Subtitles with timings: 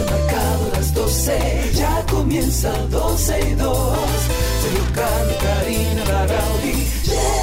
[0.00, 3.98] ya marcado las 12, ya comienza 12 y 2.
[4.62, 7.39] Sergio Carlos, Karina, Larrauri llegan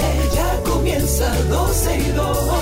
[0.00, 2.61] 12, ya comienza 12 y 2.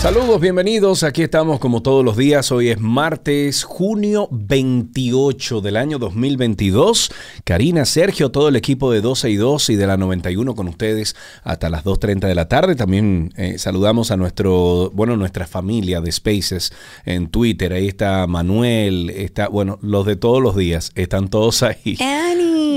[0.00, 1.02] Saludos, bienvenidos.
[1.02, 2.52] Aquí estamos como todos los días.
[2.52, 7.10] Hoy es martes, junio 28 del año 2022.
[7.42, 11.16] Karina, Sergio, todo el equipo de 12 y 2 y de la 91 con ustedes
[11.42, 12.76] hasta las 2.30 de la tarde.
[12.76, 16.72] También eh, saludamos a nuestro, bueno, nuestra familia de Spaces
[17.04, 17.72] en Twitter.
[17.72, 20.92] Ahí está Manuel, está, bueno, los de todos los días.
[20.94, 21.98] Están todos ahí.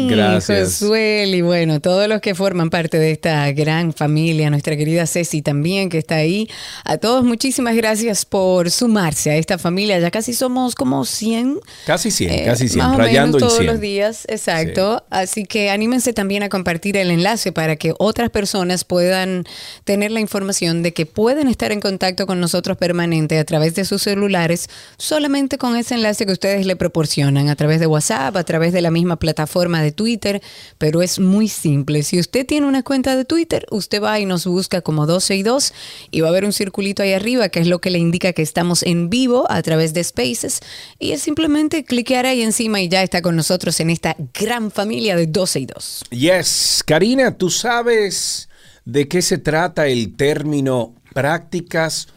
[0.09, 0.79] Gracias.
[0.79, 5.41] Josuel y bueno, todos los que forman parte de esta gran familia, nuestra querida Ceci
[5.41, 6.49] también que está ahí.
[6.83, 9.99] A todos muchísimas gracias por sumarse a esta familia.
[9.99, 11.59] Ya casi somos como 100.
[11.85, 13.67] Casi 100, eh, casi 100, más o rayando menos el todos 100.
[13.67, 15.03] los días, exacto.
[15.09, 19.45] Así que anímense también a compartir el enlace para que otras personas puedan
[19.83, 23.85] tener la información de que pueden estar en contacto con nosotros permanente a través de
[23.85, 28.43] sus celulares, solamente con ese enlace que ustedes le proporcionan a través de WhatsApp, a
[28.43, 30.41] través de la misma plataforma de Twitter,
[30.77, 32.03] pero es muy simple.
[32.03, 35.43] Si usted tiene una cuenta de Twitter, usted va y nos busca como 12 y
[35.43, 35.73] 2
[36.11, 38.41] y va a haber un circulito ahí arriba que es lo que le indica que
[38.41, 40.61] estamos en vivo a través de Spaces
[40.99, 45.15] y es simplemente cliquear ahí encima y ya está con nosotros en esta gran familia
[45.15, 46.03] de 12 y 2.
[46.11, 48.49] Yes, Karina, ¿tú sabes
[48.85, 52.07] de qué se trata el término prácticas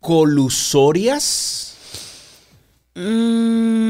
[0.00, 1.77] colusorias?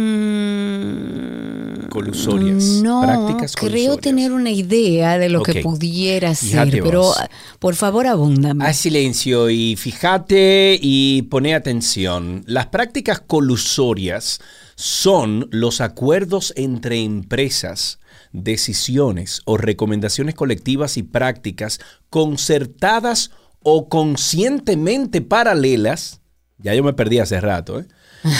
[0.08, 4.00] Mm, Colusorias, No, prácticas creo colusorias.
[4.00, 7.16] tener una idea de lo que pudiera Fíjate ser, pero vos.
[7.58, 8.64] por favor abúndame.
[8.66, 12.44] Haz silencio y fíjate y pone atención.
[12.46, 14.40] Las prácticas colusorias
[14.76, 17.98] son los acuerdos entre empresas,
[18.32, 21.80] decisiones o recomendaciones colectivas y prácticas
[22.10, 23.30] concertadas
[23.62, 26.20] o conscientemente paralelas,
[26.58, 27.86] ya yo me perdí hace rato, ¿eh?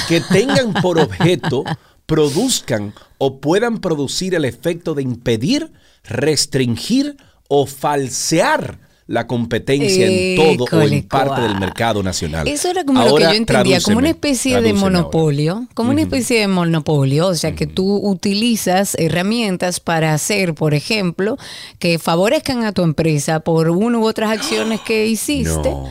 [0.09, 1.65] Que tengan por objeto,
[2.07, 5.73] produzcan o puedan producir el efecto de impedir,
[6.05, 7.17] restringir
[7.49, 8.79] o falsear
[9.09, 12.47] la competencia en todo o en parte del mercado nacional.
[12.47, 14.81] Eso era como lo que yo entendía, como una especie de ahora.
[14.81, 20.75] monopolio, como una especie de monopolio, o sea que tú utilizas herramientas para hacer, por
[20.75, 21.39] ejemplo,
[21.79, 25.71] que favorezcan a tu empresa por una u otras acciones que hiciste.
[25.71, 25.89] No.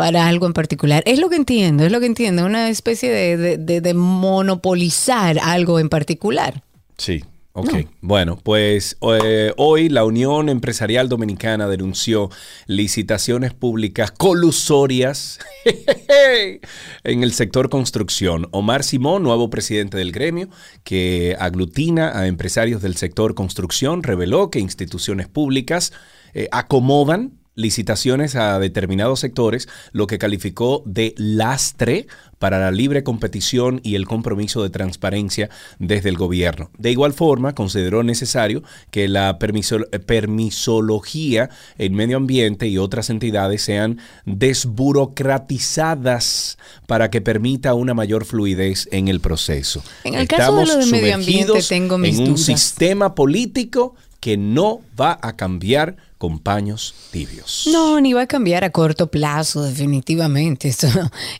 [0.00, 1.02] Para algo en particular.
[1.06, 5.38] Es lo que entiendo, es lo que entiendo, una especie de, de- de- de monopolizar
[5.42, 6.62] algo en particular.
[6.96, 7.22] Sí,
[7.52, 7.86] ok.
[8.00, 12.30] Bueno, pues eh, hoy la Unión Empresarial Dominicana denunció
[12.66, 15.38] licitaciones públicas colusorias
[17.04, 18.48] en el sector construcción.
[18.52, 20.48] Omar Simón, nuevo presidente del gremio,
[20.84, 25.92] que aglutina a empresarios del sector construcción, reveló que instituciones públicas
[26.34, 32.06] eh, acomodan licitaciones a determinados sectores, lo que calificó de lastre
[32.38, 36.70] para la libre competición y el compromiso de transparencia desde el gobierno.
[36.78, 43.60] De igual forma, consideró necesario que la permiso- permisología en medio ambiente y otras entidades
[43.62, 46.56] sean desburocratizadas
[46.86, 49.82] para que permita una mayor fluidez en el proceso.
[50.04, 52.40] En el caso de lo de medio ambiente, tengo mis en un dudas.
[52.46, 57.66] sistema político que no va a cambiar con paños tibios.
[57.72, 60.68] No, ni va a cambiar a corto plazo, definitivamente.
[60.68, 60.86] Esto,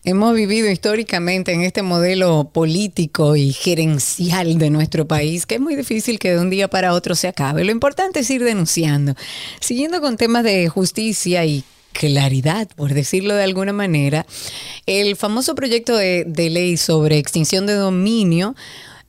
[0.04, 5.76] hemos vivido históricamente en este modelo político y gerencial de nuestro país, que es muy
[5.76, 7.64] difícil que de un día para otro se acabe.
[7.64, 9.14] Lo importante es ir denunciando.
[9.60, 11.62] Siguiendo con temas de justicia y
[11.92, 14.24] claridad, por decirlo de alguna manera,
[14.86, 18.54] el famoso proyecto de, de ley sobre extinción de dominio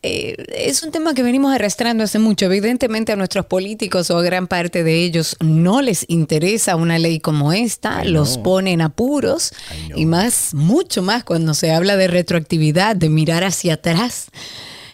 [0.04, 2.46] eh, es un tema que venimos arrastrando hace mucho.
[2.46, 7.20] Evidentemente a nuestros políticos o a gran parte de ellos no les interesa una ley
[7.20, 9.54] como esta, los pone en apuros
[9.96, 14.28] y más, mucho más cuando se habla de retroactividad, de mirar hacia atrás.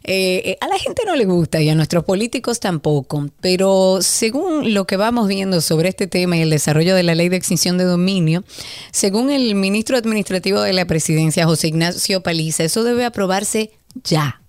[0.09, 4.73] Eh, eh, a la gente no le gusta y a nuestros políticos tampoco, pero según
[4.73, 7.77] lo que vamos viendo sobre este tema y el desarrollo de la ley de extinción
[7.77, 8.45] de dominio,
[8.91, 13.71] según el ministro administrativo de la presidencia, José Ignacio Paliza, eso debe aprobarse
[14.05, 14.41] ya.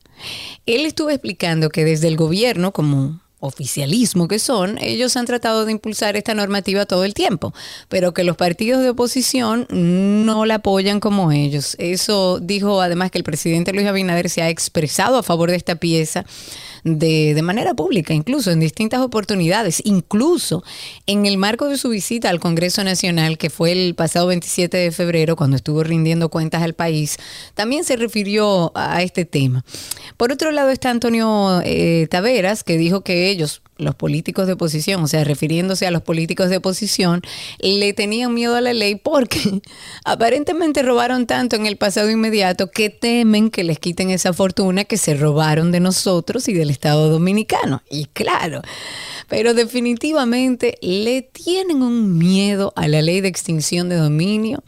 [0.75, 5.73] Él estuvo explicando que desde el gobierno, como oficialismo que son, ellos han tratado de
[5.73, 7.55] impulsar esta normativa todo el tiempo,
[7.88, 11.76] pero que los partidos de oposición no la apoyan como ellos.
[11.79, 15.76] Eso dijo además que el presidente Luis Abinader se ha expresado a favor de esta
[15.76, 16.25] pieza
[16.84, 20.62] de, de, manera pública, incluso en distintas oportunidades, incluso
[21.06, 24.90] en el marco de su visita al Congreso Nacional, que fue el pasado 27 de
[24.92, 27.16] febrero, cuando estuvo rindiendo cuentas al país,
[27.54, 29.64] también se refirió a este tema.
[30.16, 35.02] Por otro lado está Antonio eh, Taveras, que dijo que ellos, los políticos de oposición,
[35.02, 37.22] o sea, refiriéndose a los políticos de oposición,
[37.60, 39.40] le tenían miedo a la ley porque
[40.04, 44.96] aparentemente robaron tanto en el pasado inmediato que temen que les quiten esa fortuna que
[44.96, 47.82] se robaron de nosotros y del Estado dominicano.
[47.88, 48.62] Y claro,
[49.28, 54.62] pero definitivamente le tienen un miedo a la ley de extinción de dominio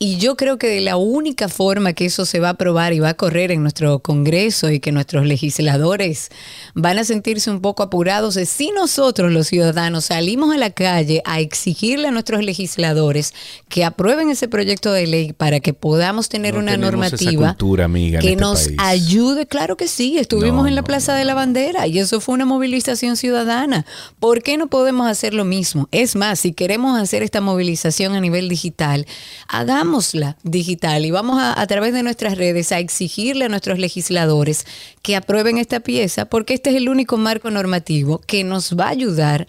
[0.00, 3.00] y yo creo que de la única forma que eso se va a aprobar y
[3.00, 6.30] va a correr en nuestro Congreso y que nuestros legisladores
[6.74, 11.20] van a sentirse un poco apurados es si nosotros los ciudadanos salimos a la calle
[11.24, 13.34] a exigirle a nuestros legisladores
[13.68, 18.70] que aprueben ese proyecto de ley para que podamos tener una normativa que este nos
[18.78, 19.46] ayude.
[19.46, 23.16] Claro que sí, estuvimos en la Plaza de la Bandera y eso fue una movilización
[23.16, 23.84] ciudadana.
[24.20, 25.88] ¿Por qué no podemos hacer lo mismo?
[25.90, 29.04] Es más, si queremos hacer esta movilización a nivel digital,
[29.48, 29.87] hagamos
[30.42, 34.66] digital y vamos a, a través de nuestras redes a exigirle a nuestros legisladores
[35.02, 38.90] que aprueben esta pieza porque este es el único marco normativo que nos va a
[38.90, 39.46] ayudar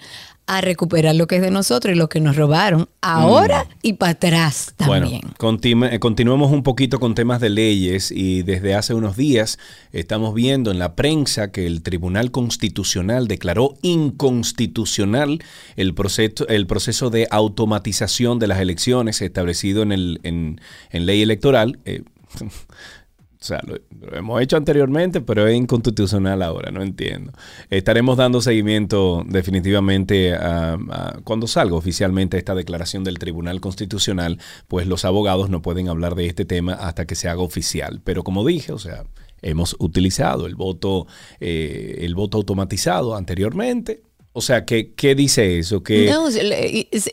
[0.49, 3.67] a recuperar lo que es de nosotros y lo que nos robaron ahora mm.
[3.83, 5.21] y para atrás también.
[5.39, 9.59] Bueno, eh, continuemos un poquito con temas de leyes y desde hace unos días
[9.91, 15.37] estamos viendo en la prensa que el Tribunal Constitucional declaró inconstitucional
[15.75, 20.59] el proceso, el proceso de automatización de las elecciones establecido en, el, en,
[20.89, 21.77] en ley electoral.
[21.85, 22.01] Eh,
[23.41, 23.77] O sea, lo,
[24.17, 27.31] hemos hecho anteriormente, pero es inconstitucional ahora, no entiendo.
[27.69, 30.77] Estaremos dando seguimiento definitivamente a,
[31.23, 36.27] cuando salga oficialmente esta declaración del Tribunal Constitucional, pues los abogados no pueden hablar de
[36.27, 38.01] este tema hasta que se haga oficial.
[38.03, 39.05] Pero como dije, o sea,
[39.41, 41.07] hemos utilizado el voto,
[41.39, 44.01] eh, el voto automatizado anteriormente,
[44.33, 45.81] o sea, ¿qué, qué dice eso?
[45.81, 46.27] Que, no,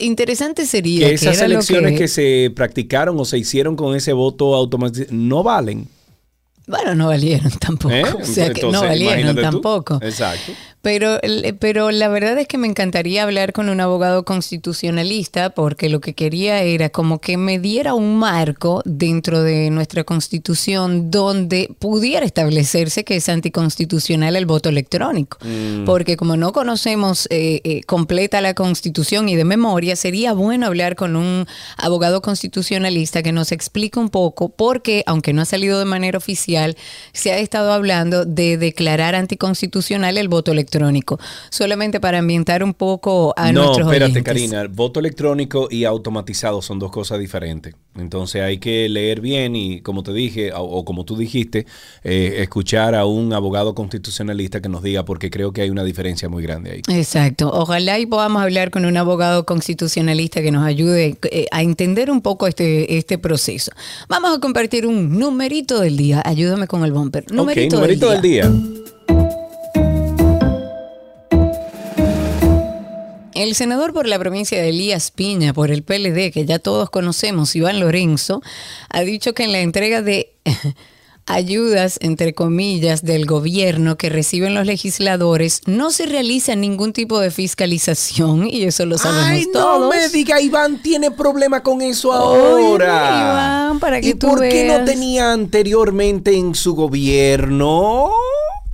[0.01, 2.07] interesante sería que esas elecciones que...
[2.09, 5.87] se practicaron o se hicieron con ese voto automatizado no valen.
[6.67, 7.95] Bueno, no valieron tampoco.
[7.95, 8.03] ¿Eh?
[8.21, 9.99] O sea que no valieron tampoco.
[10.01, 10.51] Exacto.
[10.87, 11.19] Pero,
[11.59, 16.13] pero la verdad es que me encantaría hablar con un abogado constitucionalista porque lo que
[16.13, 23.03] quería era como que me diera un marco dentro de nuestra constitución donde pudiera establecerse
[23.03, 25.39] que es anticonstitucional el voto electrónico.
[25.41, 25.83] Mm.
[25.83, 30.95] Porque como no conocemos eh, eh, completa la constitución y de memoria, sería bueno hablar
[30.95, 35.85] con un abogado constitucionalista que nos explique un poco porque, aunque no ha salido de
[35.85, 36.56] manera oficial,
[37.13, 41.19] se ha estado hablando de declarar anticonstitucional el voto electrónico
[41.49, 46.61] solamente para ambientar un poco a no, nuestros No, espérate, Karina, voto electrónico y automatizado
[46.61, 47.75] son dos cosas diferentes.
[47.97, 51.65] Entonces hay que leer bien y, como te dije, o, como tú dijiste,
[52.03, 56.29] eh, escuchar a un abogado constitucionalista que nos diga, porque creo que hay una diferencia
[56.29, 56.81] muy grande ahí.
[56.95, 57.49] Exacto.
[57.51, 62.21] Ojalá y podamos hablar con un abogado constitucionalista que nos ayude eh, a entender un
[62.21, 63.71] poco este, este proceso.
[64.07, 66.21] Vamos a compartir un numerito del día.
[66.47, 67.29] Ayúdame con el bumper.
[67.29, 68.49] Numerito, numerito Del día.
[73.35, 77.53] El senador por la provincia de Elías Piña, por el PLD, que ya todos conocemos,
[77.57, 78.41] Iván Lorenzo,
[78.89, 80.37] ha dicho que en la entrega de
[81.27, 87.29] ayudas, entre comillas, del gobierno que reciben los legisladores, no se realiza ningún tipo de
[87.29, 89.81] fiscalización y eso lo sabemos Ay, todos.
[89.81, 93.19] No me diga, Iván tiene problema con eso ahora.
[93.19, 98.11] Iván, para que ¿Y por qué no tenía anteriormente en su gobierno?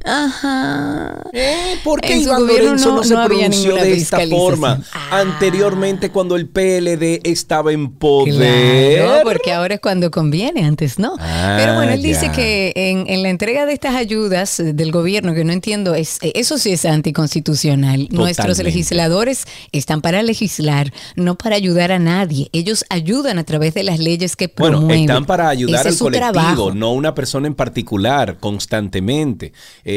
[0.04, 1.24] Ajá.
[1.32, 1.78] ¿Eh?
[1.84, 5.20] ¿Por qué Iván Lorenzo no, se pronunció de esta forma ah.
[5.20, 9.04] anteriormente cuando el PLD estaba en poder?
[9.04, 11.16] Claro, porque ahora es cuando conviene, antes no.
[11.18, 15.46] Pero bueno, él ah, dice que en, la entrega de estas ayudas del gobierno, que
[15.46, 18.10] no entiendo, es, eso sí es anticonstitucional.
[18.12, 22.50] Nuestros legisladores están para legislar, no para ayudar a nadie.
[22.52, 24.88] Ellos ayudan a través de las leyes que promueven.
[24.88, 29.54] Bueno, están para ayudar al colectivo, no una persona en particular, constantemente.
[29.86, 29.93] Eh,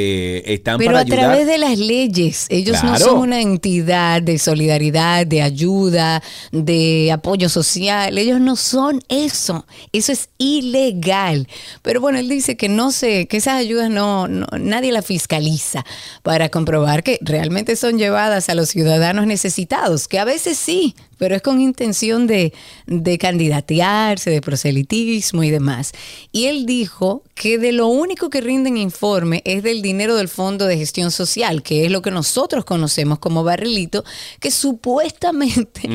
[0.79, 6.23] Pero a través de las leyes, ellos no son una entidad de solidaridad, de ayuda,
[6.53, 11.49] de apoyo social, ellos no son eso, eso es ilegal.
[11.83, 15.85] Pero bueno, él dice que no sé, que esas ayudas no, nadie las fiscaliza
[16.23, 21.35] para comprobar que realmente son llevadas a los ciudadanos necesitados, que a veces sí, pero
[21.35, 22.53] es con intención de,
[22.87, 25.93] de candidatearse, de proselitismo y demás.
[26.33, 30.67] Y él dijo que de lo único que rinden informe es del dinero del Fondo
[30.67, 34.05] de Gestión Social, que es lo que nosotros conocemos como barrilito,
[34.41, 35.89] que supuestamente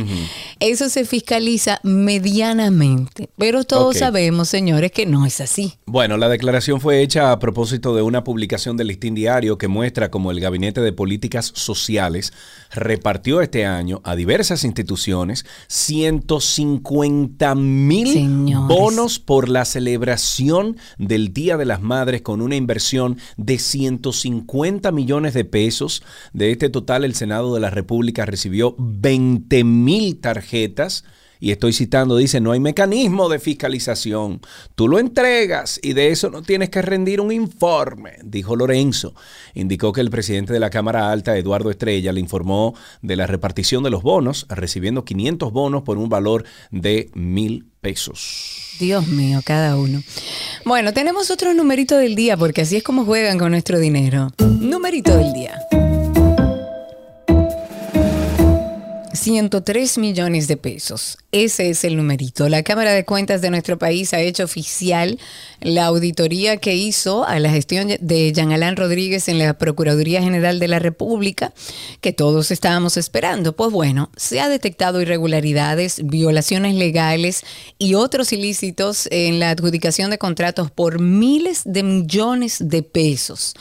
[0.60, 3.30] eso se fiscaliza medianamente.
[3.38, 5.74] Pero todos sabemos, señores, que no es así.
[5.86, 10.12] Bueno, la declaración fue hecha a propósito de una publicación del Listín Diario que muestra
[10.12, 12.34] cómo el Gabinete de Políticas Sociales
[12.74, 21.66] repartió este año a diversas instituciones 150 mil bonos por la celebración del Día de
[21.66, 26.04] las Madres con una inversión de 150 millones de pesos.
[26.34, 31.04] De este total, el Senado de la República recibió 20 mil tarjetas
[31.42, 34.40] y estoy citando, dice, no hay mecanismo de fiscalización.
[34.76, 39.16] Tú lo entregas y de eso no tienes que rendir un informe, dijo Lorenzo.
[39.56, 43.84] Indicó que el presidente de la Cámara Alta, Eduardo Estrella, le informó de la repartición
[43.84, 48.76] de los bonos, recibiendo 500 bonos por un valor de mil pesos.
[48.80, 50.04] Dios mío, cada uno.
[50.64, 54.32] Bueno, tenemos otro numerito del día, porque así es como juegan con nuestro dinero.
[54.38, 55.60] Numerito del día.
[59.22, 61.20] 103 millones de pesos.
[61.32, 62.50] Ese es el numerito.
[62.50, 65.20] La Cámara de Cuentas de nuestro país ha hecho oficial
[65.60, 70.60] la auditoría que hizo a la gestión de Jean Alain Rodríguez en la Procuraduría General
[70.60, 71.54] de la República,
[72.02, 73.56] que todos estábamos esperando.
[73.56, 77.44] Pues bueno, se ha detectado irregularidades, violaciones legales
[77.78, 83.54] y otros ilícitos en la adjudicación de contratos por miles de millones de pesos.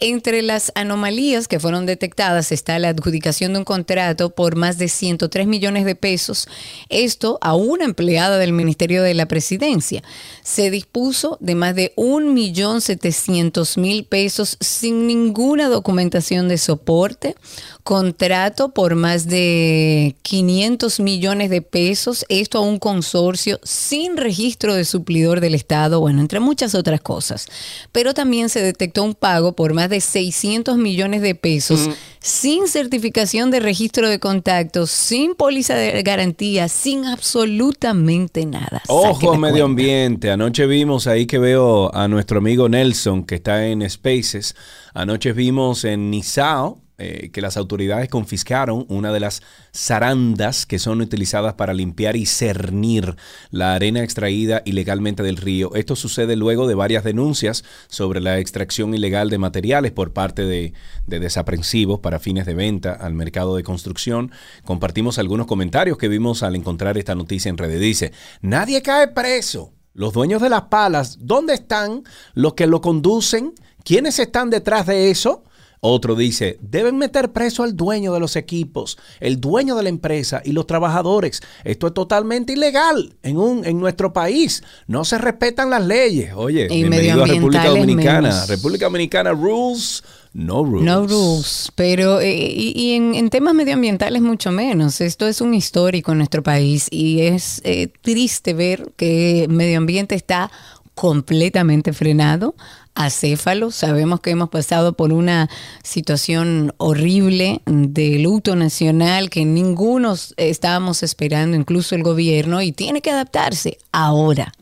[0.00, 4.88] Entre las anomalías que fueron detectadas está la adjudicación de un contrato por más de
[4.88, 6.48] 103 millones de pesos,
[6.88, 10.02] esto a una empleada del Ministerio de la Presidencia.
[10.42, 17.36] Se dispuso de más de 1.700.000 pesos sin ninguna documentación de soporte,
[17.84, 24.84] contrato por más de 500 millones de pesos, esto a un consorcio sin registro de
[24.84, 27.46] suplidor del Estado, bueno, entre muchas otras cosas.
[27.92, 33.50] Pero también se detectó un pago por más de 600 millones de pesos sin certificación
[33.50, 38.82] de registro de contactos, sin póliza de garantía, sin absolutamente nada.
[38.88, 40.30] Ojo medio ambiente.
[40.30, 44.56] Anoche vimos ahí que veo a nuestro amigo Nelson que está en Spaces.
[44.94, 49.42] Anoche vimos en Nizao eh, que las autoridades confiscaron una de las
[49.74, 53.16] zarandas que son utilizadas para limpiar y cernir
[53.50, 55.74] la arena extraída ilegalmente del río.
[55.74, 60.72] Esto sucede luego de varias denuncias sobre la extracción ilegal de materiales por parte de,
[61.08, 64.30] de desaprensivos para fines de venta al mercado de construcción.
[64.64, 67.80] Compartimos algunos comentarios que vimos al encontrar esta noticia en redes.
[67.80, 69.72] Dice, nadie cae preso.
[69.94, 73.52] Los dueños de las palas, ¿dónde están los que lo conducen?
[73.84, 75.44] ¿Quiénes están detrás de eso?
[75.86, 80.40] Otro dice, deben meter preso al dueño de los equipos, el dueño de la empresa
[80.42, 81.42] y los trabajadores.
[81.62, 84.62] Esto es totalmente ilegal en, un, en nuestro país.
[84.86, 86.32] No se respetan las leyes.
[86.34, 88.46] Oye, bienvenido a República Dominicana.
[88.46, 90.02] República Dominicana, rules.
[90.32, 90.86] No rules.
[90.86, 91.70] No rules.
[91.74, 95.02] Pero, eh, y, en, en, temas medioambientales mucho menos.
[95.02, 100.14] Esto es un histórico en nuestro país y es eh, triste ver que medio ambiente
[100.14, 100.50] está
[100.94, 102.54] completamente frenado
[102.94, 103.70] acéfalo.
[103.70, 105.50] Sabemos que hemos pasado por una
[105.82, 113.10] situación horrible de luto nacional que ninguno estábamos esperando, incluso el gobierno, y tiene que
[113.10, 114.52] adaptarse ahora.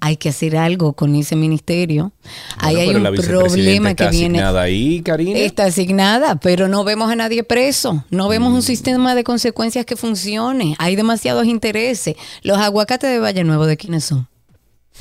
[0.00, 2.12] Hay que hacer algo con ese ministerio.
[2.58, 4.38] ahí hay un problema que viene.
[4.38, 5.38] Está asignada ahí, Karina.
[5.38, 8.04] Está asignada, pero no vemos a nadie preso.
[8.10, 8.62] No vemos un mm.
[8.62, 10.76] sistema de consecuencias que funcione.
[10.78, 12.16] Hay demasiados intereses.
[12.42, 14.28] Los aguacates de Valle Nuevo, ¿de quiénes son?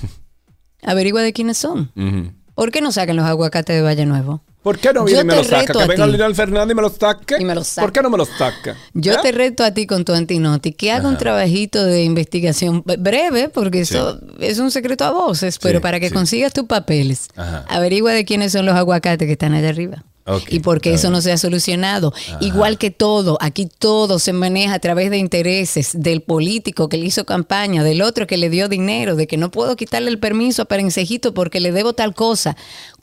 [0.84, 1.92] Averigua de quiénes son.
[2.56, 4.44] ¿Por qué no sacan los aguacates de Valle Nuevo?
[4.62, 5.74] ¿Por qué no viene y me los saca?
[5.74, 7.36] Que venga Lionel Fernández y me los saque.
[7.38, 8.78] Y me los ¿Por qué no me los saca?
[8.94, 9.18] Yo ¿Eh?
[9.22, 13.82] te reto a ti con tu antinoti que haga un trabajito de investigación breve, porque
[13.82, 17.28] eso es un secreto a voces, pero para que consigas tus papeles,
[17.68, 20.06] averigua de quiénes son los aguacates que están allá arriba
[20.48, 22.13] y porque eso no se ha solucionado.
[22.39, 27.06] Igual que todo, aquí todo se maneja a través de intereses del político que le
[27.06, 30.62] hizo campaña, del otro que le dio dinero, de que no puedo quitarle el permiso
[30.62, 32.56] a Perencejito porque le debo tal cosa.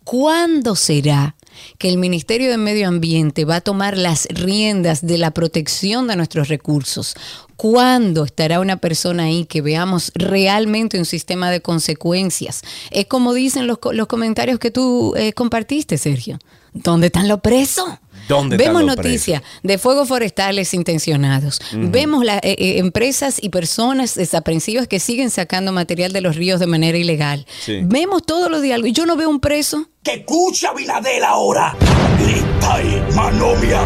[0.04, 1.36] ¿Cuándo será
[1.78, 6.16] que el Ministerio de Medio Ambiente va a tomar las riendas de la protección de
[6.16, 7.14] nuestros recursos?
[7.60, 12.62] ¿Cuándo estará una persona ahí que veamos realmente un sistema de consecuencias?
[12.90, 16.38] Es como dicen los, los comentarios que tú eh, compartiste, Sergio.
[16.72, 17.84] ¿Dónde están los presos?
[18.28, 21.60] ¿Dónde Vemos noticias de fuegos forestales intencionados.
[21.74, 26.60] Vemos las eh, eh, empresas y personas desaprensivas que siguen sacando material de los ríos
[26.60, 27.44] de manera ilegal.
[27.82, 28.88] Vemos todos los diálogos.
[28.88, 29.86] Y yo no veo un preso.
[30.02, 31.76] ¡Que escucha Viladel ahora!
[32.18, 33.82] ¡Grita y manomia!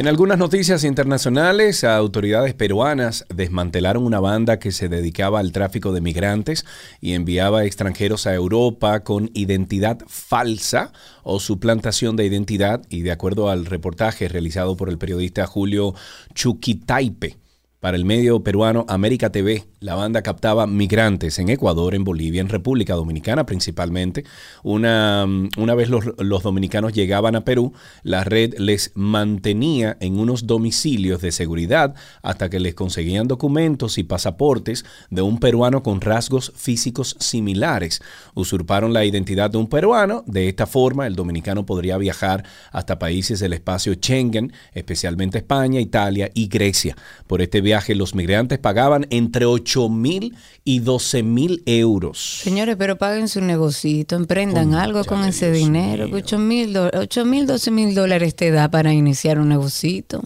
[0.00, 6.00] En algunas noticias internacionales, autoridades peruanas desmantelaron una banda que se dedicaba al tráfico de
[6.00, 6.64] migrantes
[7.02, 10.90] y enviaba extranjeros a Europa con identidad falsa
[11.22, 15.94] o suplantación de identidad y de acuerdo al reportaje realizado por el periodista Julio
[16.32, 17.36] Chuquitaipe
[17.80, 22.50] para el medio peruano América TV, la banda captaba migrantes en Ecuador, en Bolivia, en
[22.50, 24.24] República Dominicana principalmente.
[24.62, 27.72] Una, una vez los, los, dominicanos llegaban a Perú,
[28.02, 34.04] la red les mantenía en unos domicilios de seguridad hasta que les conseguían documentos y
[34.04, 38.02] pasaportes de un peruano con rasgos físicos similares.
[38.34, 40.22] Usurparon la identidad de un peruano.
[40.26, 46.30] De esta forma, el dominicano podría viajar hasta países del espacio Schengen, especialmente España, Italia
[46.34, 46.94] y Grecia.
[47.26, 52.40] Por este viaje, los migrantes pagaban entre 8 mil y 12 mil euros.
[52.42, 56.08] Señores, pero paguen su negocito, emprendan algo con ese dinero.
[56.12, 60.20] 8 mil, 8 mil, 12 mil dólares te da para iniciar un negocito.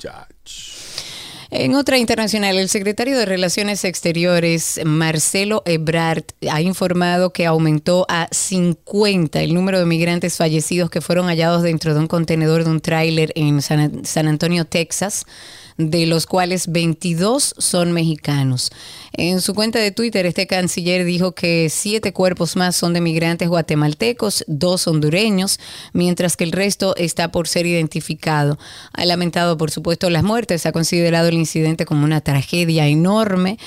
[1.51, 8.27] En otra internacional, el secretario de Relaciones Exteriores, Marcelo Ebrard, ha informado que aumentó a
[8.31, 12.81] 50 el número de migrantes fallecidos que fueron hallados dentro de un contenedor de un
[12.81, 15.27] tráiler en San, San Antonio, Texas
[15.77, 18.71] de los cuales 22 son mexicanos.
[19.13, 23.49] En su cuenta de Twitter, este canciller dijo que siete cuerpos más son de migrantes
[23.49, 25.59] guatemaltecos, dos hondureños,
[25.93, 28.59] mientras que el resto está por ser identificado.
[28.93, 33.59] Ha lamentado, por supuesto, las muertes, ha considerado el incidente como una tragedia enorme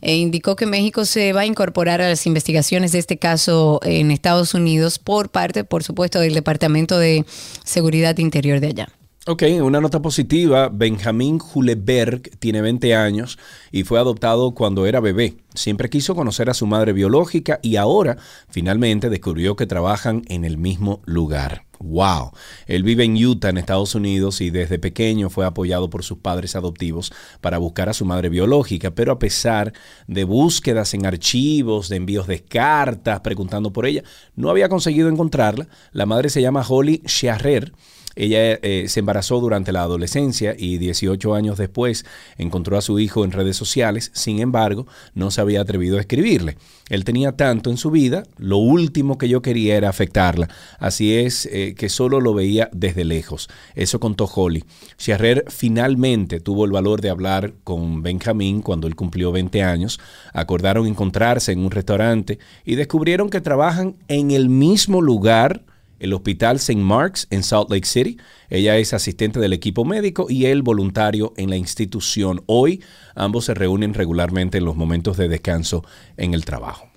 [0.00, 4.10] e indicó que México se va a incorporar a las investigaciones de este caso en
[4.10, 7.24] Estados Unidos por parte, por supuesto, del Departamento de
[7.64, 8.99] Seguridad Interior de allá.
[9.26, 10.70] Ok, una nota positiva.
[10.72, 13.38] Benjamín Juleberg tiene 20 años
[13.70, 15.36] y fue adoptado cuando era bebé.
[15.54, 18.16] Siempre quiso conocer a su madre biológica y ahora
[18.48, 21.66] finalmente descubrió que trabajan en el mismo lugar.
[21.80, 22.32] ¡Wow!
[22.66, 26.56] Él vive en Utah, en Estados Unidos, y desde pequeño fue apoyado por sus padres
[26.56, 27.12] adoptivos
[27.42, 29.74] para buscar a su madre biológica, pero a pesar
[30.06, 34.02] de búsquedas en archivos, de envíos de cartas, preguntando por ella,
[34.34, 35.68] no había conseguido encontrarla.
[35.92, 37.74] La madre se llama Holly Scherrer
[38.20, 42.04] ella eh, se embarazó durante la adolescencia y 18 años después
[42.36, 46.58] encontró a su hijo en redes sociales, sin embargo, no se había atrevido a escribirle.
[46.90, 51.46] Él tenía tanto en su vida, lo último que yo quería era afectarla, así es
[51.46, 53.48] eh, que solo lo veía desde lejos.
[53.74, 54.64] Eso contó Holly.
[55.00, 59.98] Scherrer finalmente tuvo el valor de hablar con Benjamín cuando él cumplió 20 años,
[60.34, 65.62] acordaron encontrarse en un restaurante y descubrieron que trabajan en el mismo lugar
[66.00, 66.80] el Hospital St.
[66.80, 68.18] Mark's en Salt Lake City.
[68.48, 72.42] Ella es asistente del equipo médico y él voluntario en la institución.
[72.46, 72.82] Hoy
[73.14, 75.84] ambos se reúnen regularmente en los momentos de descanso
[76.16, 76.89] en el trabajo.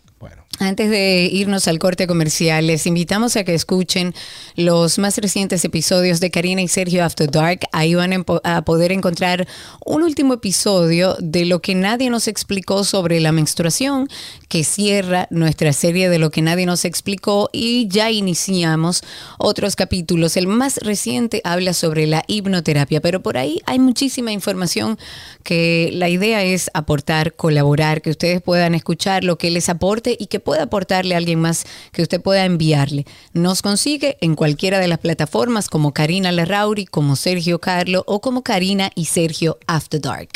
[0.59, 4.13] Antes de irnos al corte comercial, les invitamos a que escuchen
[4.55, 7.61] los más recientes episodios de Karina y Sergio After Dark.
[7.71, 9.47] Ahí van a poder encontrar
[9.83, 14.07] un último episodio de lo que nadie nos explicó sobre la menstruación,
[14.47, 19.01] que cierra nuestra serie de lo que nadie nos explicó y ya iniciamos
[19.39, 20.37] otros capítulos.
[20.37, 24.99] El más reciente habla sobre la hipnoterapia, pero por ahí hay muchísima información
[25.41, 30.27] que la idea es aportar, colaborar, que ustedes puedan escuchar lo que les aporte y
[30.27, 33.05] que puede aportarle a alguien más que usted pueda enviarle.
[33.33, 38.43] Nos consigue en cualquiera de las plataformas como Karina Larrauri, como Sergio Carlo o como
[38.43, 40.29] Karina y Sergio After Dark.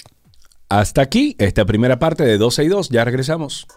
[0.70, 2.89] Hasta aquí esta primera parte de 12 y 2.
[2.89, 3.67] Ya regresamos.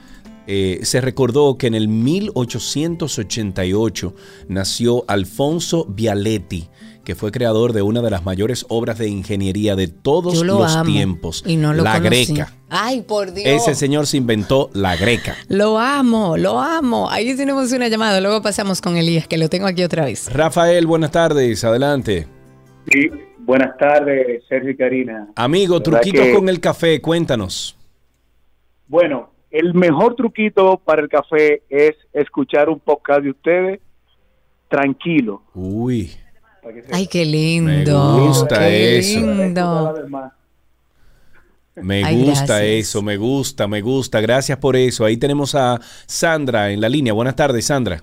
[0.46, 4.14] eh, se recordó que en el 1888
[4.48, 6.68] nació Alfonso Vialetti,
[7.04, 10.58] que fue creador de una de las mayores obras de ingeniería de todos Yo lo
[10.60, 10.90] los amo.
[10.90, 12.26] tiempos, Y no lo la conocí.
[12.26, 12.52] greca.
[12.68, 13.46] Ay, por Dios.
[13.46, 15.36] Ese señor se inventó la greca.
[15.48, 17.10] Lo amo, lo amo.
[17.10, 18.20] Ahí tenemos una llamada.
[18.20, 20.30] Luego pasamos con Elías, que lo tengo aquí otra vez.
[20.32, 22.26] Rafael, buenas tardes, adelante.
[22.90, 25.28] Sí, buenas tardes, Sergio y Karina.
[25.36, 27.76] Amigo, ¿Verdad truquitos que- con el café, cuéntanos.
[28.86, 33.80] Bueno, el mejor truquito para el café es escuchar un podcast de ustedes
[34.68, 35.42] tranquilo.
[35.54, 36.10] Uy,
[36.92, 38.16] Ay, qué lindo.
[38.16, 39.20] Me gusta qué eso.
[39.20, 39.94] Lindo.
[41.76, 42.62] me Ay, gusta gracias.
[42.88, 44.20] eso, me gusta, me gusta.
[44.22, 45.04] Gracias por eso.
[45.04, 47.12] Ahí tenemos a Sandra en la línea.
[47.12, 48.00] Buenas tardes, Sandra.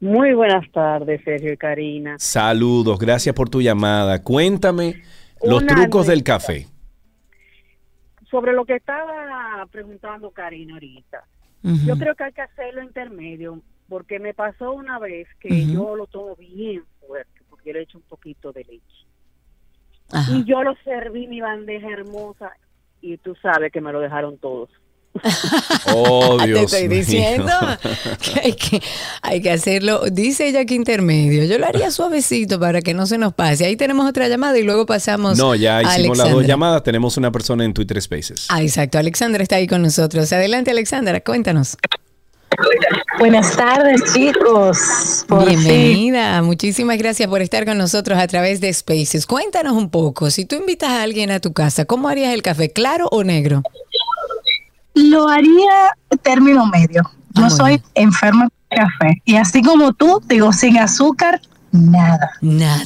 [0.00, 2.16] Muy buenas tardes, Sergio y Karina.
[2.18, 4.22] Saludos, gracias por tu llamada.
[4.22, 5.02] Cuéntame
[5.42, 6.66] los Una trucos del café.
[8.30, 11.24] Sobre lo que estaba preguntando Karina ahorita,
[11.62, 16.06] yo creo que hay que hacerlo intermedio, porque me pasó una vez que yo lo
[16.06, 19.06] tomo bien fuerte, porque le he hecho un poquito de leche.
[20.12, 20.30] Ajá.
[20.32, 22.52] Y yo lo serví mi bandeja hermosa
[23.00, 24.70] y tú sabes que me lo dejaron todos.
[25.94, 26.98] Oh, Te Dios estoy mío.
[26.98, 27.52] diciendo
[28.20, 28.82] que hay, que
[29.22, 30.02] hay que hacerlo.
[30.10, 31.44] Dice ella que intermedio.
[31.44, 33.64] Yo lo haría suavecito para que no se nos pase.
[33.66, 35.38] Ahí tenemos otra llamada y luego pasamos.
[35.38, 36.82] No, ya a hicimos las dos llamadas.
[36.82, 38.46] Tenemos una persona en Twitter Spaces.
[38.48, 38.98] Ah, exacto.
[38.98, 40.32] Alexandra está ahí con nosotros.
[40.32, 41.76] Adelante, Alexandra, cuéntanos.
[43.18, 45.24] Buenas tardes, chicos.
[45.28, 45.58] Por fin.
[45.58, 46.42] Bienvenida.
[46.42, 49.26] Muchísimas gracias por estar con nosotros a través de Spaces.
[49.26, 50.30] Cuéntanos un poco.
[50.30, 52.70] Si tú invitas a alguien a tu casa, ¿cómo harías el café?
[52.70, 53.62] ¿Claro o negro?
[54.94, 57.02] Lo haría término medio.
[57.34, 59.22] Yo Ah, soy enferma de café.
[59.24, 62.30] Y así como tú, digo, sin azúcar, nada.
[62.40, 62.84] Nada.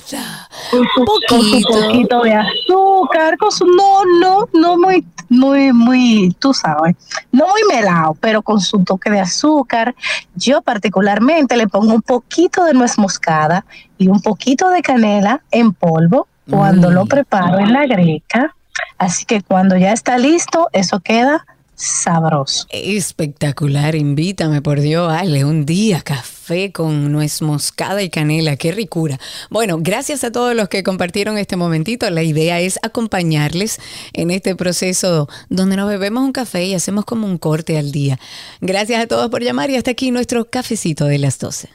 [0.71, 1.69] Con su, con su Poquito.
[1.73, 6.97] poquito de azúcar, con su, no, no, no muy, muy, muy, tú sabes,
[7.31, 9.95] no muy melado, pero con su toque de azúcar.
[10.35, 13.65] Yo particularmente le pongo un poquito de nuez moscada
[13.97, 16.95] y un poquito de canela en polvo cuando Mm.
[16.95, 18.55] lo preparo en la greca.
[18.99, 22.67] Así que cuando ya está listo, eso queda sabroso.
[22.71, 29.19] Espectacular, invítame por Dios, Ale, un día café con nuez moscada y canela, qué ricura.
[29.51, 32.09] Bueno, gracias a todos los que compartieron este momentito.
[32.11, 33.81] La idea es acompañarles
[34.13, 38.19] en este proceso donde nos bebemos un café y hacemos como un corte al día.
[38.61, 41.69] Gracias a todos por llamar y hasta aquí nuestro cafecito de las 12.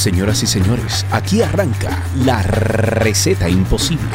[0.00, 4.08] Señoras y señores, aquí arranca la receta imposible.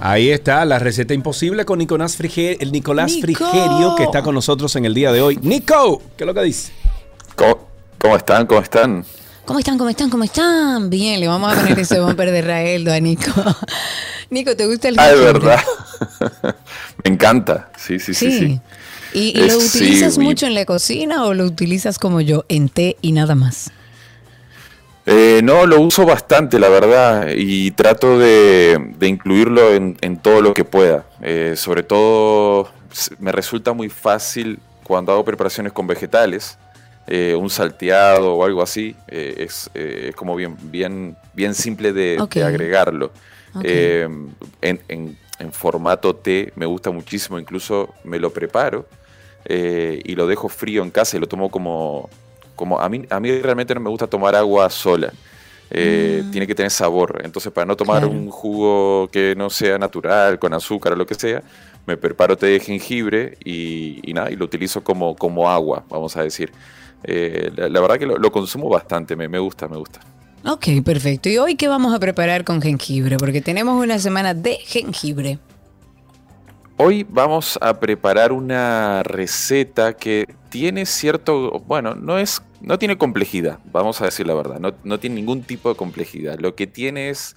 [0.00, 3.22] Ahí está la receta imposible con Nicolás, Frige- el Nicolás Nico.
[3.22, 5.38] Frigerio que está con nosotros en el día de hoy.
[5.42, 6.72] Nico, ¿qué es lo que dice?
[7.36, 7.68] ¿Cómo,
[8.00, 8.46] cómo están?
[8.46, 9.04] ¿Cómo están?
[9.44, 9.78] ¿Cómo están?
[9.78, 10.10] ¿Cómo están?
[10.10, 10.90] ¿Cómo están?
[10.90, 13.30] Bien, le vamos a poner ese bumper de Raeldo a Nico.
[14.30, 15.60] Nico, ¿te gusta el Ah, es verdad.
[17.04, 17.70] Me encanta.
[17.76, 18.60] Sí, sí, sí, sí.
[19.14, 22.68] ¿Y, y Eh, lo utilizas mucho en la cocina o lo utilizas como yo, en
[22.68, 23.70] té y nada más?
[25.04, 30.40] Eh, no, lo uso bastante, la verdad, y trato de, de incluirlo en, en todo
[30.40, 31.04] lo que pueda.
[31.20, 32.70] Eh, sobre todo,
[33.18, 36.56] me resulta muy fácil cuando hago preparaciones con vegetales,
[37.08, 43.10] eh, un salteado o algo así, es, es como bien, bien, bien simple de, agregarlo.
[43.60, 48.86] En- en formato té me gusta muchísimo, incluso me lo preparo
[49.44, 52.08] eh, y lo dejo frío en casa y lo tomo como,
[52.56, 55.12] como a mí a mí realmente no me gusta tomar agua sola.
[55.74, 57.20] Eh, Tiene que tener sabor.
[57.24, 58.08] Entonces, para no tomar Mm.
[58.08, 58.20] Claro.
[58.20, 61.42] un jugo que no sea natural, con azúcar o lo que sea,
[61.86, 66.14] me preparo té de jengibre y, y nada, y lo utilizo como, como agua, vamos
[66.16, 66.52] a decir.
[67.04, 70.00] Eh, la, la verdad que lo, lo consumo bastante, me, me gusta, me gusta.
[70.44, 71.28] Ok, perfecto.
[71.28, 73.16] ¿Y hoy qué vamos a preparar con jengibre?
[73.16, 75.38] Porque tenemos una semana de jengibre.
[76.78, 83.60] Hoy vamos a preparar una receta que tiene cierto, bueno, no es, no tiene complejidad,
[83.66, 86.40] vamos a decir la verdad, no, no tiene ningún tipo de complejidad.
[86.40, 87.36] Lo que tiene es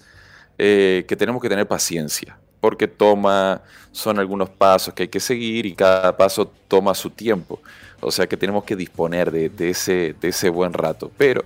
[0.57, 5.67] eh, que tenemos que tener paciencia, porque toma, son algunos pasos que hay que seguir
[5.67, 7.61] y cada paso toma su tiempo.
[8.01, 11.11] O sea que tenemos que disponer de, ese, de ese buen rato.
[11.17, 11.43] Pero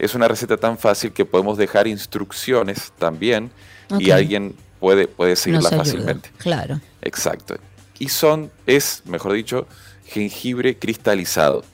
[0.00, 3.50] es una receta tan fácil que podemos dejar instrucciones también
[3.98, 5.84] y alguien puede, puede seguirla Nos ayuda.
[5.84, 6.30] fácilmente.
[6.38, 6.80] Claro.
[7.02, 7.56] Exacto.
[7.98, 9.66] Y son, es, mejor dicho,
[10.06, 11.64] jengibre cristalizado.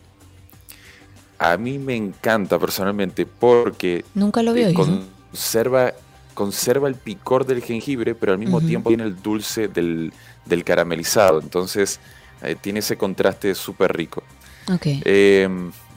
[1.38, 4.74] A mí me encanta personalmente porque Nunca lo eh, oído.
[5.30, 5.92] conserva,
[6.34, 10.12] conserva el picor del jengibre, pero al mismo tiempo tiene el dulce del,
[10.46, 11.40] del caramelizado.
[11.40, 12.00] Entonces
[12.42, 14.22] eh, tiene ese contraste súper rico.
[14.72, 14.86] Ok.
[15.04, 15.48] Eh,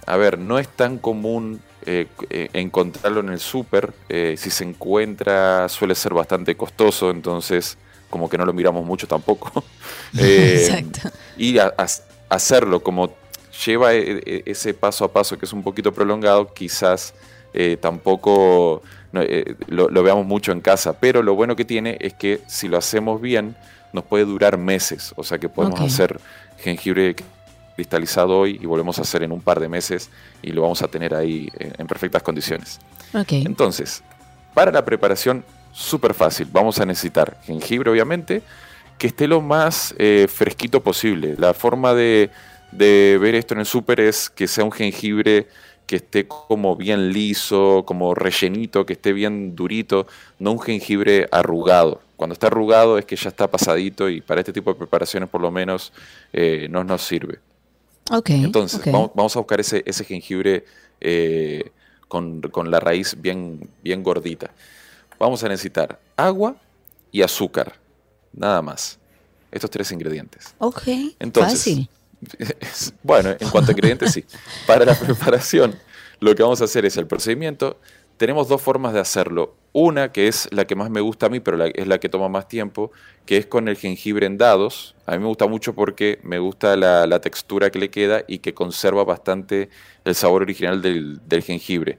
[0.05, 3.93] a ver, no es tan común eh, eh, encontrarlo en el súper.
[4.09, 7.77] eh, si se encuentra suele ser bastante costoso, entonces
[8.09, 9.63] como que no lo miramos mucho tampoco.
[10.17, 11.09] Exacto.
[11.37, 11.87] y a- a-
[12.29, 13.13] hacerlo como
[13.65, 17.13] lleva ese paso a paso que es un poquito prolongado, quizás
[17.81, 19.21] tampoco no,
[19.67, 22.77] lo, lo veamos mucho en casa, pero lo bueno que tiene es que si lo
[22.77, 23.55] hacemos bien
[23.91, 26.19] nos puede durar meses, o sea que podemos hacer
[26.59, 27.15] jengibre
[27.79, 30.09] cristalizado hoy y volvemos a hacer en un par de meses
[30.41, 32.77] y lo vamos a tener ahí eh, en perfectas condiciones.
[33.13, 33.31] Ok.
[33.31, 34.03] Entonces,
[34.53, 36.49] para la preparación, súper fácil.
[36.51, 38.41] Vamos a necesitar jengibre, obviamente,
[38.97, 41.35] que esté lo más eh, fresquito posible.
[41.37, 42.31] La forma de,
[42.73, 45.47] de ver esto en el súper es que sea un jengibre
[45.85, 50.05] que esté como bien liso, como rellenito, que esté bien durito,
[50.37, 52.01] no un jengibre arrugado.
[52.17, 55.39] Cuando está arrugado es que ya está pasadito y para este tipo de preparaciones por
[55.39, 55.93] lo menos
[56.33, 57.39] eh, no nos sirve.
[58.09, 58.29] Ok.
[58.31, 60.65] Entonces, vamos, vamos a buscar ese, ese jengibre
[61.01, 61.71] eh,
[62.07, 64.51] con, con la raíz bien, bien gordita.
[65.19, 66.55] Vamos a necesitar agua
[67.11, 67.75] y azúcar,
[68.33, 68.97] nada más.
[69.51, 70.53] Estos tres ingredientes.
[70.59, 70.83] Ok.
[71.19, 71.89] Entonces, Fácil.
[73.03, 74.23] bueno, en cuanto a ingredientes, sí.
[74.67, 75.75] Para la preparación,
[76.19, 77.79] lo que vamos a hacer es el procedimiento.
[78.19, 79.55] Tenemos dos formas de hacerlo.
[79.71, 82.09] Una, que es la que más me gusta a mí, pero la- es la que
[82.09, 82.91] toma más tiempo,
[83.25, 84.95] que es con el jengibre en dados.
[85.05, 88.39] A mí me gusta mucho porque me gusta la, la textura que le queda y
[88.39, 89.69] que conserva bastante
[90.03, 91.97] el sabor original del, del jengibre.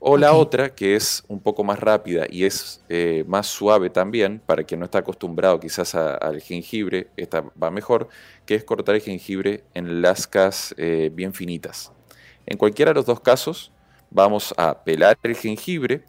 [0.00, 4.40] O la otra, que es un poco más rápida y es eh, más suave también,
[4.46, 8.08] para quien no está acostumbrado quizás a- al jengibre, esta va mejor,
[8.46, 11.92] que es cortar el jengibre en lascas eh, bien finitas.
[12.46, 13.72] En cualquiera de los dos casos,
[14.10, 16.04] vamos a pelar el jengibre.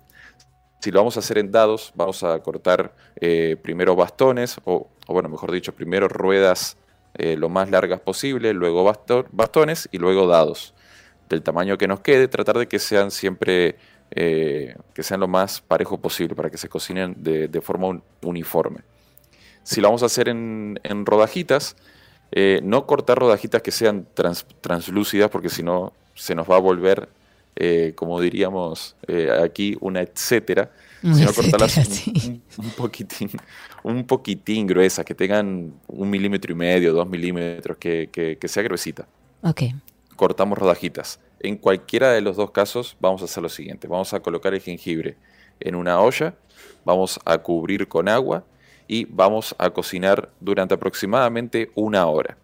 [0.82, 5.28] Si lo vamos a hacer en dados, vamos a cortar eh, primero bastones, o, bueno,
[5.28, 6.78] mejor dicho, primero ruedas
[7.16, 10.74] eh, lo más largas posible, luego basto- bastones y luego dados
[11.30, 13.76] del tamaño que nos quede, tratar de que sean siempre,
[14.12, 18.80] eh, que sean lo más parejo posible para que se cocinen de, forma un- uniforme.
[19.64, 21.76] Si lo vamos a hacer en, rodajitas,
[22.64, 27.10] no cortar rodajitas que sean trans- translúcidas porque si no se nos va a volver,
[27.56, 32.42] eh, como diríamos eh, aquí, una etcétera, sino etcétera, cortarlas un, sí.
[32.58, 33.30] un- un poquitín,
[33.84, 38.64] un poquitín gruesas, que tengan un milímetro y medio, dos milímetros, que, que- que sea
[38.64, 39.08] gruesita
[39.42, 39.62] Ok.
[40.16, 41.20] cortamos rodajitas.
[41.40, 43.88] En cualquiera de los dos casos vamos a hacer lo siguiente.
[43.88, 45.16] Vamos a colocar el jengibre
[45.62, 46.36] en una olla,
[46.84, 48.44] vamos a cubrir con agua
[48.90, 52.38] y vamos a cocinar durante aproximadamente una hora.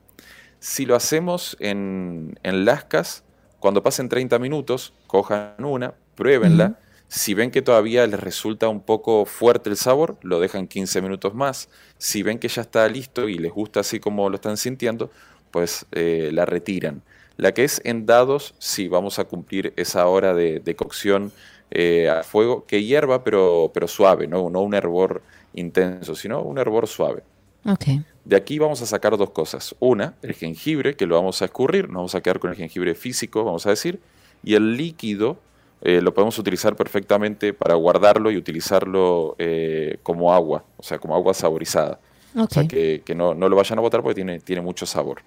[0.59, 3.24] Si lo hacemos en, en lascas,
[3.65, 6.77] cuando pasen 30 minutos, cojan una, pruébenla.
[7.07, 11.33] Si ven que todavía les resulta un poco fuerte el sabor, lo dejan 15 minutos
[11.33, 11.67] más.
[11.97, 15.09] Si ven que ya está listo y les gusta así como lo están sintiendo,
[15.49, 17.01] pues eh, la retiran.
[17.37, 21.31] La que es en dados, sí, vamos a cumplir esa hora de, de cocción
[21.71, 24.47] eh, a fuego que hierva, pero, pero suave, ¿no?
[24.51, 25.23] no un hervor
[25.55, 27.23] intenso, sino un hervor suave.
[27.65, 27.85] Ok.
[28.25, 29.75] De aquí vamos a sacar dos cosas.
[29.79, 32.95] Una, el jengibre, que lo vamos a escurrir, nos vamos a quedar con el jengibre
[32.95, 33.99] físico, vamos a decir,
[34.43, 35.37] y el líquido
[35.81, 41.13] eh, lo podemos utilizar perfectamente para guardarlo y utilizarlo eh, como agua, o sea, como
[41.15, 41.99] agua saborizada.
[42.35, 45.21] O sea, que, no, lo vayan a botar porque tiene, tiene mucho sabor.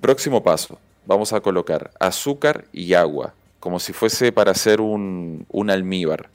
[0.00, 5.70] Próximo paso, vamos a colocar azúcar y agua, como si fuese para hacer un, un
[5.70, 6.30] almíbar.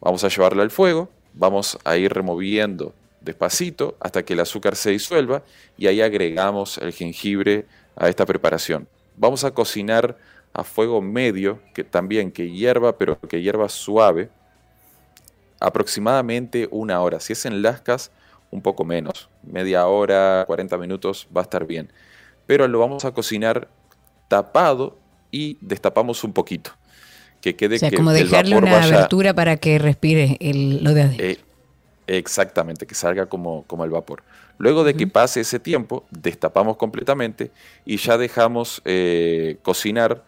[0.00, 2.92] Vamos a llevarlo al fuego, vamos a ir removiendo
[3.24, 5.42] despacito hasta que el azúcar se disuelva
[5.76, 8.88] y ahí agregamos el jengibre a esta preparación.
[9.16, 10.16] Vamos a cocinar
[10.52, 14.28] a fuego medio, que también que hierva, pero que hierva suave,
[15.60, 17.20] aproximadamente una hora.
[17.20, 18.10] Si es en lascas,
[18.50, 21.90] un poco menos, media hora, 40 minutos va a estar bien.
[22.46, 23.68] Pero lo vamos a cocinar
[24.28, 24.98] tapado
[25.30, 26.72] y destapamos un poquito.
[27.40, 31.02] Que quede o sea, que como dejarle una abertura para que respire el, lo de
[31.02, 31.26] adentro.
[31.26, 31.38] Eh,
[32.06, 34.22] exactamente, que salga como, como el vapor.
[34.58, 37.50] Luego de que pase ese tiempo, destapamos completamente
[37.84, 40.22] y ya dejamos eh, cocinar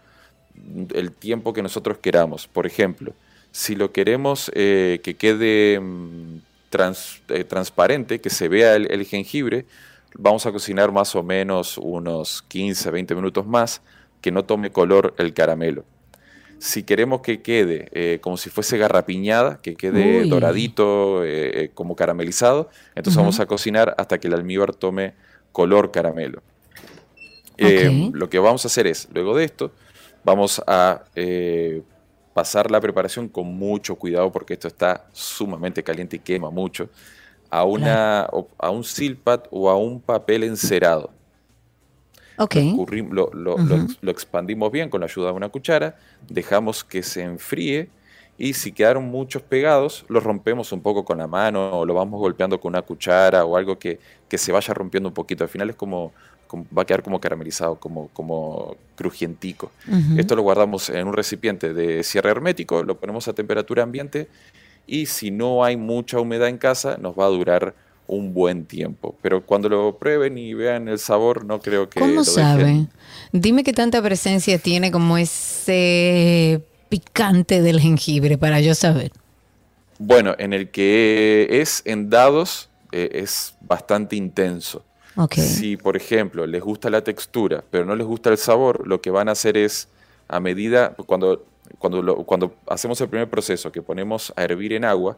[0.93, 2.49] el tiempo que nosotros queramos.
[2.49, 3.13] Por ejemplo,
[3.53, 6.39] si lo queremos eh, que quede mm,
[7.29, 9.67] eh, transparente, que se vea el, jengibre,
[10.17, 13.83] vamos a cocinar más o menos unos 15, 20 minutos más,
[14.21, 15.85] que no tome color el caramelo.
[16.59, 21.23] Si queremos que quede eh, como si fuese garrapiñada, que quede doradito,
[21.75, 25.15] como caramelizado, entonces vamos a cocinar hasta que el almíbar tome
[25.53, 26.43] color caramelo.
[27.59, 29.73] lo que vamos a hacer es, luego de esto,
[30.25, 31.83] Vamos a eh,
[32.33, 36.89] pasar la preparación con mucho cuidado porque esto está sumamente caliente y quema mucho.
[37.51, 38.23] A, una,
[38.59, 41.11] a un silpat o a un papel encerado.
[42.37, 42.77] Okay.
[43.11, 45.97] Lo, lo, lo, expandimos bien con la ayuda de una cuchara,
[46.29, 47.89] dejamos que se enfríe
[48.37, 52.19] y si quedaron muchos pegados, los rompemos un poco con la mano o lo vamos
[52.19, 55.45] golpeando con una cuchara o algo que, que se vaya rompiendo un poquito.
[55.45, 56.13] Al final es como
[56.77, 59.71] va a quedar como caramelizado, como, como crujientico.
[60.17, 64.29] Esto lo guardamos en un recipiente de cierre hermético, lo ponemos a temperatura ambiente
[64.87, 67.75] y si no hay mucha humedad en casa nos va a durar
[68.07, 69.17] un buen tiempo.
[69.23, 72.01] Pero cuando lo prueben y vean el sabor, no creo que...
[72.01, 72.87] ¿Cómo sabe?
[73.33, 79.13] Dime qué tanta presencia tiene como ese picante del jengibre para yo saber.
[79.99, 84.85] Bueno, en el que es en dados eh, es bastante intenso.
[85.31, 89.11] Si, por ejemplo, les gusta la textura, pero no les gusta el sabor, lo que
[89.11, 89.87] van a hacer es,
[90.27, 91.45] a medida, cuando,
[91.79, 95.17] cuando, cuando hacemos el primer proceso, que ponemos a hervir en agua,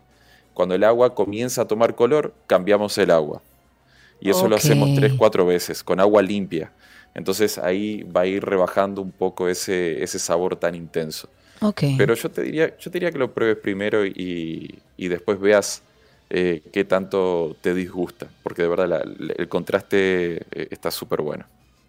[0.56, 3.42] cuando el agua comienza a tomar color, cambiamos el agua.
[4.20, 6.72] Y eso lo hacemos tres, cuatro veces, con agua limpia.
[7.12, 11.28] Entonces ahí va a ir rebajando un poco ese, ese sabor tan intenso.
[11.94, 15.82] Pero yo te diría, yo te diría que lo pruebes primero y, y después veas
[16.30, 19.02] eh, qué tanto te disgusta, porque de verdad
[19.36, 21.44] el contraste eh, está súper bueno.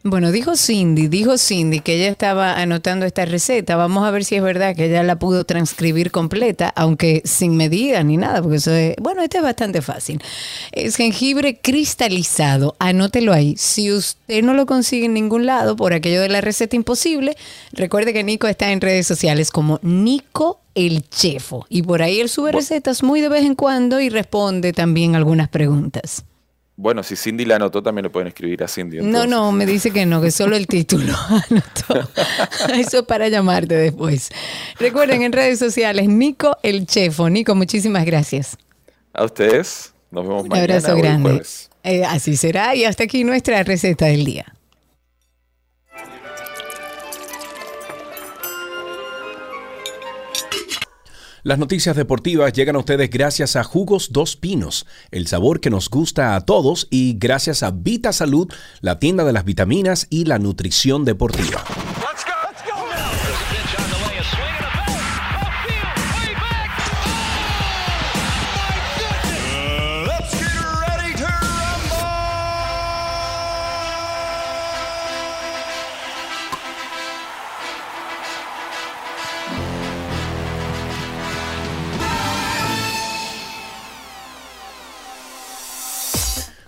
[0.10, 3.76] Bueno, dijo Cindy, dijo Cindy que ella estaba anotando esta receta.
[3.76, 8.02] Vamos a ver si es verdad que ella la pudo transcribir completa, aunque sin medida
[8.04, 10.22] ni nada, porque eso es, bueno, este es bastante fácil.
[10.72, 13.56] Es jengibre cristalizado, anótelo ahí.
[13.58, 17.36] Si usted no lo consigue en ningún lado por aquello de la receta imposible,
[17.74, 22.30] recuerde que Nico está en redes sociales como Nico el Chefo y por ahí él
[22.30, 26.24] sube recetas muy de vez en cuando y responde también algunas preguntas.
[26.80, 29.00] Bueno, si Cindy la anotó, también lo pueden escribir a Cindy.
[29.02, 31.12] No, no, me dice que no, que solo el título
[31.50, 32.10] anotó.
[32.74, 34.30] Eso es para llamarte después.
[34.80, 37.32] Recuerden en redes sociales, Nico el Chefo.
[37.32, 38.58] Nico, muchísimas gracias.
[39.12, 39.92] A ustedes.
[40.12, 40.66] Nos vemos mañana.
[40.66, 41.42] Un abrazo grande.
[41.84, 42.76] Eh, así será.
[42.76, 44.54] Y hasta aquí nuestra receta del día.
[51.48, 55.90] Las noticias deportivas llegan a ustedes gracias a Jugos Dos Pinos, el sabor que nos
[55.90, 60.40] gusta a todos y gracias a Vita Salud, la tienda de las vitaminas y la
[60.40, 61.64] nutrición deportiva.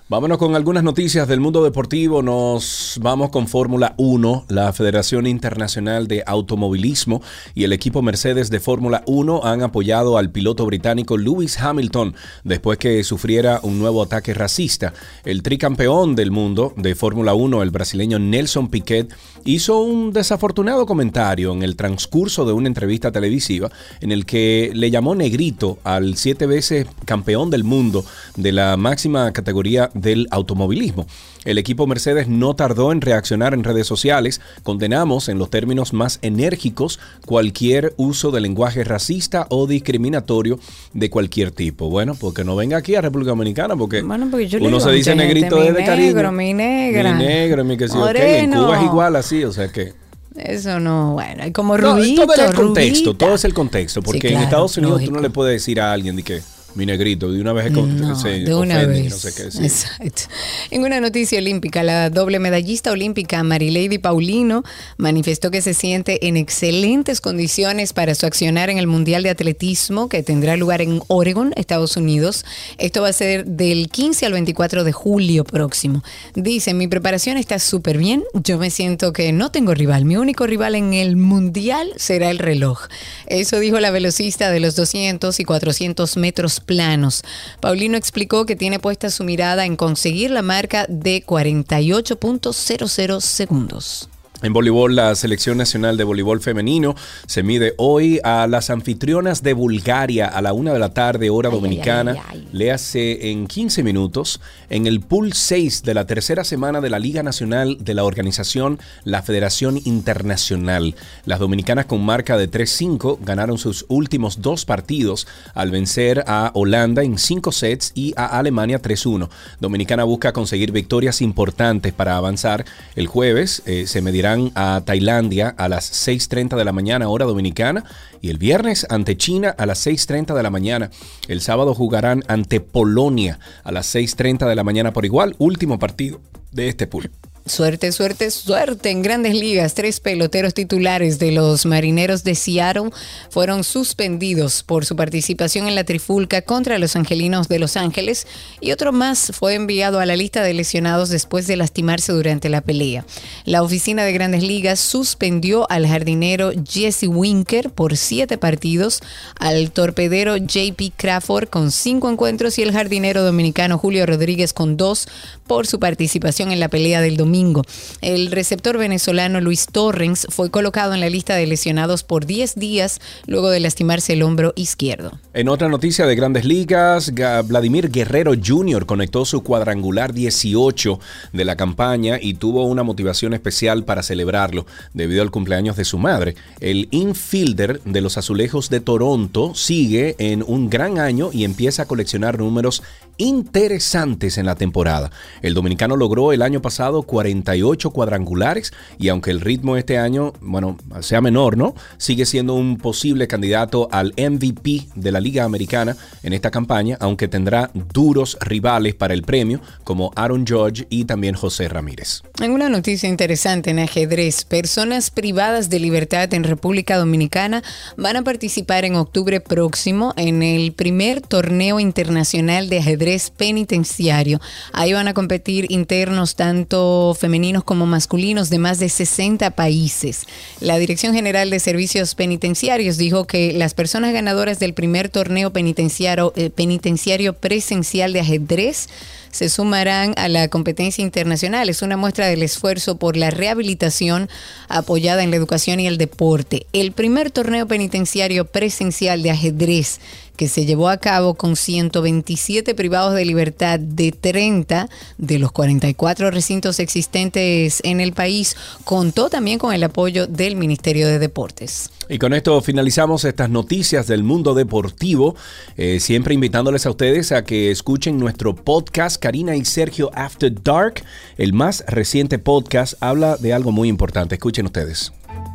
[0.10, 2.24] Vámonos con algunas noticias del mundo deportivo.
[2.24, 4.46] Nos vamos con Fórmula 1.
[4.48, 7.22] La Federación Internacional de Automovilismo
[7.54, 12.80] y el equipo Mercedes de Fórmula 1 han apoyado al piloto británico Lewis Hamilton después
[12.80, 14.96] que sufriera un nuevo ataque racista.
[15.26, 19.14] El tricampeón del mundo de Fórmula 1, el brasileño Nelson Piquet,
[19.46, 23.70] hizo un desafortunado comentario en el transcurso de una entrevista televisiva
[24.02, 28.04] en el que le llamó negrito al siete veces campeón del mundo
[28.38, 31.06] de la máxima categoría del automovilismo.
[31.46, 34.42] El equipo Mercedes no tardó en reaccionar en redes sociales.
[34.64, 40.60] Condenamos en los términos más enérgicos cualquier uso de lenguaje racista o discriminatorio
[40.94, 41.90] de cualquier tipo.
[41.90, 46.14] Bueno, porque no venga aquí a República Dominicana porque, uno se dice negrito desde cariño.
[46.14, 47.14] Negro, mi negra.
[47.14, 48.44] Mi negro, mi que sí, okay.
[48.44, 49.94] En Cuba es igual así, o sea que...
[50.36, 54.30] Eso no, bueno, hay como rubito, Todo es el contexto, todo es el contexto, porque
[54.30, 56.42] en Estados Unidos tú no le puedes decir a alguien de que
[56.76, 59.10] mi negrito, de una vez no, de una vez.
[59.10, 59.44] No sé qué.
[59.64, 60.24] Exacto.
[60.72, 64.64] En una noticia olímpica, la doble medallista olímpica Marilady Paulino
[64.98, 70.10] manifestó que se siente en excelentes condiciones para su accionar en el Mundial de Atletismo
[70.10, 72.46] que tendrá lugar en Oregon, Estados Unidos.
[72.78, 76.04] Esto va a ser del 15 al 24 de julio próximo.
[76.36, 80.46] Dice, mi preparación está súper bien, yo me siento que no tengo rival, mi único
[80.46, 82.88] rival en el Mundial será el reloj.
[83.26, 87.24] Eso dijo la velocista de los 200 y 400 metros planos.
[87.60, 94.09] Paulino explicó que tiene puesta su mirada en conseguir la marca de 48.00 segundos.
[94.42, 96.96] En voleibol, la selección nacional de voleibol femenino
[97.28, 101.50] se mide hoy a las anfitrionas de Bulgaria a la una de la tarde, hora
[101.50, 102.16] dominicana.
[102.54, 107.00] Le hace en 15 minutos en el pool 6 de la tercera semana de la
[107.00, 110.96] Liga Nacional de la organización La Federación Internacional.
[111.26, 117.04] Las dominicanas con marca de 3-5 ganaron sus últimos dos partidos al vencer a Holanda
[117.04, 119.28] en 5 sets y a Alemania 3-1.
[119.60, 122.64] Dominicana busca conseguir victorias importantes para avanzar.
[122.96, 127.84] El jueves eh, se medirá a Tailandia a las 6.30 de la mañana hora dominicana
[128.22, 130.92] y el viernes ante China a las 6.30 de la mañana.
[131.28, 136.22] El sábado jugarán ante Polonia a las 6.30 de la mañana por igual, último partido
[136.52, 137.10] de este pool.
[137.46, 138.92] Suerte, suerte, suerte.
[138.92, 142.92] En grandes ligas, tres peloteros titulares de los Marineros de Seattle
[143.30, 148.28] fueron suspendidos por su participación en la trifulca contra los Angelinos de Los Ángeles
[148.62, 152.62] y otro más fue enviado a la lista de lesionados después de lastimarse durante la
[152.62, 153.06] pelea.
[153.46, 159.02] La oficina de grandes ligas suspendió al jardinero Jesse Winker por siete partidos,
[159.40, 165.08] al torpedero JP Crawford con cinco encuentros y el jardinero dominicano Julio Rodríguez con dos
[165.50, 167.64] por su participación en la pelea del domingo
[168.02, 173.00] el receptor venezolano Luis Torrens fue colocado en la lista de lesionados por 10 días
[173.26, 175.20] luego de lastimarse el hombro izquierdo.
[175.34, 177.12] En otra noticia de grandes ligas,
[177.46, 178.86] Vladimir Guerrero Jr.
[178.86, 181.00] conectó su cuadrangular 18
[181.34, 185.98] de la campaña y tuvo una motivación especial para celebrarlo debido al cumpleaños de su
[185.98, 186.36] madre.
[186.60, 191.88] El infielder de los Azulejos de Toronto sigue en un gran año y empieza a
[191.88, 192.84] coleccionar números
[193.20, 195.12] interesantes en la temporada.
[195.44, 200.78] El dominicano logró el año pasado 48 cuadrangulares y aunque el ritmo este año, bueno,
[201.02, 201.76] sea menor, ¿no?
[201.98, 207.28] Sigue siendo un posible candidato al MVP de la Liga Americana en esta campaña, aunque
[207.28, 212.24] tendrá duros rivales para el premio como Aaron George y también José Ramírez.
[212.42, 217.64] En una noticia interesante en ajedrez, personas privadas de libertad en República Dominicana
[217.98, 224.40] van a participar en octubre próximo en el primer torneo internacional de ajedrez penitenciario.
[224.72, 230.26] Ahí van a competir internos tanto femeninos como masculinos de más de 60 países.
[230.60, 236.34] La Dirección General de Servicios Penitenciarios dijo que las personas ganadoras del primer torneo penitenciario,
[236.36, 238.90] eh, penitenciario presencial de ajedrez
[239.32, 241.70] se sumarán a la competencia internacional.
[241.70, 244.30] Es una muestra del esfuerzo por la rehabilitación
[244.68, 246.66] apoyada en la educación y el deporte.
[246.74, 250.00] El primer torneo penitenciario presencial de ajedrez
[250.40, 254.88] que se llevó a cabo con 127 privados de libertad de 30
[255.18, 261.08] de los 44 recintos existentes en el país, contó también con el apoyo del Ministerio
[261.08, 261.90] de Deportes.
[262.08, 265.36] Y con esto finalizamos estas noticias del mundo deportivo,
[265.76, 271.04] eh, siempre invitándoles a ustedes a que escuchen nuestro podcast Karina y Sergio After Dark.
[271.38, 274.36] El más reciente podcast habla de algo muy importante.
[274.36, 275.12] Escuchen ustedes.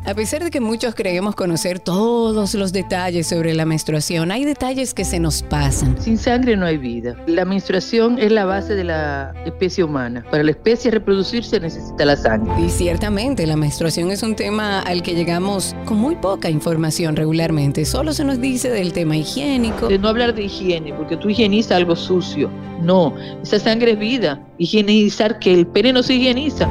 [0.07, 4.93] A pesar de que muchos creemos conocer todos los detalles sobre la menstruación, hay detalles
[4.93, 5.99] que se nos pasan.
[5.99, 7.17] Sin sangre no hay vida.
[7.27, 10.23] La menstruación es la base de la especie humana.
[10.31, 12.53] Para la especie reproducirse necesita la sangre.
[12.63, 17.87] Y ciertamente la menstruación es un tema al que llegamos con muy poca información regularmente.
[17.87, 19.89] Solo se nos dice del tema higiénico.
[19.89, 22.51] De no hablar de higiene, porque tú higienizas algo sucio.
[22.83, 24.39] No, esa sangre es vida.
[24.59, 26.71] Higienizar que el pene no se higieniza.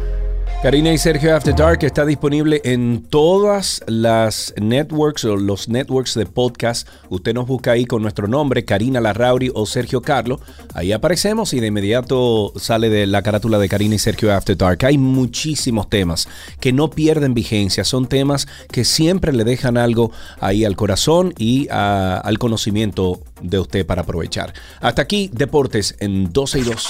[0.61, 6.27] Karina y Sergio After Dark está disponible en todas las networks o los networks de
[6.27, 6.87] podcast.
[7.09, 10.39] Usted nos busca ahí con nuestro nombre, Karina Larrauri o Sergio Carlo.
[10.75, 14.85] Ahí aparecemos y de inmediato sale de la carátula de Karina y Sergio After Dark.
[14.85, 16.27] Hay muchísimos temas
[16.59, 17.83] que no pierden vigencia.
[17.83, 23.57] Son temas que siempre le dejan algo ahí al corazón y a- al conocimiento de
[23.57, 24.53] usted para aprovechar.
[24.79, 26.87] Hasta aquí, Deportes en 12 y 2.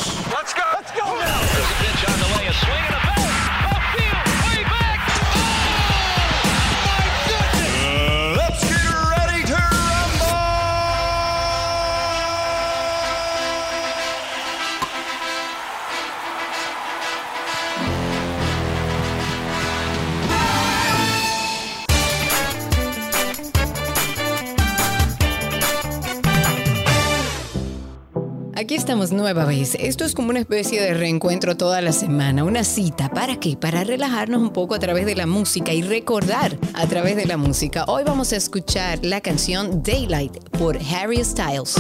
[28.72, 29.76] Aquí estamos nueva vez.
[29.76, 33.10] Esto es como una especie de reencuentro toda la semana, una cita.
[33.10, 33.58] ¿Para qué?
[33.58, 37.36] Para relajarnos un poco a través de la música y recordar a través de la
[37.36, 37.84] música.
[37.90, 41.76] Hoy vamos a escuchar la canción Daylight por Harry Styles.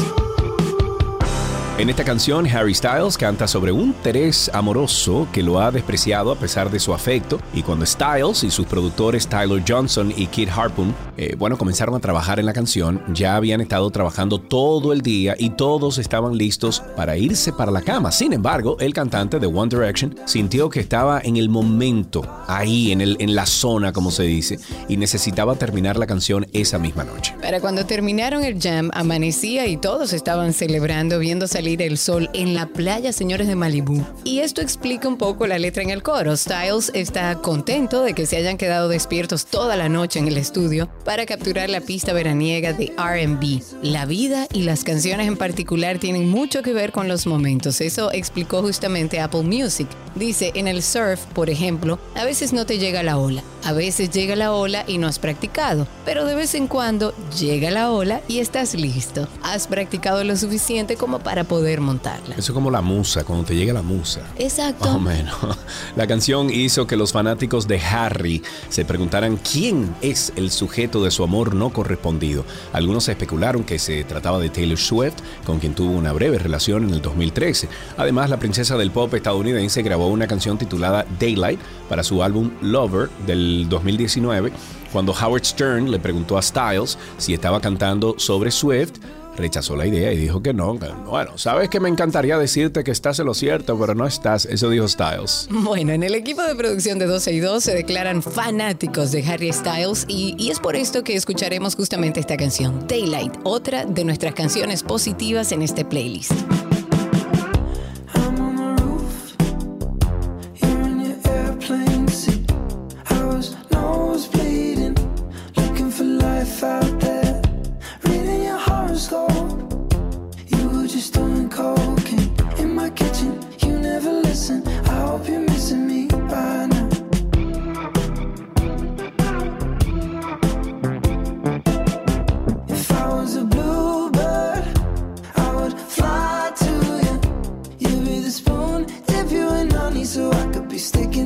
[1.78, 6.36] En esta canción, Harry Styles canta sobre un interés amoroso que lo ha despreciado a
[6.36, 7.40] pesar de su afecto.
[7.56, 12.00] Y cuando Styles y sus productores Tyler Johnson y Kid Harpoon, eh, bueno, comenzaron a
[12.00, 16.84] trabajar en la canción, ya habían estado trabajando todo el día y todos estaban listos
[16.96, 18.12] para irse para la cama.
[18.12, 23.02] Sin embargo, el cantante de One Direction sintió que estaba en el momento, ahí, en,
[23.02, 27.34] el, en la zona, como se dice, y necesitaba terminar la canción esa misma noche.
[27.42, 32.56] Para cuando terminaron el jam, amanecía y todos estaban celebrando viendo salir el sol en
[32.56, 34.04] la playa, señores de Malibú.
[34.24, 36.36] Y esto explica un poco la letra en el coro.
[36.36, 40.90] Styles está contento de que se hayan quedado despiertos toda la noche en el estudio
[41.06, 43.62] para capturar la pista veraniega de RB.
[43.84, 47.80] La vida y las canciones en particular tienen mucho que ver con los momentos.
[47.80, 49.88] Eso explicó justamente Apple Music.
[50.16, 53.44] Dice, en el surf, por ejemplo, a veces no te llega la ola.
[53.64, 57.70] A veces llega la ola y no has practicado, pero de vez en cuando llega
[57.70, 59.28] la ola y estás listo.
[59.44, 62.36] Has practicado lo suficiente como para poder montarla.
[62.36, 64.22] Eso es como la musa, cuando te llega la musa.
[64.38, 64.86] Exacto.
[64.86, 65.36] Más o menos.
[65.96, 71.12] La canción hizo que los fanáticos de Harry se preguntaran quién es el sujeto de
[71.12, 72.46] su amor no correspondido.
[72.74, 76.94] Algunos especularon que se trataba de Taylor Swift, con quien tuvo una breve relación en
[76.96, 77.70] el 2013.
[77.98, 81.60] Además, la princesa del pop estadounidense grabó una canción titulada Daylight
[81.90, 84.52] para su álbum Lover del 2019.
[84.92, 88.94] Cuando Howard Stern le preguntó a Styles si estaba cantando sobre Swift,
[89.38, 90.78] rechazó la idea y dijo que no.
[91.08, 94.46] Bueno, sabes que me encantaría decirte que estás en lo cierto, pero no estás.
[94.46, 95.48] Eso dijo Styles.
[95.50, 99.52] Bueno, en el equipo de producción de 12 y 2 se declaran fanáticos de Harry
[99.54, 104.34] Styles y, y es por esto que escucharemos justamente esta canción, Daylight, otra de nuestras
[104.34, 106.34] canciones positivas en este playlist.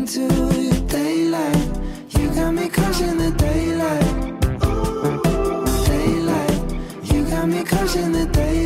[0.04, 1.80] Be your daylight.
[2.10, 4.04] You got me crushing the daylight.
[5.86, 7.14] Daylight.
[7.14, 8.26] You got me crushing the.
[8.26, 8.65] Daylight.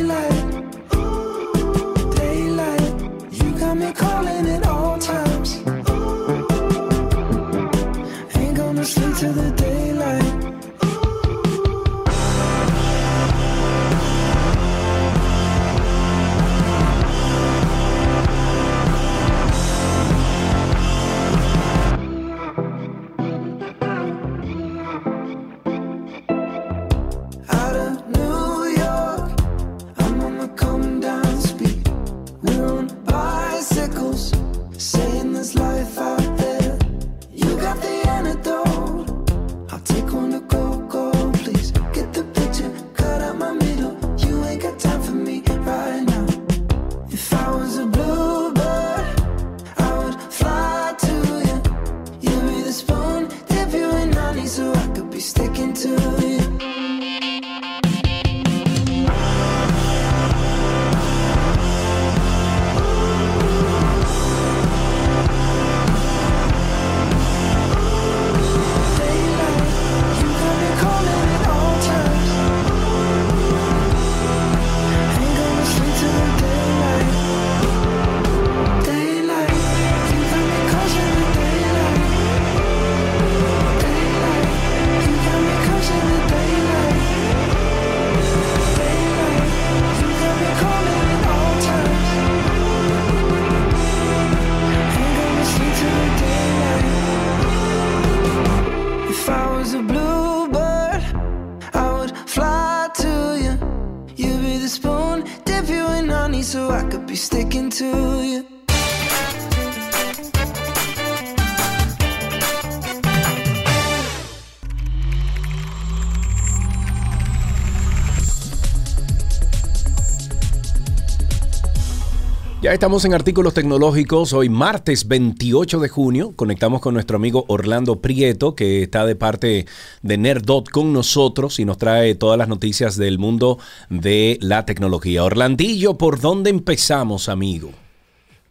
[122.70, 124.32] Estamos en artículos tecnológicos.
[124.32, 129.66] Hoy martes 28 de junio conectamos con nuestro amigo Orlando Prieto, que está de parte
[130.02, 133.58] de Nerdot con nosotros y nos trae todas las noticias del mundo
[133.88, 135.24] de la tecnología.
[135.24, 137.72] Orlandillo, ¿por dónde empezamos, amigo?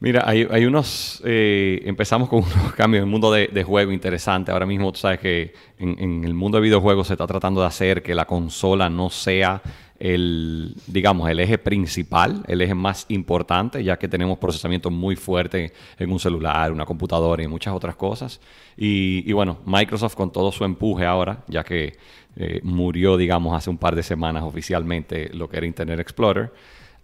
[0.01, 3.93] Mira, hay, hay unos, eh, empezamos con unos cambios en el mundo de, de juego
[3.93, 4.51] interesante.
[4.51, 8.03] Ahora mismo tú sabes que en el mundo de videojuegos se está tratando de hacer
[8.03, 9.61] que la consola no sea
[9.99, 15.73] el, digamos, el eje principal, el eje más importante, ya que tenemos procesamiento muy fuerte
[15.97, 18.39] en un celular, una computadora y muchas otras cosas.
[18.77, 21.97] Y, bueno, Microsoft con todo su empuje ahora, ya que
[22.37, 26.51] eh, murió, digamos, hace un par de semanas oficialmente lo que era Internet Explorer,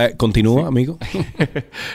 [0.00, 0.98] Eh, Continúa, amigo.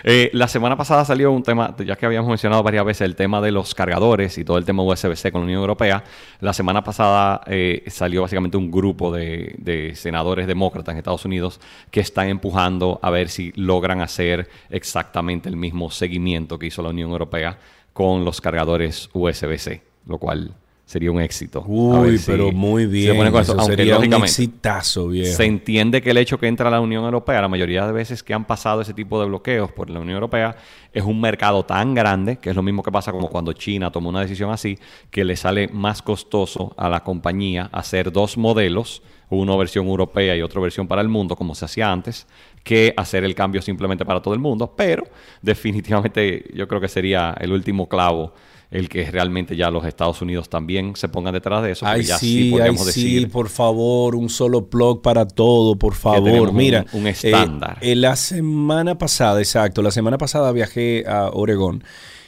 [0.04, 3.42] Eh, la semana pasada salió un tema, ya que habíamos mencionado varias veces el tema
[3.42, 6.04] de los cargadores y todo el tema USB-C con la Unión Europea.
[6.42, 11.60] La semana pasada eh, salió básicamente un grupo de, de senadores demócratas en Estados Unidos
[11.90, 16.90] que están empujando a ver si logran hacer exactamente el mismo seguimiento que hizo la
[16.90, 17.58] Unión Europea
[17.94, 20.54] con los cargadores USB-C, lo cual
[20.86, 21.64] sería un éxito.
[21.66, 23.18] Uy, si- pero muy si se bien.
[23.18, 25.36] ponen con eso, Eso aunque sería un lógicamente- exitazo, viejo.
[25.36, 28.34] se entiende que el hecho que entra la Unión Europea, la mayoría de veces que
[28.34, 30.56] han pasado ese tipo de bloqueos por la Unión Europea,
[30.94, 34.10] es un mercado tan grande, que es lo mismo que pasa como cuando China tomó
[34.10, 34.78] una decisión así,
[35.10, 40.44] que le sale más costoso a la compañía hacer dos modelos, una versión europea y
[40.44, 42.28] otra versión para el mundo, como se hacía antes,
[42.64, 44.72] que hacer el cambio simplemente para todo el mundo.
[44.78, 45.04] Pero
[45.42, 48.34] definitivamente yo creo que sería el último clavo
[48.72, 51.86] el que realmente ya los Estados Unidos también se pongan detrás de eso.
[51.86, 55.94] Ay, ya sí, ay, podríamos sí, decir por favor, un solo plug para todo, por
[55.96, 56.50] favor.
[56.50, 57.78] un- Mira, un eh, estándar.
[57.82, 61.84] eh, la semana pasada, exacto, la semana pasada viajé a Oregón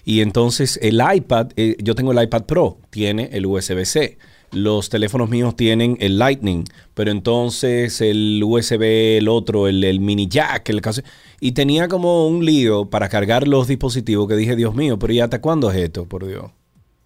[0.06, 4.18] y entonces el iPad, eh, yo tengo el iPad Pro, tiene el USB-C.
[4.52, 6.64] Los teléfonos míos tienen el Lightning,
[6.94, 11.02] pero entonces el USB, el otro, el, el mini jack, el caso.
[11.40, 15.20] Y tenía como un lío para cargar los dispositivos que dije, Dios mío, pero ¿y
[15.20, 16.52] hasta cuándo es esto, por Dios?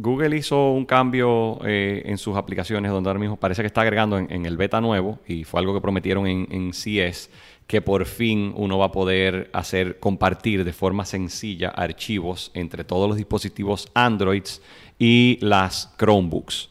[0.00, 4.16] Google hizo un cambio eh, en sus aplicaciones donde ahora mismo parece que está agregando
[4.16, 7.28] en, en el beta nuevo y fue algo que prometieron en, en CS
[7.66, 13.08] que por fin uno va a poder hacer compartir de forma sencilla archivos entre todos
[13.08, 14.62] los dispositivos Androids
[15.00, 16.70] y las Chromebooks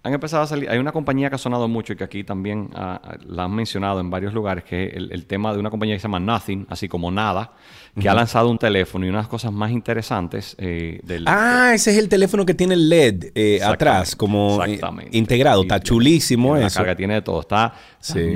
[0.04, 0.68] han empezado a salir.
[0.68, 3.54] Hay una compañía que ha sonado mucho y que aquí también ah, ah, la han
[3.54, 6.20] mencionado en varios lugares, que es el, el tema de una compañía que se llama
[6.20, 7.54] Nothing, así como nada,
[8.00, 11.24] que ha lanzado un teléfono y unas cosas más interesantes eh, del.
[11.26, 14.80] Ah, ese es el teléfono que tiene el LED eh, atrás, como eh,
[15.12, 15.62] integrado.
[15.62, 16.78] Está chulísimo eso.
[16.78, 17.40] carga, tiene de todo.
[17.40, 17.74] Está,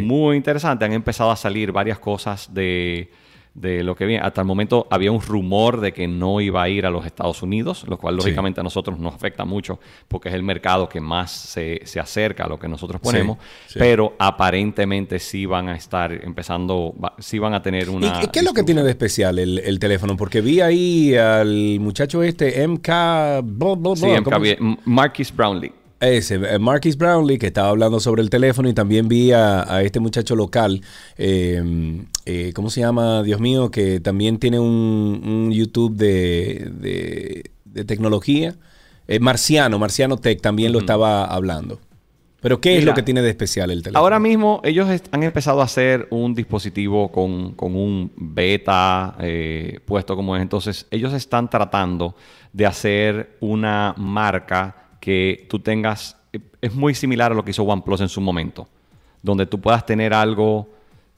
[0.01, 0.85] muy interesante.
[0.85, 3.11] Han empezado a salir varias cosas de,
[3.55, 4.23] de lo que viene.
[4.25, 7.43] Hasta el momento había un rumor de que no iba a ir a los Estados
[7.43, 8.27] Unidos, lo cual Sí.
[8.27, 12.45] lógicamente a nosotros nos afecta mucho porque es el mercado que más se, se acerca
[12.45, 13.39] a lo que nosotros ponemos.
[13.67, 13.79] Sí, sí.
[13.81, 18.23] Pero aparentemente sí van a estar empezando, sí van a tener una...
[18.23, 20.17] ¿Y qué es lo que tiene de especial el, el teléfono?
[20.17, 22.87] Porque vi ahí al muchacho este, MK...
[22.87, 25.73] bla, bla, Sí, MK, ¿cómo se- M- Marquis Brownlee.
[26.01, 29.83] Ese, eh, Marquis Brownlee, que estaba hablando sobre el teléfono y también vi a, a
[29.83, 30.81] este muchacho local,
[31.17, 33.23] eh, eh, ¿cómo se llama?
[33.25, 38.55] Dios mío, que también tiene un, un YouTube de, de- de tecnología.
[39.09, 41.81] Eh, Marciano, Marciano Tech también lo estaba hablando.
[42.41, 43.99] Pero ¿qué es lo que tiene de especial el teléfono?
[44.01, 49.17] Ahora mismo ellos han empezado a hacer un dispositivo con, con un beta
[49.85, 50.43] puesto como es.
[50.43, 52.15] Entonces ellos están tratando
[52.53, 56.17] de hacer una marca que tú tengas...
[56.61, 58.69] Es muy similar a lo que hizo OnePlus en su momento.
[59.23, 60.69] Donde tú puedas tener algo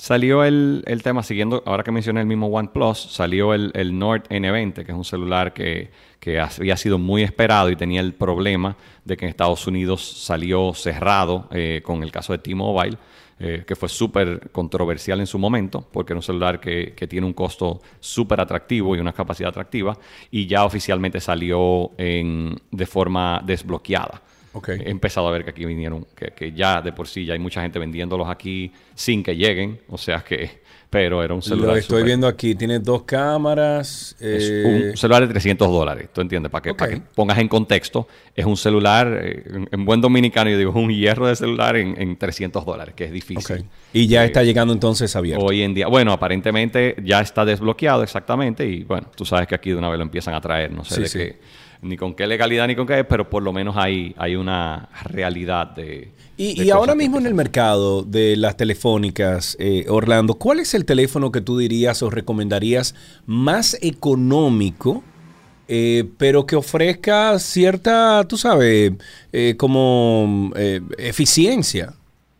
[0.00, 4.22] Salió el, el tema, siguiendo, ahora que mencioné el mismo OnePlus, salió el, el Nord
[4.30, 8.78] N20, que es un celular que, que había sido muy esperado y tenía el problema
[9.04, 12.96] de que en Estados Unidos salió cerrado eh, con el caso de T-Mobile,
[13.40, 17.26] eh, que fue súper controversial en su momento, porque era un celular que, que tiene
[17.26, 19.98] un costo súper atractivo y una capacidad atractiva,
[20.30, 24.22] y ya oficialmente salió en, de forma desbloqueada.
[24.84, 27.38] He empezado a ver que aquí vinieron, que, que ya de por sí ya hay
[27.38, 31.68] mucha gente vendiéndolos aquí sin que lleguen, o sea que, pero era un celular.
[31.70, 32.56] Lo estoy viendo aquí.
[32.56, 34.16] Tiene dos cámaras.
[34.18, 36.50] Es eh, un celular de 300 dólares, ¿tú entiendes?
[36.50, 36.98] Para que, para Ok.
[36.98, 40.76] que pongas en contexto, es un celular, eh, en, en buen dominicano yo digo, es
[40.76, 43.66] un hierro de celular en, en 300 dólares, que es difícil.
[43.92, 45.44] Y ya Eh, está llegando entonces abierto.
[45.44, 49.70] Hoy en día, bueno, aparentemente ya está desbloqueado exactamente y bueno, tú sabes que aquí
[49.70, 51.18] de una vez lo empiezan a traer, no sé Sí, de sí.
[51.18, 51.38] qué,
[51.82, 55.68] ni con qué legalidad ni con qué, pero por lo menos hay, hay una realidad
[55.68, 56.12] de...
[56.36, 60.74] Y, de y ahora mismo en el mercado de las telefónicas, eh, Orlando, ¿cuál es
[60.74, 62.94] el teléfono que tú dirías o recomendarías
[63.26, 65.02] más económico,
[65.68, 68.92] eh, pero que ofrezca cierta, tú sabes,
[69.32, 70.50] eh, como
[70.98, 71.94] eficiencia?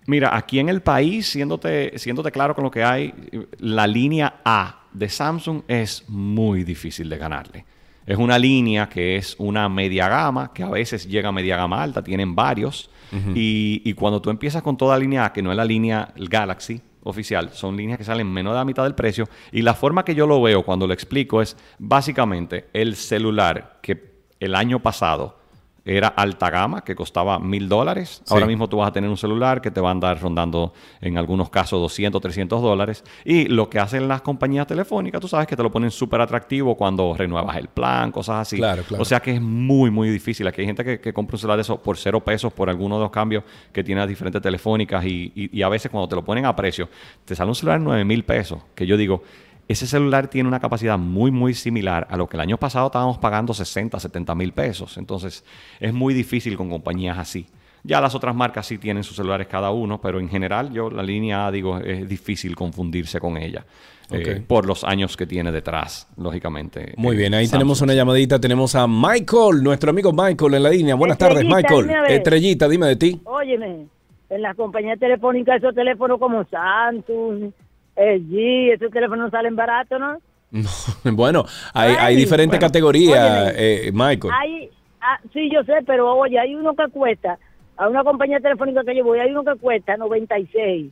[0.07, 3.15] Mira, aquí en el país, siéndote, siéndote claro con lo que hay,
[3.59, 7.65] la línea A de Samsung es muy difícil de ganarle.
[8.07, 11.83] Es una línea que es una media gama, que a veces llega a media gama
[11.83, 12.91] alta, tienen varios.
[13.35, 16.81] y, y cuando tú empiezas con toda línea A, que no es la línea Galaxy
[17.03, 19.29] oficial, son líneas que salen menos de la mitad del precio.
[19.53, 24.21] Y la forma que yo lo veo cuando lo explico es básicamente el celular que
[24.39, 25.40] el año pasado
[25.85, 28.23] era alta gama, que costaba mil dólares.
[28.25, 28.35] Sí.
[28.35, 31.17] Ahora mismo tú vas a tener un celular que te va a andar rondando en
[31.19, 33.03] algunos casos 200, 300 dólares.
[33.25, 36.77] Y lo que hacen las compañías telefónicas, tú sabes que te lo ponen súper atractivo
[36.77, 38.57] cuando renuevas el plan, cosas así.
[38.57, 39.03] Claro, claro.
[39.03, 40.47] O sea que es muy, muy difícil.
[40.47, 42.97] Aquí hay gente que, que compra un celular de eso por cero pesos por alguno
[42.97, 46.15] de los cambios que tiene las diferentes telefónicas y, y- y a veces cuando te
[46.17, 46.89] lo ponen a precio,
[47.25, 48.61] te sale un celular en 9 mil pesos.
[48.75, 49.23] Que yo digo,
[49.71, 53.19] ese celular tiene una capacidad muy, muy similar a lo que el año pasado estábamos
[53.19, 54.97] pagando 60, 70 mil pesos.
[54.99, 55.45] Entonces,
[55.79, 57.47] es muy difícil con compañías así.
[57.83, 61.03] Ya las otras marcas sí tienen sus celulares cada uno, pero en general yo la
[61.03, 63.65] línea A digo es difícil confundirse con ella.
[64.13, 64.47] eh, Ok.
[64.49, 66.95] por los años que tiene detrás, lógicamente.
[66.97, 67.59] Muy eh, bien, ahí Samsung.
[67.61, 68.41] tenemos una llamadita.
[68.41, 70.95] Tenemos a Michael, nuestro amigo Michael en la línea.
[70.97, 71.87] Buenas tardes, Michael.
[71.87, 72.15] dime.
[72.17, 73.21] Estrellita, dime de ti.
[73.25, 73.87] Óyeme,
[74.31, 77.53] en las compañías telefónicas esos teléfonos como Samsung,
[78.01, 80.19] LG, esos teléfonos salen baratos, ¿no?
[81.13, 81.45] Bueno,
[81.75, 83.53] hay, hay Ay, diferentes bueno, categorías, óyeme.
[83.87, 84.33] eh, Michael.
[84.37, 84.71] Hay,
[85.01, 87.39] ah, sí, yo sé, pero oye, hay uno que cuesta,
[87.77, 90.91] a una compañía telefónica que yo voy, hay uno que cuesta 96.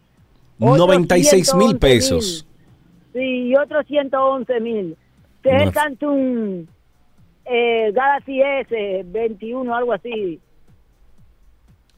[0.61, 2.47] otro 96 mil 111 pesos.
[3.13, 4.97] Sí, y otro 111 mil.
[5.43, 5.63] Que es No.
[5.69, 6.67] el Samsung
[7.47, 10.39] eh, Galaxy S 21, algo así.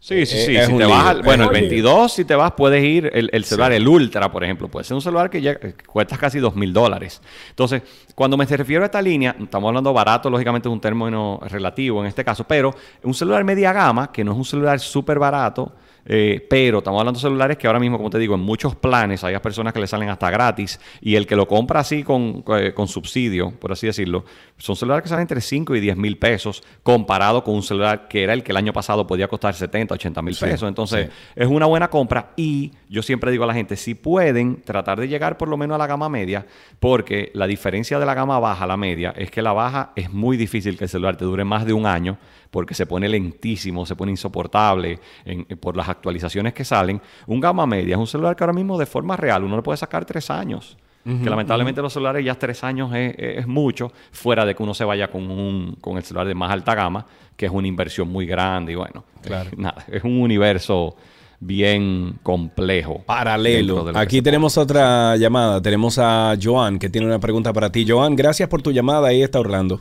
[0.02, 0.56] Sí, sí, Eh, sí.
[0.56, 1.62] es si te vas al- bueno, el un lío.
[1.62, 4.66] 22, si te vas, puedes ir el, el celular, el Ultra, por ejemplo.
[4.68, 7.20] Puede ser un celular que ya que cuesta casi dos mil dólares.
[7.50, 7.82] Entonces,
[8.14, 12.06] cuando me refiero a esta línea, estamos hablando barato, lógicamente es un término relativo en
[12.06, 15.74] este caso, pero un celular media gama, que no es un celular súper barato,
[16.06, 19.22] eh, pero estamos hablando de celulares que ahora mismo, como te digo, en muchos planes
[19.22, 22.72] hay personas que le salen hasta gratis y el que lo compra así con, eh,
[22.74, 24.24] con subsidio, por así decirlo,
[24.56, 28.22] son celulares que salen entre 5 y 10 mil pesos comparado con un celular que
[28.22, 30.68] era el que el año pasado podía costar 70, 80 mil Sí, pesos.
[30.68, 31.12] Entonces, sí.
[31.36, 35.08] es una buena compra y yo siempre digo a la gente, si pueden tratar de
[35.08, 36.46] llegar por lo menos a la gama media,
[36.78, 40.12] porque la diferencia de la gama baja a la media es que la baja es
[40.12, 42.18] muy difícil que el celular te dure más de un año
[42.50, 47.00] porque se pone lentísimo, se pone insoportable en- en- por las actualizaciones que salen.
[47.26, 49.76] Un gama media es un celular que ahora mismo de forma real uno le puede
[49.76, 50.76] sacar tres años.
[51.02, 54.84] que lamentablemente los celulares ya tres años es, es mucho, fuera de que uno se
[54.84, 57.06] vaya con, un, con el celular de más alta gama,
[57.40, 59.48] que es una inversión muy grande y bueno, Claro.
[59.56, 60.94] nada, es un universo
[61.40, 63.02] bien complejo.
[63.06, 63.90] Paralelo.
[63.94, 65.62] Aquí tenemos otra llamada.
[65.62, 67.86] Tenemos a Joan que tiene una pregunta para ti.
[67.88, 69.08] Joan, gracias por tu llamada.
[69.08, 69.80] Ahí está Orlando.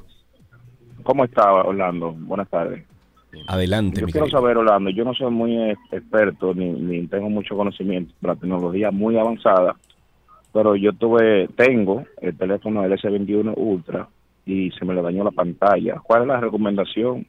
[1.03, 2.13] ¿Cómo está Orlando?
[2.17, 2.85] Buenas tardes.
[3.47, 4.39] Adelante, Yo mi quiero querido.
[4.39, 8.89] saber, Orlando, yo no soy muy experto ni, ni tengo mucho conocimiento de la tecnología
[8.89, 9.75] muy avanzada,
[10.53, 14.07] pero yo tuve, tengo el teléfono del S21 Ultra
[14.45, 15.99] y se me le dañó la pantalla.
[16.01, 17.27] ¿Cuál es la recomendación?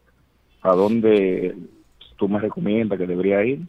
[0.62, 1.54] ¿A dónde
[2.16, 3.60] tú me recomiendas que debería ir?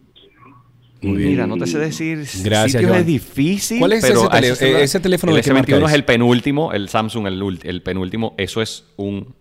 [1.01, 1.29] Muy bien.
[1.31, 2.99] Mira, no te sé decir Gracias, sitios Joan.
[3.01, 3.79] es difícil.
[3.79, 5.93] ¿Cuál es pero ese teléfono El de qué marca S21 es es?
[5.95, 7.25] el penúltimo, el Samsung
[7.63, 8.35] el, penúltimo.
[8.37, 9.33] Eso es un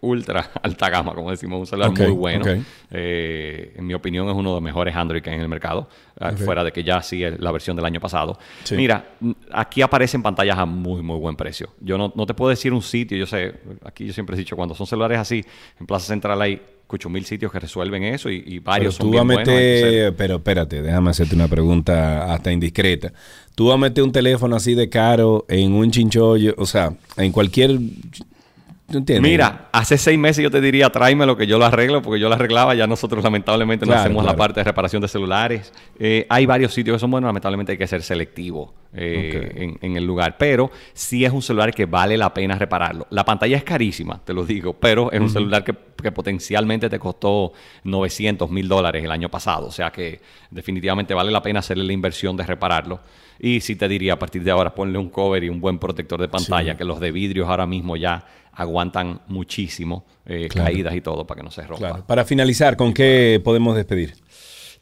[0.00, 2.44] ultra alta gama, como decimos, un celular muy bueno.
[2.90, 5.88] Eh, en mi opinión es uno de los mejores Android que hay en el mercado,
[6.18, 8.36] ah, fuera de que ya sí es la versión del año pasado.
[8.64, 8.74] Sí.
[8.76, 11.68] Mira, m- aquí aparecen pantallas a muy, muy buen precio.
[11.80, 14.56] Yo no, no te puedo decir un sitio, yo sé, aquí yo siempre he dicho,
[14.56, 15.44] cuando son celulares así,
[15.78, 16.60] en Plaza Central hay
[16.94, 19.46] escucho mil sitios que resuelven eso y, y Pero varios son tú bien buenos.
[19.46, 23.12] meter, pero espérate, déjame hacerte una pregunta hasta indiscreta.
[23.54, 27.32] Tú vas a meter un teléfono así de caro en un chinchollo, o sea, en
[27.32, 27.78] cualquier...
[28.90, 29.30] ¿tú entiendes?
[29.30, 32.28] Mira, hace seis meses yo te diría, tráeme lo que yo lo arreglo, porque yo
[32.28, 34.36] lo arreglaba, ya nosotros lamentablemente no Claro, hacemos claro.
[34.36, 35.72] la parte de reparación de celulares.
[35.98, 39.96] Eh, hay varios sitios que son buenos, lamentablemente hay que ser selectivo eh, en, en
[39.96, 43.06] el lugar, pero sí es un celular que vale la pena repararlo.
[43.10, 46.98] La pantalla es carísima, te lo digo, pero es un celular que, que potencialmente te
[46.98, 47.52] costó
[47.84, 50.20] 900 mil dólares el año pasado, o sea que
[50.50, 53.00] definitivamente vale la pena hacerle la inversión de repararlo.
[53.40, 56.20] Y sí te diría, a partir de ahora, ponle un cover y un buen protector
[56.20, 56.78] de pantalla, Sí.
[56.78, 60.66] que los de vidrios ahora mismo ya aguantan muchísimo eh, Claro.
[60.70, 61.88] caídas y todo para que no se rompa.
[61.88, 62.04] Claro.
[62.06, 64.14] Para finalizar, ¿con qué podemos despedir?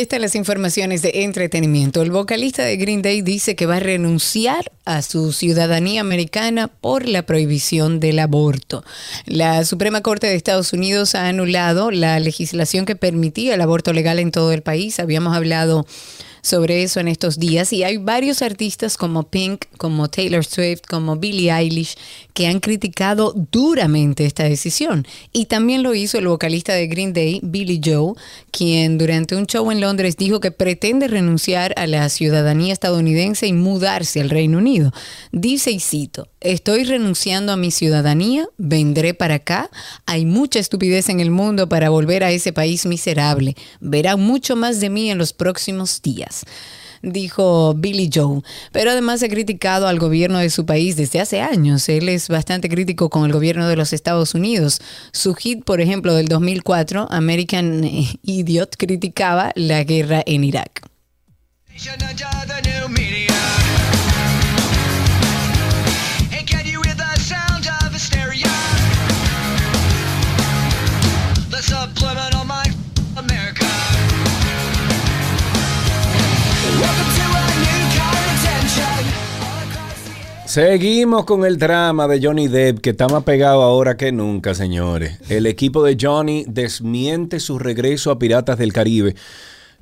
[0.00, 2.00] Están las informaciones de entretenimiento.
[2.00, 7.06] El vocalista de Green Day dice que va a renunciar a su ciudadanía americana por
[7.06, 8.82] la prohibición del aborto.
[9.26, 14.18] La Suprema Corte de Estados Unidos ha anulado la legislación que permitía el aborto legal
[14.18, 14.98] en todo el país.
[15.00, 15.86] Habíamos hablado
[16.42, 21.16] sobre eso en estos días y hay varios artistas como Pink, como Taylor Swift, como
[21.16, 21.96] Billie Eilish
[22.34, 25.06] que han criticado duramente esta decisión.
[25.32, 28.14] Y también lo hizo el vocalista de Green Day, Billy Joe,
[28.50, 33.52] quien durante un show en Londres dijo que pretende renunciar a la ciudadanía estadounidense y
[33.52, 34.92] mudarse al Reino Unido.
[35.32, 39.70] Dice y cito, estoy renunciando a mi ciudadanía, vendré para acá,
[40.06, 44.80] hay mucha estupidez en el mundo para volver a ese país miserable, verán mucho más
[44.80, 46.44] de mí en los próximos días
[47.02, 48.42] dijo Billy Joe.
[48.72, 51.88] Pero además ha criticado al gobierno de su país desde hace años.
[51.88, 54.80] Él es bastante crítico con el gobierno de los Estados Unidos.
[55.12, 57.82] Su hit, por ejemplo, del 2004, American
[58.22, 60.82] Idiot, criticaba la guerra en Irak.
[80.50, 85.20] Seguimos con el drama de Johnny Depp, que está más pegado ahora que nunca, señores.
[85.30, 89.14] El equipo de Johnny desmiente su regreso a Piratas del Caribe.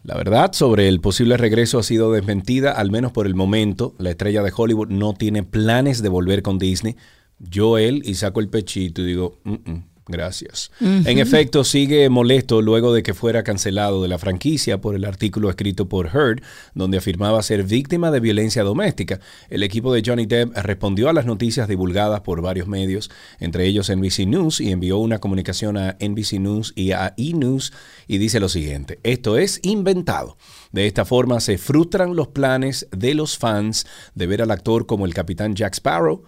[0.05, 3.95] La verdad sobre el posible regreso ha sido desmentida, al menos por el momento.
[3.97, 6.97] La estrella de Hollywood no tiene planes de volver con Disney.
[7.39, 10.71] Yo él y saco el pechito y digo, "Mm, mm, gracias.
[10.81, 15.49] En efecto, sigue molesto luego de que fuera cancelado de la franquicia por el artículo
[15.49, 16.43] escrito por Heard,
[16.75, 19.21] donde afirmaba ser víctima de violencia doméstica.
[19.49, 23.91] El equipo de Johnny Depp respondió a las noticias divulgadas por varios medios, entre ellos
[23.91, 27.29] NBC News, y envió una comunicación a NBC News y a E!
[27.35, 27.73] News
[28.07, 30.37] y dice lo siguiente, esto es inventado.
[30.73, 35.07] De esta forma se frustran los planes de los fans de ver al actor como
[35.07, 36.23] el capitán Jack Sparrow,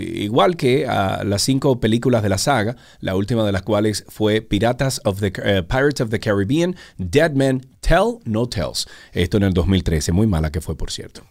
[0.00, 4.40] igual que a las cinco películas de la saga, la última de las cuales fue
[4.40, 8.86] Piratas of the, eh, Pirates of the Caribbean, Dead Men Tell No Tells.
[9.12, 11.22] Esto en el 2013, muy mala que fue, por cierto.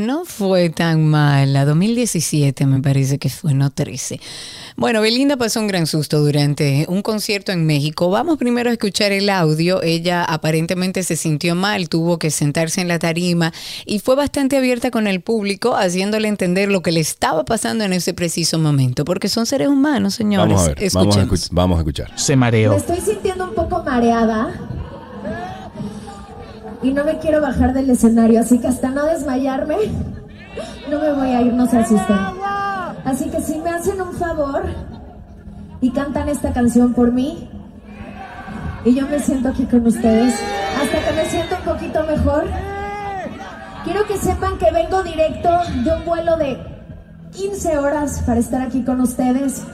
[0.00, 1.64] No fue tan mala.
[1.64, 4.20] 2017 me parece que fue, no 13.
[4.76, 8.10] Bueno, Belinda pasó un gran susto durante un concierto en México.
[8.10, 9.82] Vamos primero a escuchar el audio.
[9.82, 13.52] Ella aparentemente se sintió mal, tuvo que sentarse en la tarima
[13.86, 17.94] y fue bastante abierta con el público, haciéndole entender lo que le estaba pasando en
[17.94, 20.48] ese preciso momento, porque son seres humanos, señores.
[20.54, 22.12] Vamos a ver, vamos a, escuch- vamos a escuchar.
[22.20, 22.72] Se mareó.
[22.72, 24.52] Me estoy sintiendo un poco mareada.
[26.82, 29.76] Y no me quiero bajar del escenario, así que hasta no desmayarme,
[30.90, 32.16] no me voy a ir, no se asusten.
[33.04, 34.64] Así que si me hacen un favor
[35.80, 37.48] y cantan esta canción por mí,
[38.84, 40.34] y yo me siento aquí con ustedes,
[40.80, 42.44] hasta que me siento un poquito mejor,
[43.84, 45.50] quiero que sepan que vengo directo
[45.84, 46.58] de un vuelo de
[47.32, 49.64] 15 horas para estar aquí con ustedes.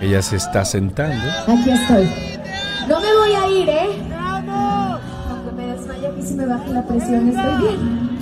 [0.00, 1.24] Ella se está sentando.
[1.48, 2.08] Aquí estoy.
[2.88, 3.88] No me voy a ir, ¿eh?
[5.28, 8.18] Aunque me desmaye aquí si me baje la presión, estoy bien.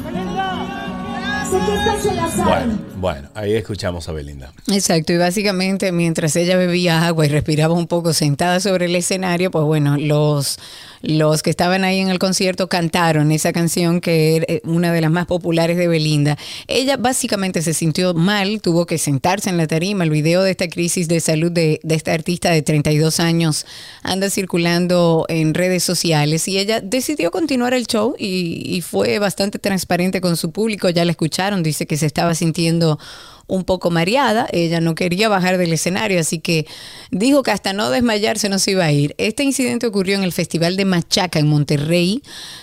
[1.50, 2.93] Sé que esta se la saben.
[3.04, 4.54] Bueno, ahí escuchamos a Belinda.
[4.66, 9.50] Exacto, y básicamente mientras ella bebía agua y respiraba un poco sentada sobre el escenario,
[9.50, 10.58] pues bueno, los,
[11.02, 15.10] los que estaban ahí en el concierto cantaron esa canción que era una de las
[15.10, 16.38] más populares de Belinda.
[16.66, 20.04] Ella básicamente se sintió mal, tuvo que sentarse en la tarima.
[20.04, 23.66] El video de esta crisis de salud de, de esta artista de 32 años
[24.02, 29.58] anda circulando en redes sociales y ella decidió continuar el show y, y fue bastante
[29.58, 30.88] transparente con su público.
[30.88, 32.93] Ya la escucharon, dice que se estaba sintiendo
[33.46, 36.66] un poco mareada, ella no quería bajar del escenario, así que
[37.10, 39.14] dijo que hasta no desmayarse no se iba a ir.
[39.18, 42.22] Este incidente ocurrió en el Festival de Machaca en Monterrey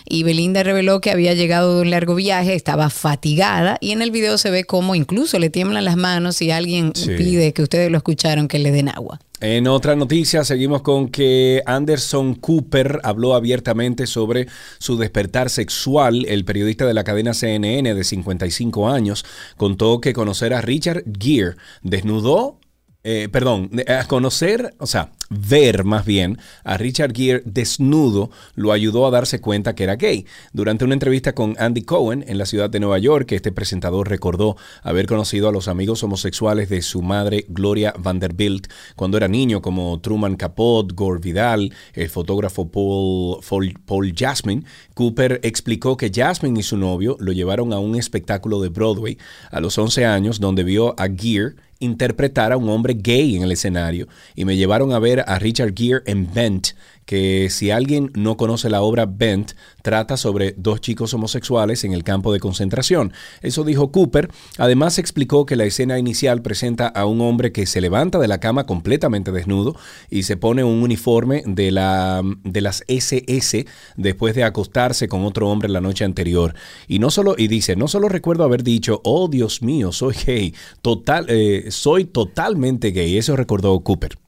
[0.10, 4.10] y Belinda reveló que había llegado de un largo viaje, estaba fatigada y en el
[4.10, 7.12] video se ve cómo incluso le tiemblan las manos y alguien Sí.
[7.16, 9.20] pide que ustedes lo escucharon que le den agua.
[9.44, 14.46] En otra noticia, seguimos con que Anderson Cooper habló abiertamente sobre
[14.78, 16.26] su despertar sexual.
[16.28, 19.26] El periodista de la cadena CNN de 55 años
[19.58, 22.60] contó que conocer a Richard Gere desnudó,
[23.04, 29.08] eh, perdón, a conocer, o sea, ver más bien a Richard Gere desnudo lo ayudó
[29.08, 30.26] a darse cuenta que era gay.
[30.54, 34.58] Durante una entrevista con Andy Cohen en la ciudad de Nueva York, este presentador recordó
[34.84, 40.00] haber conocido a los amigos homosexuales de su madre Gloria Vanderbilt cuando era niño, como
[40.00, 44.64] Truman Capote, Gore Vidal, el fotógrafo Paul, Paul, Paul Jasmine.
[44.94, 49.18] Cooper explicó que Jasmine y su novio lo llevaron a un espectáculo de Broadway
[49.50, 53.52] a los 11 años donde vio a Gere interpretar a un hombre gay en el
[53.52, 54.08] escenario.
[54.36, 56.70] Y me llevaron a ver a Richard Gere en Bent,
[57.06, 62.04] que si alguien no conoce la obra Bent, trata sobre dos chicos homosexuales en el
[62.04, 63.14] campo de concentración.
[63.42, 64.30] Eso dijo Cooper.
[64.58, 68.40] Además explicó que la escena inicial presenta a un hombre que se levanta de la
[68.40, 69.76] cama completamente desnudo
[70.10, 73.66] y se pone un uniforme de, la, de las SS
[73.98, 76.54] después de acostarse con otro hombre la noche anterior.
[76.88, 80.54] Y no solo, y dice, no solo recuerdo haber dicho, oh Dios mío, soy gay,
[80.82, 83.18] total, eh, soy totalmente gay.
[83.18, 84.21] Eso recordó Cooper.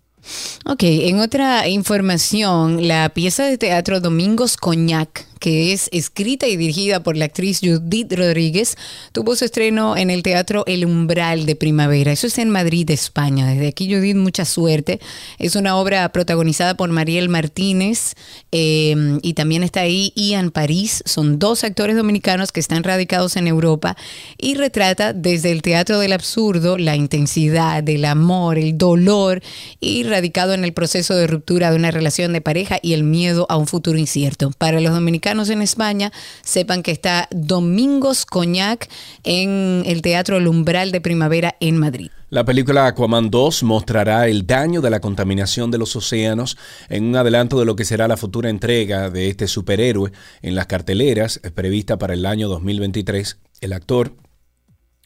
[0.65, 7.03] Ok, en otra información, la pieza de teatro Domingos Coñac que es escrita y dirigida
[7.03, 8.77] por la actriz Judith Rodríguez,
[9.11, 12.13] tuvo su estreno en el Teatro El Umbral de Primavera.
[12.13, 13.45] Eso es en Madrid, España.
[13.45, 15.01] Desde aquí, Judith, mucha suerte.
[15.39, 18.13] Es una obra protagonizada por Mariel Martínez
[18.53, 21.03] eh, y también está ahí Ian París.
[21.05, 23.97] Son dos actores dominicanos que están radicados en Europa
[24.37, 29.41] y retrata desde el teatro del absurdo la intensidad del amor, el dolor
[29.81, 33.45] y radicado en el proceso de ruptura de una relación de pareja y el miedo
[33.49, 34.49] a un futuro incierto.
[34.57, 36.11] Para los dominicanos, en España,
[36.43, 38.87] sepan que está Domingos Coñac
[39.23, 42.11] en el Teatro El Umbral de Primavera en Madrid.
[42.29, 46.55] La película Aquaman 2 mostrará el daño de la contaminación de los océanos
[46.87, 50.11] en un adelanto de lo que será la futura entrega de este superhéroe
[50.43, 53.39] en las carteleras prevista para el año 2023.
[53.61, 54.13] El actor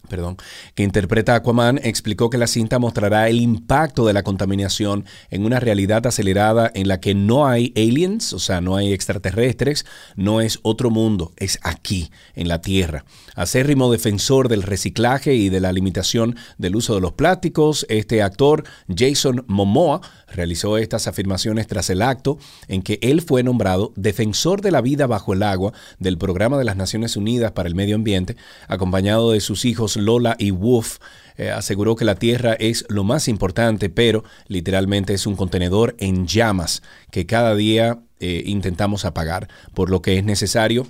[0.08, 0.38] perdón,
[0.76, 5.60] que interpreta Aquaman, explicó que la cinta mostrará el impacto de la contaminación en una
[5.60, 9.86] realidad acelerada en la que no hay aliens, o sea, no hay extraterrestres,
[10.16, 13.06] no es otro mundo, es aquí, en la Tierra.
[13.38, 18.64] Acérrimo defensor del reciclaje y de la limitación del uso de los plásticos, este actor,
[18.90, 24.72] Jason Momoa, realizó estas afirmaciones tras el acto en que él fue nombrado defensor de
[24.72, 28.38] la vida bajo el agua del Programa de las Naciones Unidas para el Medio Ambiente,
[28.68, 30.98] acompañado de sus hijos Lola y Wolf.
[31.38, 36.26] Eh, aseguró que la Tierra es lo más importante, pero literalmente es un contenedor en
[36.26, 36.82] llamas
[37.12, 40.88] que cada día eh, intentamos apagar, por lo que es necesario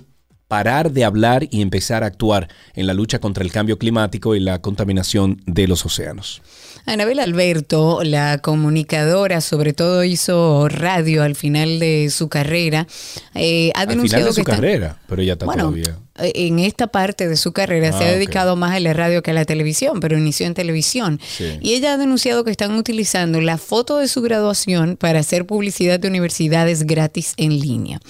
[0.48, 4.40] parar de hablar y empezar a actuar en la lucha contra el cambio climático y
[4.40, 6.42] la contaminación de los océanos.
[6.86, 12.86] Anabel Alberto, la comunicadora, sobre todo hizo radio al final de su carrera,
[13.34, 15.98] eh, ha denunciado al final de su carrera, pero ya está todavía.
[16.18, 19.22] Eh, en esta parte de su carrera se ha ah, dedicado más a la radio
[19.22, 21.20] que a la televisión, pero inició en televisión.
[21.60, 26.00] Y ella ha denunciado que están utilizando la foto de su graduación para hacer publicidad
[26.00, 28.00] de universidades gratis en línea.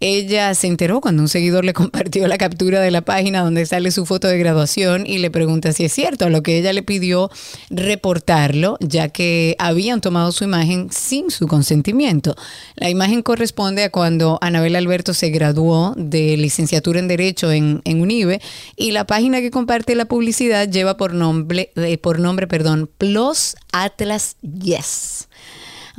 [0.00, 3.90] Ella se enteró cuando un seguidor le compartió la captura de la página donde sale
[3.90, 6.82] su foto de graduación y le pregunta si es cierto, a lo que ella le
[6.82, 7.30] pidió
[7.68, 12.34] reportarlo, ya que habían tomado su imagen sin su consentimiento.
[12.76, 18.00] La imagen corresponde a cuando Anabel Alberto se graduó de licenciatura en Derecho en, en
[18.00, 18.40] UNIBE
[18.76, 23.54] y la página que comparte la publicidad lleva por nombre, eh, por nombre perdón, Plus
[23.72, 25.28] Atlas Yes.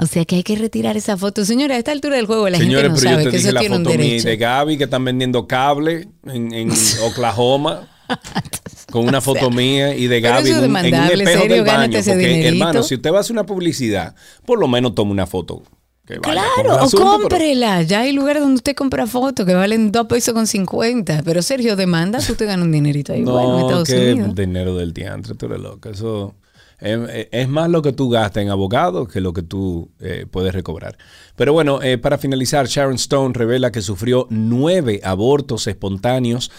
[0.02, 1.46] O sea que hay que retirar esa foto.
[1.46, 4.28] Señora, a esta altura del juego la gente no sabe que eso tiene un derecho.
[4.28, 6.72] de Gaby que están vendiendo cable en,
[7.04, 7.88] Oklahoma.
[8.92, 12.00] con una foto mía y de Gaby en, un espejo del baño.
[12.04, 15.62] Porque, hermano, si usted va a hacer una publicidad, por lo menos tome una foto.
[16.20, 17.84] claro, o cómprela.
[17.84, 21.22] Ya hay lugares donde usted compra fotos que valen 2 pesos con 50.
[21.24, 23.22] Pero Sergio, demanda, usted gana un dinerito ahí.
[23.22, 24.34] No, bueno, en Estados Unidos.
[24.34, 25.92] dinero del diantre, tú eres loca.
[25.92, 26.34] Eso...
[26.82, 30.98] Es, más lo que tú gastas en abogados que lo que tú eh, puedes recobrar.
[31.36, 36.52] Pero bueno, eh, para finalizar, Sharon Stone revela que sufrió nueve abortos espontáneos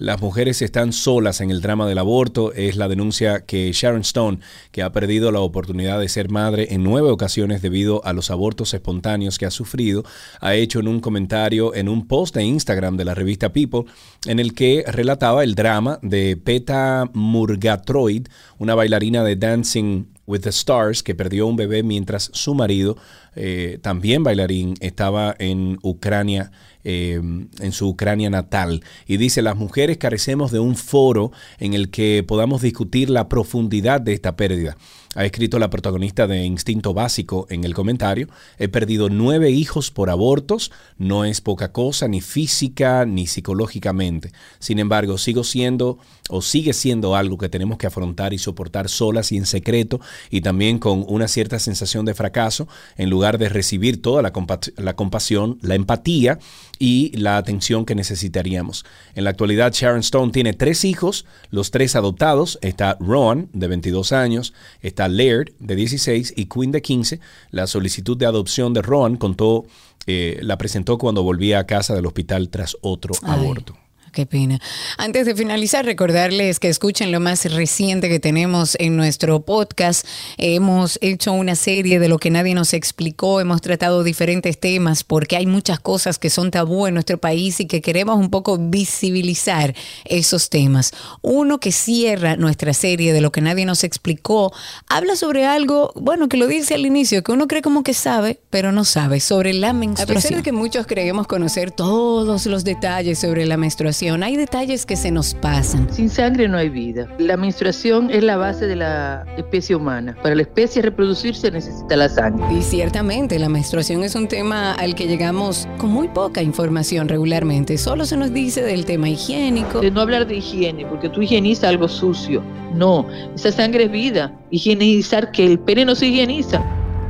[0.00, 2.54] las mujeres están solas en el drama del aborto.
[2.54, 4.38] Es la denuncia que Sharon Stone,
[4.72, 8.72] que ha perdido la oportunidad de ser madre en nueve ocasiones debido a los abortos
[8.72, 10.02] espontáneos que ha sufrido,
[10.40, 13.84] ha hecho en un comentario en un post de Instagram de la revista People,
[14.24, 20.48] en el que relataba el drama de Peta Murgatroyd, una bailarina de Dancing with the
[20.48, 22.96] Stars que perdió un bebé mientras su marido,
[23.34, 26.52] eh, también bailarín, estaba en Ucrania
[26.82, 28.82] Em, en su Ucrania natal.
[29.06, 34.00] Y dice, las mujeres carecemos de un foro en el que podamos discutir la profundidad
[34.00, 34.78] de esta pérdida.
[35.14, 38.28] Ha escrito la protagonista de Instinto Básico en el comentario,
[38.58, 44.30] he perdido nueve hijos por abortos, no es poca cosa, ni física ni psicológicamente.
[44.60, 45.98] Sin embargo, sigo siendo
[46.28, 50.00] o sigue siendo algo que tenemos que afrontar y soportar solas y en secreto
[50.30, 54.32] y también con una cierta sensación de fracaso en lugar de recibir toda la,
[54.76, 56.38] la compasión, la empatía
[56.80, 58.86] y la atención que necesitaríamos.
[59.14, 62.58] En la actualidad, Sharon Stone tiene tres hijos, los tres adoptados.
[62.62, 67.20] Está Ron, de 22 años, está Laird, de 16, y Quinn, de 15.
[67.50, 69.66] La solicitud de adopción de Ron contó,
[70.06, 73.76] eh, la presentó cuando volvía a casa del hospital tras otro aborto.
[74.12, 74.58] Qué pena.
[74.98, 80.04] Antes de finalizar, recordarles que escuchen lo más reciente que tenemos en nuestro podcast.
[80.36, 85.36] Hemos hecho una serie de lo que nadie nos explicó, hemos tratado diferentes temas porque
[85.36, 89.76] hay muchas cosas que son tabú en nuestro país y que queremos un poco visibilizar
[90.04, 90.90] esos temas.
[91.22, 94.52] Uno que cierra nuestra serie de lo que nadie nos explicó,
[94.88, 98.40] habla sobre algo, bueno, que lo dice al inicio, que uno cree como que sabe,
[98.50, 100.16] pero no sabe, sobre la menstruación.
[100.16, 104.86] A pesar de que muchos creemos conocer todos los detalles sobre la menstruación, hay detalles
[104.86, 105.92] que se nos pasan.
[105.92, 107.06] Sin sangre no hay vida.
[107.18, 110.16] La menstruación es la base de la especie humana.
[110.22, 112.46] Para la especie reproducirse necesita la sangre.
[112.50, 117.76] Y ciertamente la menstruación es un tema al que llegamos con muy poca información regularmente.
[117.76, 119.80] Solo se nos dice del tema higiénico.
[119.80, 122.42] De no hablar de higiene, porque tú higienizas algo sucio.
[122.74, 124.34] No, esa sangre es vida.
[124.50, 126.79] Higienizar que el pene no se higieniza.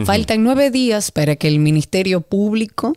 [0.04, 2.92] Faltan nueve días para que el Ministerio Público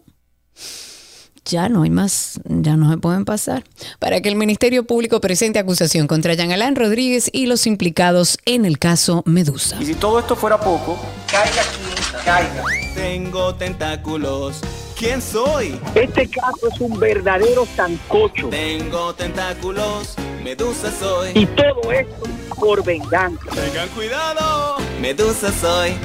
[1.45, 3.63] ya no hay más, ya no se pueden pasar.
[3.99, 8.65] Para que el Ministerio Público presente acusación contra Jean Alain Rodríguez y los implicados en
[8.65, 9.77] el caso Medusa.
[9.81, 10.99] Y si todo esto fuera poco,
[11.29, 12.63] caiga aquí, caiga.
[12.95, 14.61] Tengo tentáculos.
[14.97, 15.79] ¿Quién soy?
[15.95, 18.47] Este caso es un verdadero sancocho.
[18.49, 20.15] Tengo tentáculos.
[20.43, 21.31] Medusa soy.
[21.33, 22.23] Y todo esto
[22.55, 23.43] por venganza.
[23.53, 24.77] Tengan cuidado.
[25.01, 25.95] Medusa soy.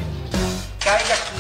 [0.81, 1.38] Caiga aquí.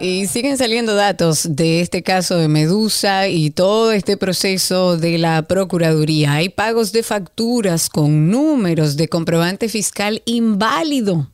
[0.00, 5.42] Y siguen saliendo datos de este caso de Medusa y todo este proceso de la
[5.42, 6.34] Procuraduría.
[6.34, 11.28] Hay pagos de facturas con números de comprobante fiscal inválido.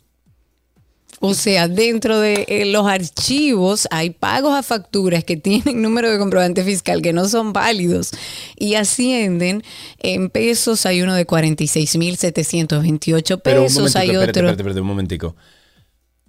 [1.21, 6.19] O sea, dentro de eh, los archivos hay pagos a facturas que tienen número de
[6.19, 8.13] comprobante fiscal que no son válidos
[8.57, 9.65] y ascienden
[9.99, 10.87] en pesos.
[10.87, 13.97] Hay uno de 46.728 pesos.
[13.97, 14.23] hay otro.
[14.23, 15.35] Espérate, espérate, un momentico.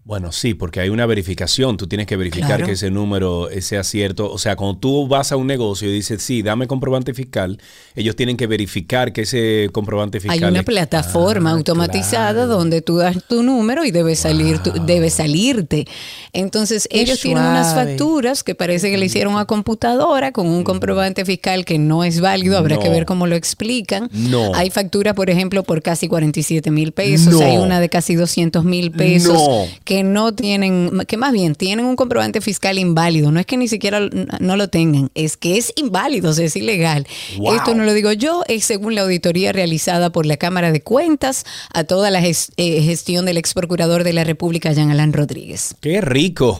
[0.09, 1.77] Bueno, sí, porque hay una verificación.
[1.77, 4.31] Tú tienes que verificar que ese número sea cierto.
[4.31, 7.61] O sea, cuando tú vas a un negocio y dices, sí, dame comprobante fiscal,
[7.95, 10.43] ellos tienen que verificar que ese comprobante fiscal.
[10.43, 15.85] Hay una plataforma ah, automatizada donde tú das tu número y debe salir, debe salirte.
[16.33, 21.23] Entonces, ellos tienen unas facturas que parece que le hicieron a computadora con un comprobante
[21.23, 22.57] fiscal que no es válido.
[22.57, 24.09] Habrá que ver cómo lo explican.
[24.11, 24.55] No.
[24.55, 27.39] Hay facturas, por ejemplo, por casi 47 mil pesos.
[27.41, 29.69] Hay una de casi 200 mil pesos.
[29.83, 33.31] Que no tienen, que más bien tienen un comprobante fiscal inválido.
[33.31, 33.99] No es que ni siquiera
[34.39, 37.07] no lo tengan, es que es inválido, es ilegal.
[37.31, 41.45] Esto no lo digo yo, es según la auditoría realizada por la Cámara de Cuentas
[41.73, 45.75] a toda la eh, gestión del ex procurador de la República, Jean Alain Rodríguez.
[45.81, 46.57] ¡Qué rico!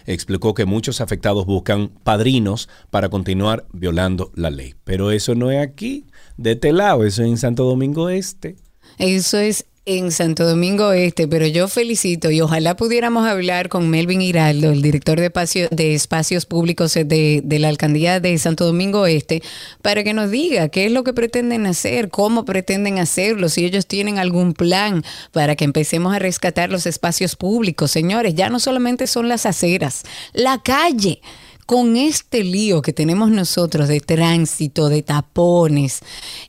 [0.06, 4.76] Explicó que muchos afectados buscan padrinos para continuar violando la ley.
[4.84, 6.06] Pero eso no es aquí,
[6.38, 8.56] de este eso es en Santo Domingo Este.
[8.98, 14.22] Eso es en Santo Domingo Este, pero yo felicito y ojalá pudiéramos hablar con Melvin
[14.22, 19.44] Hiraldo, el director de, espacio- de espacios públicos de la alcaldía de Santo Domingo Este,
[19.82, 23.86] para que nos diga qué es lo que pretenden hacer, cómo pretenden hacerlo, si ellos
[23.86, 27.92] tienen algún plan para que empecemos a rescatar los espacios públicos.
[27.92, 30.04] Señores, ya no solamente son las aceras,
[30.34, 31.22] la calle
[31.66, 36.02] con este lío que tenemos nosotros de tránsito, de tapones,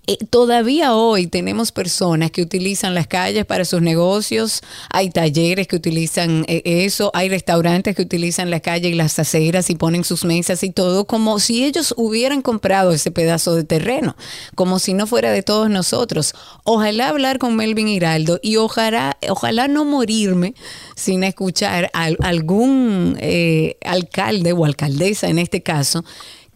[0.07, 5.77] eh, todavía hoy tenemos personas que utilizan las calles para sus negocios, hay talleres que
[5.77, 10.25] utilizan eh, eso, hay restaurantes que utilizan la calle y las aceras y ponen sus
[10.25, 14.17] mesas y todo como si ellos hubieran comprado ese pedazo de terreno,
[14.55, 16.35] como si no fuera de todos nosotros.
[16.65, 20.55] Ojalá hablar con Melvin Hiraldo y ojalá, ojalá no morirme
[20.95, 26.05] sin escuchar a algún eh, alcalde o alcaldesa en este caso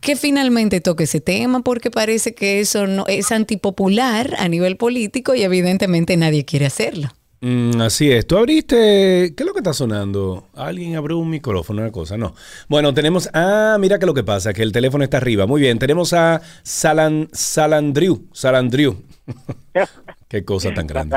[0.00, 5.34] que finalmente toque ese tema porque parece que eso no es antipopular a nivel político
[5.34, 7.08] y evidentemente nadie quiere hacerlo.
[7.42, 8.26] Mm, así es.
[8.26, 9.32] Tú abriste.
[9.34, 10.48] ¿Qué es lo que está sonando?
[10.54, 12.18] Alguien abrió un micrófono, una cosa.
[12.18, 12.34] No.
[12.68, 13.30] Bueno, tenemos.
[13.32, 15.46] Ah, mira que lo que pasa, que el teléfono está arriba.
[15.46, 15.78] Muy bien.
[15.78, 18.28] Tenemos a Salan, Salandriu.
[18.32, 19.02] Salandriu.
[20.28, 21.16] Qué cosa tan grande.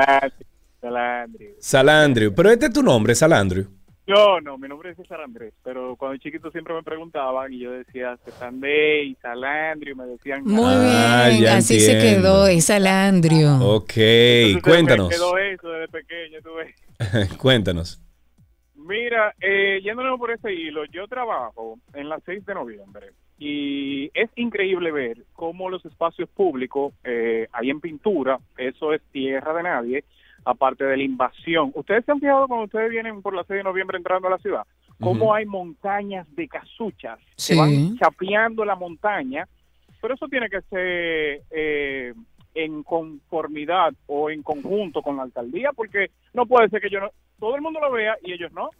[0.80, 1.50] Salandrio.
[1.60, 2.34] Salandriu.
[2.34, 3.68] Pero este es tu nombre, Salandriu.
[4.06, 7.70] Yo no, mi nombre es César Andrés, pero cuando chiquito siempre me preguntaban y yo
[7.70, 10.44] decía Salandrio, y me decían...
[10.44, 13.56] Muy Ah, bien, ya así se quedó, es Alandrio.
[13.60, 15.08] Ok, Entonces, cuéntanos.
[15.08, 17.36] Me quedó eso desde pequeño, tú ves.
[17.38, 17.98] cuéntanos.
[18.74, 24.28] Mira, eh, yéndonos por ese hilo, yo trabajo en la 6 de noviembre y es
[24.36, 30.04] increíble ver cómo los espacios públicos, eh, ahí en pintura, eso es tierra de nadie,
[30.44, 31.70] aparte de la invasión.
[31.74, 34.38] ¿Ustedes se han fijado cuando ustedes vienen por la 6 de noviembre entrando a la
[34.38, 34.62] ciudad?
[35.00, 37.54] Cómo hay montañas de casuchas Sí.
[37.54, 39.46] que van chapeando la montaña,
[40.00, 42.14] pero eso tiene que ser eh,
[42.54, 47.10] en conformidad o en conjunto con la alcaldía, porque no puede ser que yo no,
[47.40, 48.70] todo el mundo lo vea y ellos no.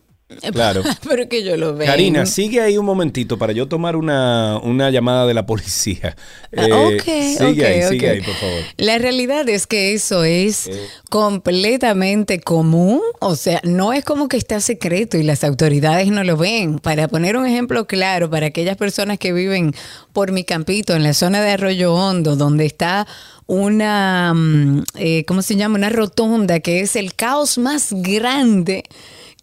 [0.52, 0.82] Claro.
[1.08, 1.86] Pero que yo lo veo.
[1.86, 6.16] Karina, sigue ahí un momentito para yo tomar una, una llamada de la policía.
[6.56, 7.02] Ah, Eh, ok,
[7.38, 8.62] sigue ahí, sigue ahí, por favor.
[8.78, 10.86] La realidad es que eso es Eh.
[11.10, 16.36] completamente común, o sea, no es como que está secreto y las autoridades no lo
[16.36, 16.78] ven.
[16.78, 19.74] Para poner un ejemplo claro, para aquellas personas que viven
[20.12, 23.06] por mi campito, en la zona de Arroyo Hondo, donde está
[23.46, 25.76] una, mm, eh, ¿cómo se llama?
[25.76, 28.84] Una rotonda que es el caos más grande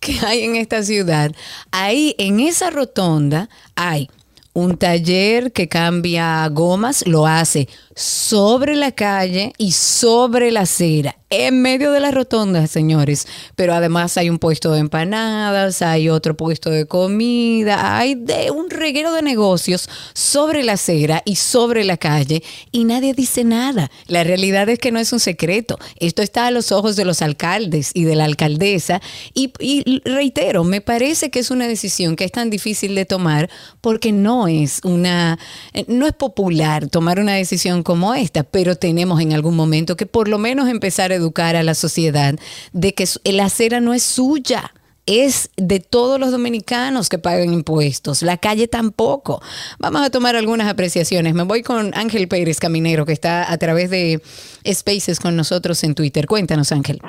[0.01, 1.31] que hay en esta ciudad.
[1.71, 4.09] Ahí, en esa rotonda, hay
[4.53, 7.69] un taller que cambia gomas, lo hace
[8.01, 13.27] sobre la calle y sobre la acera, en medio de la rotonda, señores.
[13.55, 18.69] Pero además hay un puesto de empanadas, hay otro puesto de comida, hay de un
[18.69, 22.41] reguero de negocios sobre la acera y sobre la calle
[22.71, 23.91] y nadie dice nada.
[24.07, 25.77] La realidad es que no es un secreto.
[25.97, 28.99] Esto está a los ojos de los alcaldes y de la alcaldesa
[29.35, 33.49] y, y reitero, me parece que es una decisión que es tan difícil de tomar
[33.79, 35.37] porque no es una,
[35.73, 40.05] eh, no es popular tomar una decisión como esta, pero tenemos en algún momento que
[40.05, 42.35] por lo menos empezar a educar a la sociedad
[42.71, 44.71] de que la acera no es suya.
[45.05, 48.21] Es de todos los dominicanos que pagan impuestos.
[48.21, 49.41] La calle tampoco.
[49.77, 51.33] Vamos a tomar algunas apreciaciones.
[51.33, 54.21] Me voy con Ángel Pérez Caminero, que está a través de
[54.65, 56.27] Spaces con nosotros en Twitter.
[56.27, 57.01] Cuéntanos, Ángel.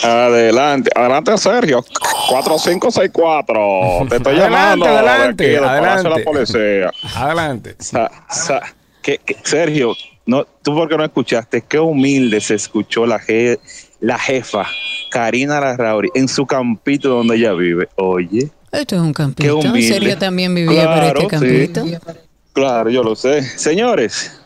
[0.04, 1.86] Adelante, adelante Sergio,
[2.30, 4.06] 4564.
[4.10, 4.42] Te estoy Adelante,
[4.80, 4.86] llamando.
[4.86, 6.10] de adelante, aquí, de adelante.
[6.10, 6.92] la Policía.
[7.16, 7.76] Adelante.
[7.80, 8.62] Sa- sa-
[9.02, 9.96] que- que- Sergio,
[10.26, 13.60] no, tú porque no escuchaste, qué humilde se escuchó la, je-
[14.04, 14.66] la jefa
[15.10, 17.88] Karina Larrauri en su campito donde ella vive.
[17.96, 19.58] Oye, Esto es un campito.
[19.58, 19.82] humilde.
[19.88, 21.86] Sergio también vivía por Claro, este campito.
[21.86, 21.96] sí.
[22.52, 23.42] claro, yo lo sé.
[23.58, 24.40] Señores,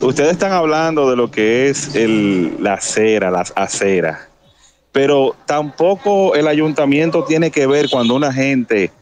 [0.00, 4.18] ustedes están hablando de lo que es el, la acera, las aceras,
[4.92, 8.92] pero tampoco el ayuntamiento tiene que ver cuando una gente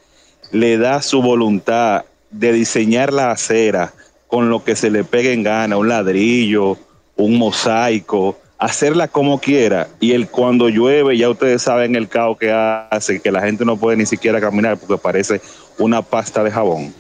[0.51, 3.93] le da su voluntad de diseñar la acera
[4.29, 6.79] con lo que se le pegue en gana, un ladrillo,
[7.17, 9.89] un mosaico, hacerla como quiera.
[10.01, 13.77] Y el cuando llueve, ya ustedes saben el caos que hace, que la gente no
[13.77, 15.41] puede ni siquiera caminar porque parece
[15.79, 16.95] una pasta de jabón.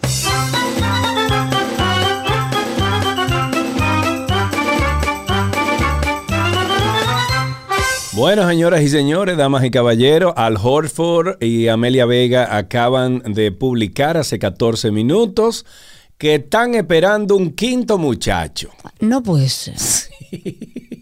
[8.12, 14.18] Bueno, señoras y señores, damas y caballeros, Al Horford y Amelia Vega acaban de publicar
[14.18, 15.64] hace 14 minutos
[16.16, 18.70] que están esperando un quinto muchacho.
[19.00, 19.74] No puede ser.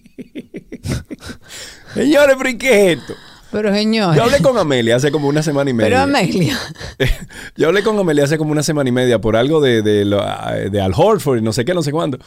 [1.94, 3.14] Señores, ¿pero y qué es esto?
[3.50, 4.16] Pero señor.
[4.16, 5.90] Yo hablé con Amelia hace como una semana y media.
[5.90, 6.58] Pero Amelia.
[7.56, 10.92] Yo hablé con Amelia hace como una semana y media por algo de, de, Al
[10.96, 12.18] Horford y no sé qué, no sé cuándo.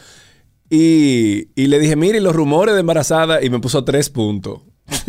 [0.70, 4.60] Y, y le dije, mire, los rumores de embarazada y me puso tres puntos.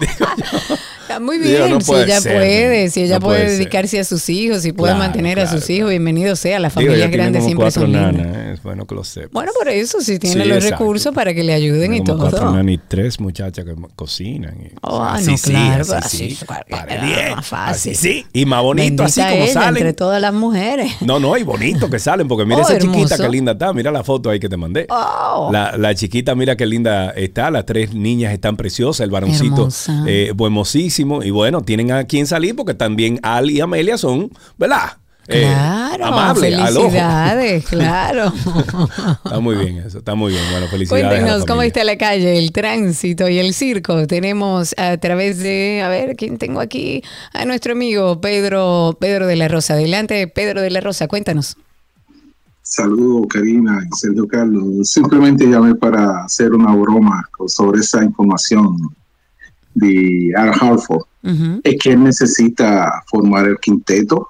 [1.10, 1.70] Está muy Digo, bien.
[1.70, 4.92] no si ella ser, puede, si ella no puede dedicarse a sus hijos, si puede
[4.92, 6.60] Claro, mantener a sus hijos, bienvenido sea.
[6.60, 8.14] Las familias grandes siempre son lindas.
[8.28, 8.50] ¿eh?
[8.54, 9.28] es bueno que lo sepa.
[9.32, 10.84] Bueno, por eso, si tiene Sí, los exacto.
[10.84, 12.18] recursos para que le ayuden y todo.
[12.20, 14.54] cuatro nanas y tres muchachas que cocinan.
[14.60, 17.92] y- Oh, así no, sí, claro, así Para bien, más fácil.
[17.92, 18.26] así sí.
[18.32, 19.76] Y más bonito así como ella salen.
[19.78, 20.92] entre todas las mujeres.
[21.00, 23.72] No, no, y bonito que salen, porque mira Oh, esa chiquita que linda está.
[23.72, 24.86] Mira la foto ahí que te mandé.
[24.88, 25.48] Oh.
[25.52, 27.50] La, la chiquita, mira qué linda está.
[27.50, 29.00] Las tres niñas están preciosas.
[29.00, 29.68] El varoncito,
[30.06, 30.32] eh,
[31.00, 34.98] Y bueno, tienen a quien salir porque también Al y Amelia son, ¿verdad?
[35.28, 38.32] eh, Claro, amable felicidades, claro.
[39.24, 40.42] Está muy bien eso, está muy bien.
[40.50, 41.06] Bueno, felicidades.
[41.06, 44.06] Cuéntenos cómo está la calle, el tránsito y el circo.
[44.06, 47.02] Tenemos a través de, a ver, ¿quién tengo aquí?
[47.32, 49.74] A nuestro amigo Pedro, Pedro de la Rosa.
[49.74, 51.56] Adelante, Pedro de la Rosa, cuéntanos.
[52.62, 54.88] Saludos, Karina y Sergio Carlos.
[54.88, 58.76] Simplemente llamé para hacer una broma sobre esa información
[59.74, 61.04] de Al Hartford.
[61.64, 64.28] Es que él necesita formar el quinteto.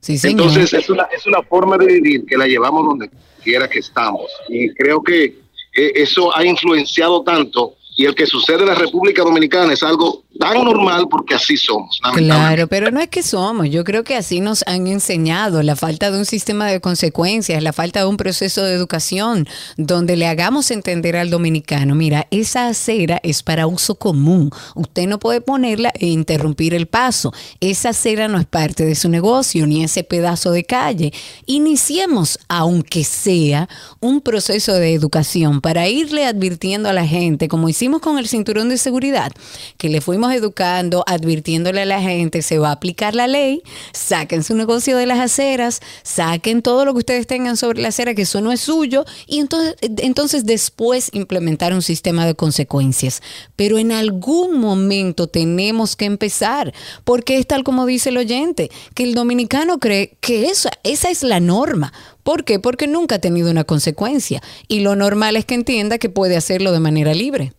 [0.00, 0.46] Sí, señor.
[0.46, 3.10] Entonces es una, es una forma de vivir que la llevamos donde
[3.42, 4.30] quiera que estamos.
[4.48, 9.22] Y creo que eh, eso ha influenciado tanto y el que sucede en la República
[9.22, 12.00] Dominicana es algo tan normal porque así somos.
[12.14, 16.10] Claro, pero no es que somos, yo creo que así nos han enseñado la falta
[16.10, 19.46] de un sistema de consecuencias, la falta de un proceso de educación
[19.76, 25.18] donde le hagamos entender al dominicano, mira, esa acera es para uso común, usted no
[25.18, 29.84] puede ponerla e interrumpir el paso, esa acera no es parte de su negocio ni
[29.84, 31.12] ese pedazo de calle.
[31.44, 33.68] Iniciemos, aunque sea,
[34.00, 38.68] un proceso de educación para irle advirtiendo a la gente, como hicimos con el cinturón
[38.68, 39.32] de seguridad,
[39.76, 43.62] que le fuimos educando, advirtiéndole a la gente, se va a aplicar la ley,
[43.92, 48.14] saquen su negocio de las aceras, saquen todo lo que ustedes tengan sobre la acera,
[48.14, 53.22] que eso no es suyo, y entonces, entonces después implementar un sistema de consecuencias.
[53.56, 56.72] Pero en algún momento tenemos que empezar,
[57.04, 61.22] porque es tal como dice el oyente, que el dominicano cree que esa, esa es
[61.22, 61.92] la norma.
[62.22, 62.58] ¿Por qué?
[62.58, 64.42] Porque nunca ha tenido una consecuencia.
[64.68, 67.52] Y lo normal es que entienda que puede hacerlo de manera libre.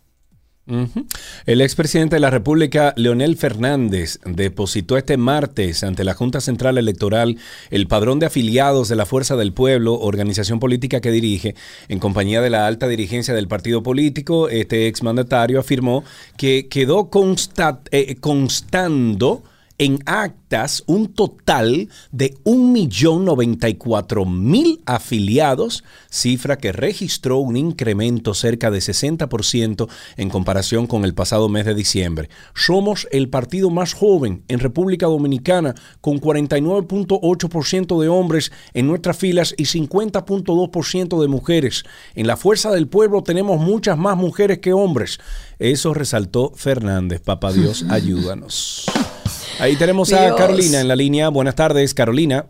[0.68, 1.06] Ujú.
[1.48, 7.38] El expresidente de la República, Leonel Fernández, depositó este martes ante la Junta Central Electoral
[7.72, 11.56] el padrón de afiliados de la Fuerza del Pueblo, organización política que dirige,
[11.90, 14.50] en compañía de la alta dirigencia del partido político.
[14.50, 16.04] Este exmandatario afirmó
[16.38, 19.44] que quedó consta- eh, constando
[19.82, 29.90] en actas un total de 1.094.000 afiliados, cifra que registró un incremento cerca de 60%
[30.18, 32.30] en comparación con el pasado mes de diciembre.
[32.54, 39.56] Somos el partido más joven en República Dominicana, con 49.8% de hombres en nuestras filas
[39.58, 41.86] y 50.2% de mujeres.
[42.14, 45.20] En la Fuerza del Pueblo tenemos muchas más mujeres que hombres.
[45.58, 47.22] Eso resaltó Fernández.
[47.22, 48.86] Papá Dios, ayúdanos.
[49.60, 50.38] Ahí tenemos a Dios.
[50.38, 51.30] Carolina en la línea.
[51.30, 52.46] Buenas tardes, Carolina.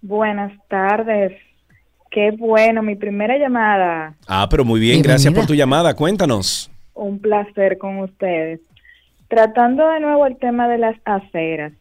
[0.00, 1.32] Buenas tardes.
[2.10, 4.14] Qué bueno, mi primera llamada.
[4.26, 5.94] Ah, pero muy bien, gracias por tu llamada.
[5.94, 6.70] Cuéntanos.
[6.94, 8.60] Un placer con ustedes.
[9.28, 11.72] Tratando de nuevo el tema de las aceras,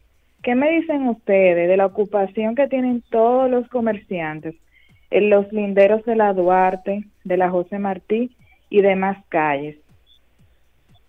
[0.41, 4.55] ¿qué me dicen ustedes de la ocupación que tienen todos los comerciantes
[5.09, 8.31] en los linderos de la Duarte, de la José Martí
[8.69, 9.75] y demás calles?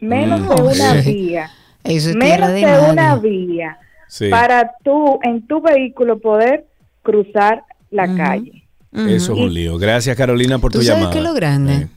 [0.00, 0.48] Menos Mm.
[0.48, 1.12] de una Sí.
[1.14, 1.50] vía.
[1.84, 3.78] Eso es menos de de una vía
[4.08, 4.28] Sí.
[4.28, 6.66] para tú en tu vehículo poder
[7.02, 8.68] cruzar la calle.
[8.92, 9.78] Eso es un lío.
[9.78, 11.12] Gracias, Carolina, por ¿Tú tu sabes llamada.
[11.12, 11.72] qué es lo grande?
[11.74, 11.88] Eh.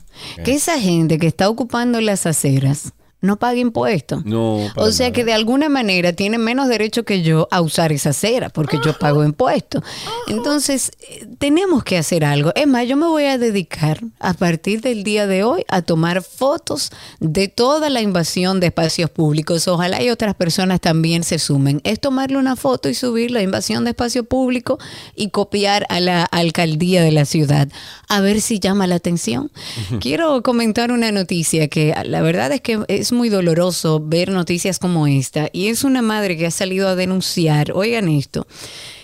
[0.46, 2.94] Que esa gente que está ocupando las aceras
[3.26, 4.26] no paga impuestos.
[4.26, 8.12] No, O sea que de alguna manera tiene menos derecho que yo a usar esa
[8.12, 9.84] acera porque yo pago impuestos.
[10.28, 12.52] Entonces, eh, tenemos que hacer algo.
[12.56, 16.24] Es más, yo me voy a dedicar a partir del día de hoy a tomar
[16.24, 19.68] fotos de toda la invasión de espacios públicos.
[19.68, 21.82] Ojalá y otras personas también se sumen.
[21.84, 24.78] Es tomarle una foto y subir la invasión de espacio público
[25.16, 27.68] y copiar a la alcaldía de la ciudad.
[28.08, 29.52] A ver si llama la atención.
[30.00, 35.08] Quiero comentar una noticia que la verdad es que es muy doloroso ver noticias como
[35.08, 35.50] esta.
[35.52, 38.46] Y es una madre que ha salido a denunciar, oigan esto,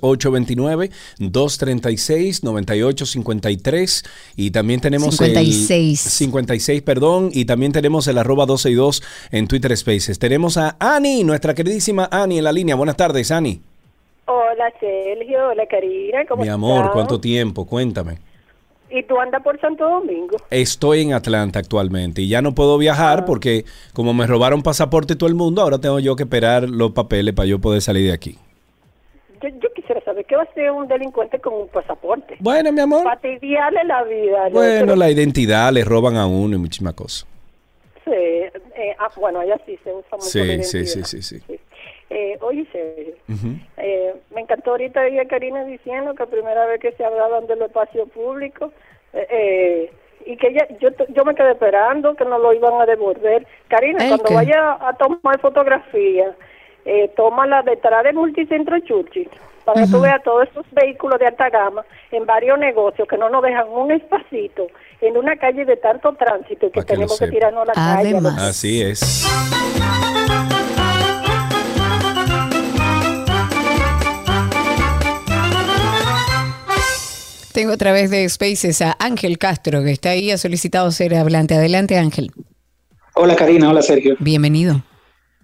[1.20, 4.06] 829-236-9853
[4.36, 6.06] y también tenemos 56.
[6.06, 10.18] el 56, perdón, y también tenemos el arroba 12 y 2 en Twitter Spaces.
[10.18, 12.74] Tenemos a Ani, nuestra queridísima Ani en la línea.
[12.74, 13.62] Buenas tardes, Ani.
[14.26, 16.94] Hola Sergio, hola Karina, ¿cómo Mi amor, estás?
[16.94, 17.66] ¿cuánto tiempo?
[17.66, 18.18] Cuéntame.
[18.90, 20.38] ¿Y tú andas por Santo Domingo?
[20.50, 25.28] Estoy en Atlanta actualmente y ya no puedo viajar porque como me robaron pasaporte todo
[25.28, 28.38] el mundo, ahora tengo yo que esperar los papeles para yo poder salir de aquí.
[29.42, 32.38] Yo, yo quisiera saber qué va a hacer un delincuente con un pasaporte.
[32.40, 33.04] Bueno, mi amor.
[33.04, 34.50] Fastidiarle la vida.
[34.50, 34.52] ¿no?
[34.52, 37.28] Bueno, la identidad, le roban a uno y muchísimas cosas.
[38.06, 41.42] Sí, eh, ah, bueno, allá sí se usa mucho la Sí, sí, sí, sí, sí.
[42.10, 43.14] Eh, oye, Sergio,
[43.78, 47.62] eh, me encantó ahorita oír a Karina diciendo que primera vez que se hablaban del
[47.64, 48.72] espacio público
[49.14, 49.92] eh, eh,
[50.26, 53.46] y que ella, yo, yo me quedé esperando que no lo iban a devolver.
[53.68, 54.34] Karina, ¿El cuando qué?
[54.36, 56.34] vaya a tomar fotografía,
[56.86, 59.30] eh, tómala detrás del multicentro Churchill
[59.66, 63.30] para que tú veas todos esos vehículos de alta gama en varios negocios que no
[63.30, 64.68] nos dejan un espacito
[65.02, 68.16] en una calle de tanto tránsito que que tenemos que tirarnos a la calle.
[68.18, 69.28] a los- Así es.
[77.58, 81.56] Tengo a través de Spaces a Ángel Castro, que está ahí, ha solicitado ser hablante.
[81.56, 82.32] Adelante, Ángel.
[83.16, 84.16] Hola Karina, hola Sergio.
[84.20, 84.84] Bienvenido.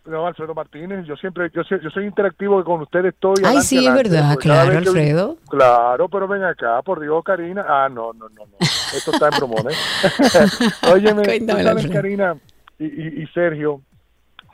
[0.05, 3.35] No, Alfredo Martínez, yo siempre, yo, soy- yo soy interactivo con ustedes estoy.
[3.39, 5.37] Ay, adelante, sí, es verdad, claro, Alfredo.
[5.49, 7.63] Claro, pero ven acá, por Dios, Karina.
[7.67, 8.57] Ah, no, no, no, no.
[8.59, 9.77] Esto está en bromones.
[10.91, 11.87] Óyeme, tú Cuéntame, sabes.
[11.91, 12.35] Karina
[12.79, 13.81] y, y- y Sergio,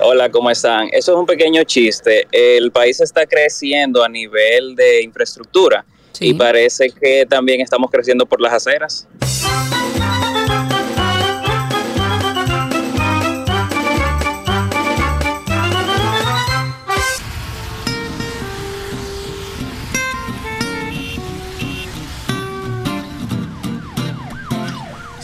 [0.00, 0.88] Hola, ¿cómo están?
[0.92, 2.26] Eso es un pequeño chiste.
[2.30, 5.84] El país está creciendo a nivel de infraestructura
[6.20, 9.06] y parece que también estamos creciendo por las aceras.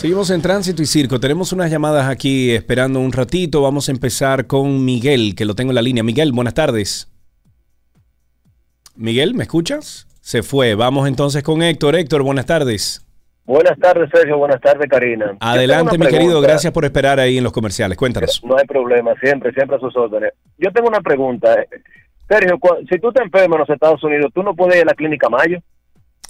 [0.02, 1.20] Seguimos en Tránsito y Circo.
[1.20, 3.62] Tenemos unas llamadas aquí esperando un ratito.
[3.62, 6.02] Vamos a empezar con Miguel, que lo tengo en la línea.
[6.02, 7.08] Miguel, buenas tardes.
[8.96, 10.08] Miguel, ¿me escuchas?
[10.20, 10.74] Se fue.
[10.74, 11.94] Vamos entonces con Héctor.
[11.94, 13.06] Héctor, buenas tardes.
[13.44, 14.38] Buenas tardes, Sergio.
[14.38, 15.36] Buenas tardes, Karina.
[15.38, 16.40] Adelante, mi querido.
[16.40, 17.96] Gracias por esperar ahí en los comerciales.
[17.96, 18.42] Cuéntanos.
[18.42, 20.32] No hay problema, siempre, siempre a sus órdenes.
[20.58, 21.64] Yo tengo una pregunta.
[22.28, 22.58] Sergio,
[22.90, 25.28] si tú te enfermas en los Estados Unidos, ¿tú no puedes ir a la clínica
[25.28, 25.60] Mayo?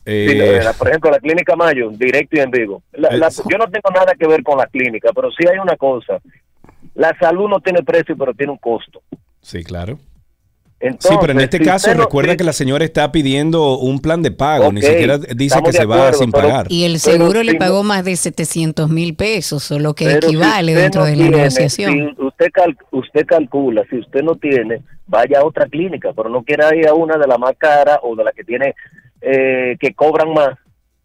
[0.05, 2.83] Eh, Sí, eh, la- por ejemplo, la clínica Mayo, directo y en vivo.
[2.93, 5.77] La- la- yo no tengo nada que ver con la clínica, pero sí hay una
[5.77, 6.21] cosa.
[6.95, 9.01] La salud no tiene precio, pero tiene un costo.
[9.41, 9.99] Sí, claro.
[10.81, 14.01] Entonces, sí, pero en este si caso no- recuerda que la señora está pidiendo un
[14.01, 16.67] plan de pago, ni siquiera dice que se va sin pero- pagar.
[16.71, 19.95] Y el Pero seguro le si no- pagó más de 700 mil pesos, o lo
[19.95, 21.93] que si equivale dentro no de la tiene, negociación.
[22.17, 26.43] si usted, cal- usted calcula, si usted no tiene, vaya a otra clínica, pero no
[26.43, 28.75] quiera ir a una de la más cara o de la que tiene,
[29.23, 30.51] eh, que cobran más.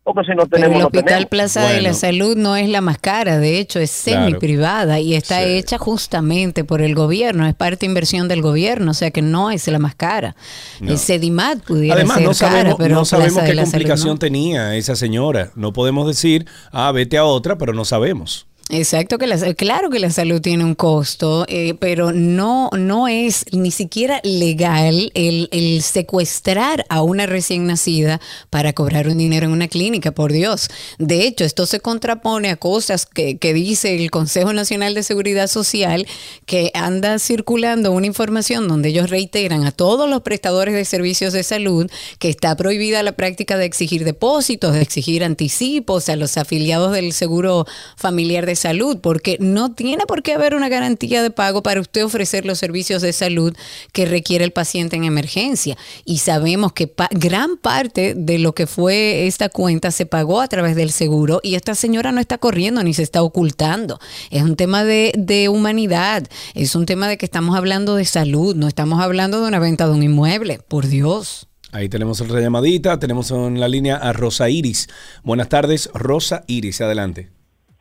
[0.04, 1.26] Porque si no Pero tenemos, el no Hospital tenemos.
[1.26, 4.26] Plaza de la Salud no es la más cara, de hecho es Claro.
[4.28, 8.92] semi privada y está hecha justamente por el gobierno, es parte de inversión del gobierno,
[8.92, 10.38] o sea que no es la más cara.
[10.80, 10.92] No.
[10.94, 14.18] El Sedimat pudiera Además, ser no cara, sabemos, pero no sabemos qué Salud complicación no.
[14.20, 15.52] tenía esa señora.
[15.56, 18.48] No podemos decir, ah, vete a otra, pero no sabemos.
[18.70, 23.46] Exacto, que la, claro que la salud tiene un costo, eh, pero no, no es
[23.54, 28.20] ni siquiera legal el, secuestrar a una recién nacida
[28.50, 30.68] para cobrar un dinero en una clínica, por Dios.
[30.98, 35.48] De hecho, esto se contrapone a cosas que, que dice el Consejo Nacional de Seguridad
[35.48, 36.06] Social,
[36.46, 41.44] que anda circulando una información donde ellos reiteran a todos los prestadores de servicios de
[41.44, 41.90] salud
[42.20, 47.14] que está prohibida la práctica de exigir depósitos, de exigir anticipos a los afiliados del
[47.14, 47.66] seguro
[47.96, 52.04] familiar de salud, porque no tiene por qué haber una garantía de pago para usted
[52.04, 53.56] ofrecer los servicios de salud
[53.94, 55.78] que requiere el paciente en emergencia.
[56.04, 60.76] Y sabemos que gran parte de lo que fue esta cuenta se pagó a través
[60.76, 64.00] del seguro y esta señora no está corriendo ni se está ocultando.
[64.32, 68.56] Es un tema de, de humanidad, es un tema de que estamos hablando de salud,
[68.56, 71.48] no estamos hablando de una venta de un inmueble, por Dios.
[71.72, 74.88] Ahí tenemos otra llamadita, tenemos en la línea a Rosa Iris.
[75.24, 77.37] Buenas tardes, Rosa Iris, adelante.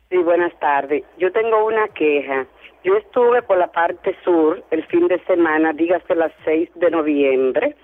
[0.09, 1.03] Sí, buenas tardes.
[1.17, 2.45] Yo tengo una queja.
[2.85, 7.75] Yo estuve por la parte sur el fin de semana, dígase las 6 de noviembre,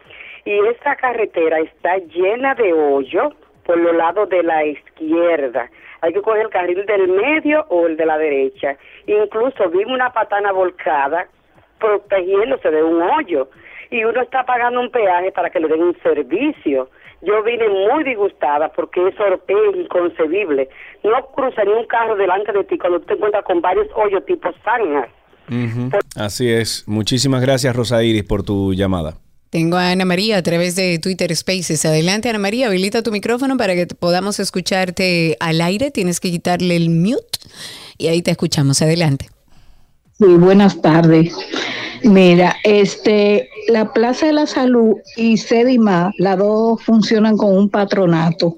[0.45, 3.33] y esa carretera está llena de hoyo
[3.65, 5.69] por los lados de la izquierda.
[5.99, 8.77] Hay que coger el carril del medio o el de la derecha.
[9.05, 11.27] Incluso vi una patana volcada
[11.77, 13.49] protegiéndose de un hoyo
[13.89, 16.87] y uno está pagando un peaje para que le den un servicio.
[17.25, 20.69] Yo vine muy disgustada porque eso es inconcebible.
[21.03, 24.49] No cruza ni un carro delante de ti cuando te encuentras con varios hoyos tipo
[24.63, 25.09] zanjas.
[26.15, 26.83] Así es.
[26.87, 29.17] Muchísimas gracias, Rosa Iris, por tu llamada.
[29.49, 31.85] Tengo a Ana María a través de Twitter Spaces.
[31.85, 35.91] Adelante, Ana María, habilita tu micrófono para que podamos escucharte al aire.
[35.91, 37.39] Tienes que quitarle el mute
[37.97, 38.81] y ahí te escuchamos.
[38.81, 39.27] Adelante.
[40.17, 41.35] Sí, buenas tardes.
[42.03, 48.57] Mira, este, la Plaza de la Salud y Sedima, las dos funcionan con un patronato.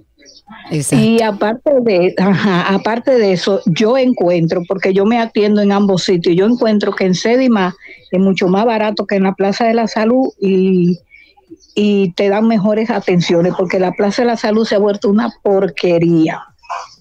[0.91, 6.35] Y aparte de, aparte de eso, yo encuentro, porque yo me atiendo en ambos sitios,
[6.35, 7.75] yo encuentro que en Sedima
[8.11, 10.99] es mucho más barato que en la Plaza de la Salud y,
[11.75, 15.29] y te dan mejores atenciones, porque la Plaza de la Salud se ha vuelto una
[15.43, 16.41] porquería.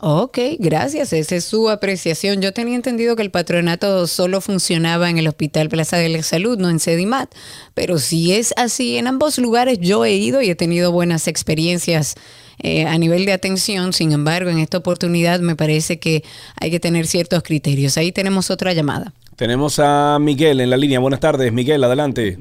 [0.01, 1.13] Ok, gracias.
[1.13, 2.43] Esa es su apreciación.
[2.43, 6.59] Yo tenía entendido que el patronato solo funcionaba en el Hospital Plaza de la Salud,
[6.59, 7.33] no en Sedimat.
[7.75, 12.17] Pero si es así, en ambos lugares yo he ido y he tenido buenas experiencias
[12.59, 13.93] eh, a nivel de atención.
[13.93, 16.23] Sin embargo, en esta oportunidad me parece que
[16.61, 17.97] hay que tener ciertos criterios.
[17.97, 19.13] Ahí tenemos otra llamada.
[19.37, 21.01] Tenemos a Miguel en la línea.
[21.01, 22.39] Buenas tardes, Miguel, adelante.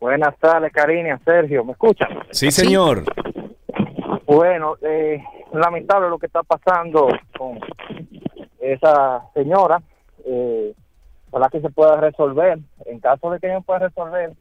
[0.00, 1.64] Buenas tardes, Karina, Sergio.
[1.64, 2.08] ¿Me escuchan?
[2.30, 3.04] Sí, señor.
[4.28, 5.24] Bueno, eh,
[5.54, 7.58] lamentable lo que está pasando con
[8.60, 9.80] esa señora.
[10.26, 10.74] Eh,
[11.30, 12.58] ojalá que se pueda resolver.
[12.84, 14.34] En caso de que no pueda resolver,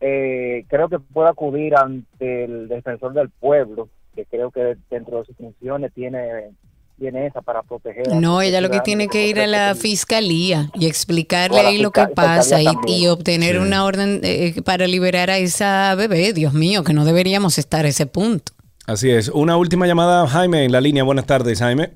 [0.00, 5.26] eh, creo que pueda acudir ante el defensor del pueblo, que creo que dentro de
[5.26, 6.50] sus funciones tiene
[6.98, 8.08] tiene esa para proteger.
[8.14, 12.06] No, ella lo que tiene que ir a la fiscalía y explicarle ahí lo que
[12.08, 16.32] pasa y, obtener una orden eh, para liberar a esa bebé.
[16.32, 18.52] Dios mío, que no deberíamos estar a ese punto.
[18.86, 19.28] Así es.
[19.28, 21.04] Una última llamada, Jaime, en la línea.
[21.04, 21.92] Buenas tardes, Jaime.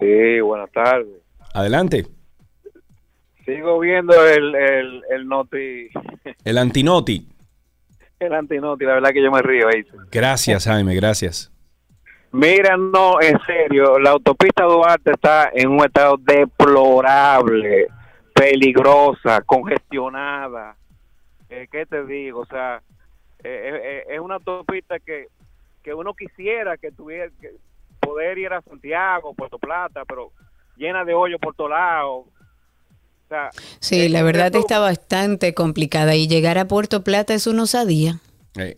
[0.00, 1.22] Sí, buenas tardes.
[1.54, 2.06] Adelante.
[3.44, 5.88] Sigo viendo el, el, el noti.
[6.44, 7.26] El antinoti.
[8.18, 9.84] El antinoti, la verdad que yo me río ahí.
[10.10, 11.50] Gracias, Jaime, gracias.
[12.32, 17.88] Mira, no, en serio, la autopista Duarte está en un estado deplorable,
[18.34, 20.76] peligrosa, congestionada.
[21.48, 22.40] Eh, ¿Qué te digo?
[22.40, 22.82] O sea,
[23.42, 25.28] eh, eh, es una autopista que
[25.82, 27.52] que uno quisiera que tuviera que
[28.00, 30.32] poder ir a Santiago, Puerto Plata, pero
[30.76, 32.26] llena de hoyo por todos lados.
[33.78, 38.20] sí, la verdad está bastante complicada y llegar a Puerto Plata es una osadía.
[38.54, 38.76] Sí,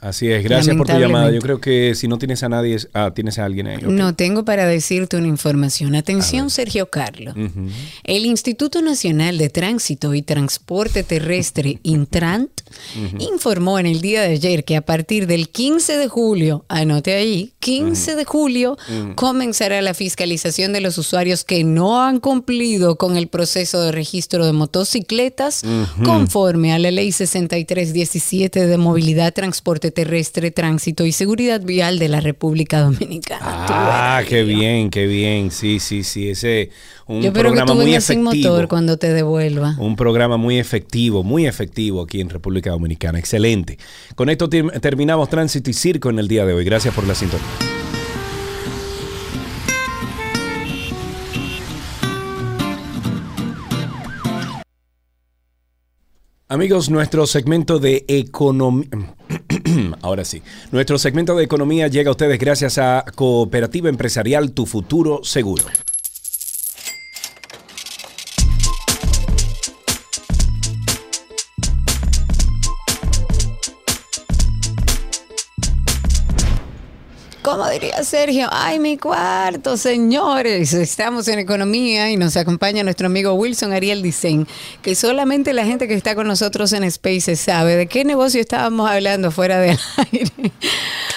[0.00, 0.42] así es.
[0.44, 1.30] Gracias por tu llamada.
[1.30, 3.78] Yo creo que si no tienes a nadie, ah, tienes a alguien ahí.
[3.82, 5.94] No, tengo para decirte una información.
[5.94, 7.34] Atención, Sergio Carlos.
[8.04, 12.50] El Instituto Nacional de Tránsito y Transporte Terrestre, Intrant,
[13.18, 17.52] informó en el día de ayer que a partir del 15 de julio, anote ahí,
[17.60, 18.78] 15 de julio,
[19.14, 24.46] comenzará la fiscalización de los usuarios que no han cumplido con el proceso de registro
[24.46, 25.62] de motocicletas
[26.04, 29.59] conforme a la Ley 6317 de Movilidad, Transporte
[29.90, 33.40] Terrestre, Tránsito y Seguridad Vial de la República Dominicana.
[33.42, 35.50] Ah, qué bien, qué bien.
[35.50, 36.30] Sí, sí, sí.
[36.30, 36.70] Ese
[37.06, 38.30] un Yo espero programa que tú muy efectivo.
[38.32, 39.76] sin motor cuando te devuelva.
[39.78, 43.18] Un programa muy efectivo, muy efectivo aquí en República Dominicana.
[43.18, 43.78] Excelente.
[44.14, 46.64] Con esto terminamos Tránsito y Circo en el día de hoy.
[46.64, 47.46] Gracias por la sintonía.
[56.48, 58.88] Amigos, nuestro segmento de economía...
[60.02, 65.20] Ahora sí, nuestro segmento de economía llega a ustedes gracias a Cooperativa Empresarial Tu Futuro
[65.22, 65.64] Seguro.
[77.42, 78.48] ¿Cómo diría Sergio?
[78.52, 80.74] ¡Ay, mi cuarto, señores!
[80.74, 84.46] Estamos en economía y nos acompaña nuestro amigo Wilson Ariel Dicen,
[84.82, 88.90] que solamente la gente que está con nosotros en Spaces sabe de qué negocio estábamos
[88.90, 89.78] hablando fuera del
[90.12, 90.52] aire.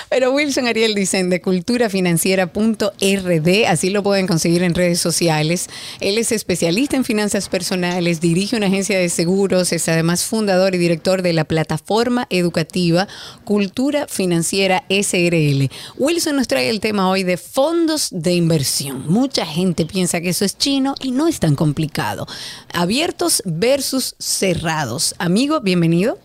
[0.09, 5.67] Pero Wilson Ariel Dicen de culturafinanciera.rd, así lo pueden conseguir en redes sociales.
[5.99, 10.77] Él es especialista en finanzas personales, dirige una agencia de seguros, es además fundador y
[10.77, 13.09] director de la plataforma educativa
[13.43, 15.69] Cultura Financiera SRL.
[16.13, 19.05] Nos trae el tema hoy de fondos de inversión.
[19.07, 22.27] Mucha gente piensa que eso es chino y no es tan complicado.
[22.71, 25.15] Abiertos versus cerrados.
[25.17, 26.19] Amigo, bienvenido.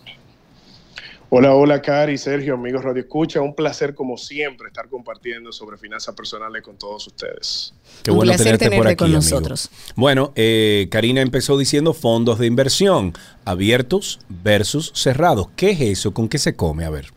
[1.29, 3.41] Hola, hola, Cari, Sergio, amigos Radio Escucha.
[3.41, 7.73] Un placer, como siempre, estar compartiendo sobre finanzas personales con todos ustedes.
[8.03, 9.69] Qué bueno tenerte, por aquí, con nosotros.
[9.95, 13.13] Bueno, eh, Karina empezó diciendo fondos de inversión,
[13.43, 15.47] abiertos versus cerrados.
[15.55, 16.13] ¿Qué es eso?
[16.13, 16.85] ¿Con qué se come?
[16.85, 17.07] A ver.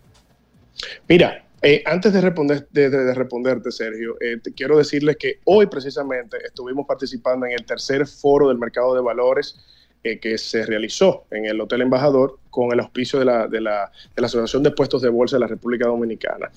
[1.06, 6.86] Mira, eh, antes de, responder, de, responderte, Sergio, eh, quiero decirles que hoy precisamente estuvimos
[6.86, 9.56] participando en el tercer foro del mercado de valores
[10.02, 14.72] eh, que se realizó en el Hotel Embajador con el auspicio de la, Asociación de
[14.72, 16.50] Puestos de Bolsa de la República Dominicana.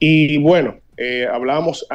[0.00, 0.80] Y bueno,
[1.30, 1.86] hablábamos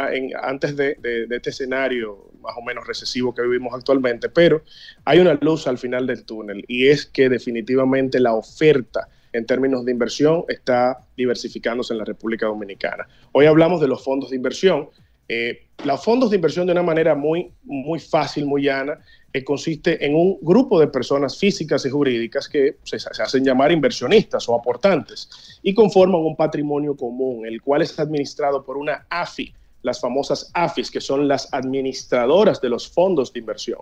[0.41, 4.63] antes de, de, este escenario más o menos recesivo que vivimos actualmente, pero
[5.03, 9.83] hay una luz al final del túnel y es que definitivamente la oferta en términos
[9.83, 13.07] de inversión está diversificándose en la República Dominicana.
[13.33, 14.89] Hoy hablamos de los fondos de inversión.
[15.27, 18.99] Eh, los fondos de inversión de una manera muy, muy fácil, muy llana,
[19.33, 23.71] eh, consiste en un grupo de personas físicas y jurídicas que se, se, hacen llamar
[23.71, 29.53] inversionistas o aportantes y conforman un patrimonio común, el cual es administrado por una AFI,
[29.81, 33.81] las famosas AFIS, que son las administradoras de los fondos de inversión.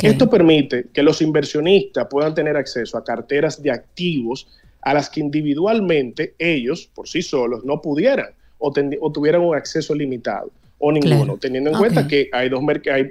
[0.00, 4.48] Esto permite que los inversionistas puedan tener acceso a carteras de activos
[4.82, 10.50] a las que individualmente ellos, por sí solos, no pudieran o, tuvieran un acceso limitado
[10.78, 12.62] o ninguno, teniendo en cuenta que hay dos,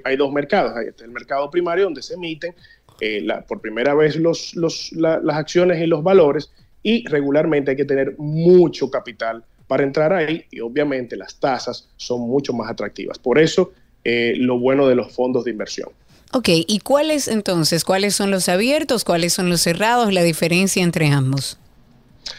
[0.04, 0.76] hay, dos mercados.
[0.76, 2.56] Hay el mercado primario donde se emiten
[3.00, 6.52] eh, por primera vez los, las acciones y los valores
[6.82, 12.22] y regularmente hay que tener mucho capital para entrar ahí y obviamente las tasas son
[12.22, 13.20] mucho más atractivas.
[13.20, 13.72] Por eso,
[14.04, 15.90] eh, lo bueno de los fondos de inversión.
[16.32, 21.08] Ok, ¿y cuáles entonces, cuáles son los abiertos, cuáles son los cerrados, la diferencia entre
[21.08, 21.58] ambos?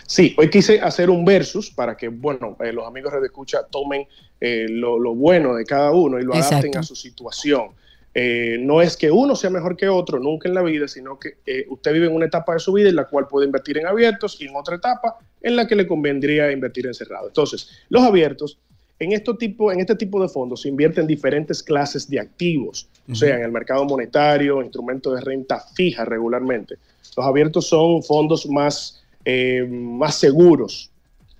[0.06, 4.06] Sí, hoy quise hacer un versus para que, bueno, eh, los amigos de Escucha tomen
[4.40, 7.70] eh, lo, bueno de cada uno y lo adapten a su situación.
[8.14, 11.38] Eh, no es que uno sea mejor que otro, nunca en la vida, sino que
[11.68, 14.40] usted vive en una etapa de su vida en la cual puede invertir en abiertos
[14.40, 17.28] y en otra etapa en la que le convendría invertir en cerrado.
[17.28, 18.58] Entonces, los abiertos
[19.00, 23.14] en, este tipo, en este tipo de fondos se invierten diferentes clases de activos, o
[23.14, 26.76] sea, en el mercado monetario, instrumentos de renta fija regularmente.
[27.16, 30.90] Los abiertos son fondos más, eh, más seguros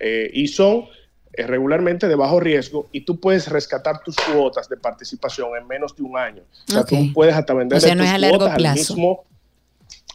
[0.01, 0.87] eh, y son
[1.35, 5.95] eh, regularmente de bajo riesgo y tú puedes rescatar tus cuotas de participación en menos
[5.95, 6.43] de un año.
[6.67, 8.95] O sea, tú puedes hasta vender o sea, no es a largo plazo.
[8.95, 9.25] mismo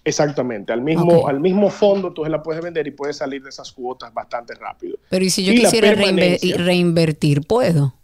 [0.08, 3.50] Exactamente, al mismo, al mismo fondo tú se la puedes vender y puedes salir de
[3.50, 5.00] esas cuotas bastante rápido.
[5.10, 7.96] Pero ¿y si yo quisiera reinvertir, puedo?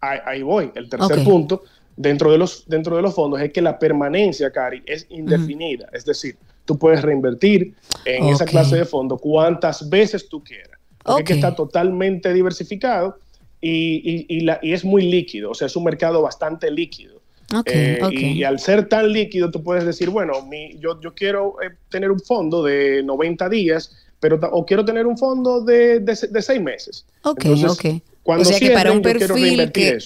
[0.00, 0.72] Ahí, voy.
[0.74, 1.64] El tercer punto
[1.96, 5.86] dentro de, los, dentro de los fondos es que la permanencia, Cari, es indefinida.
[5.92, 7.74] Es decir, tú puedes reinvertir
[8.06, 10.80] en esa clase de fondo cuantas veces tú quieras.
[11.04, 13.18] Porque es que está totalmente diversificado
[13.60, 15.50] y, y, la, y es muy líquido.
[15.50, 17.19] O sea, es un mercado bastante líquido.
[17.66, 21.70] Eh, y, al ser tan líquido, tú puedes decir, bueno, mi, yo, yo quiero eh,
[21.88, 26.42] tener un fondo de 90 días, pero o quiero tener un fondo de, de, de
[26.42, 27.06] 6 meses.
[27.22, 27.84] Ok, ok.
[28.22, 29.98] Cuando o sea que para un perfil que,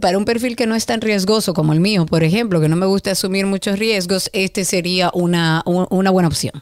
[0.00, 2.76] para un perfil que no es tan riesgoso como el mío, por ejemplo, que no
[2.76, 6.60] me gusta asumir muchos riesgos, este sería una, una buena opción.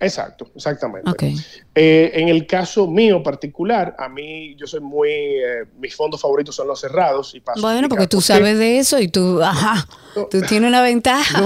[0.00, 1.34] Exacto, exactamente.
[1.74, 6.56] Eh, en el caso mío particular, a mí yo soy muy, eh, mis fondos favoritos
[6.56, 7.60] son los cerrados y paso.
[7.60, 11.42] Bueno, porque tú sabes de eso y tú, ajá, tú tienes una ventaja.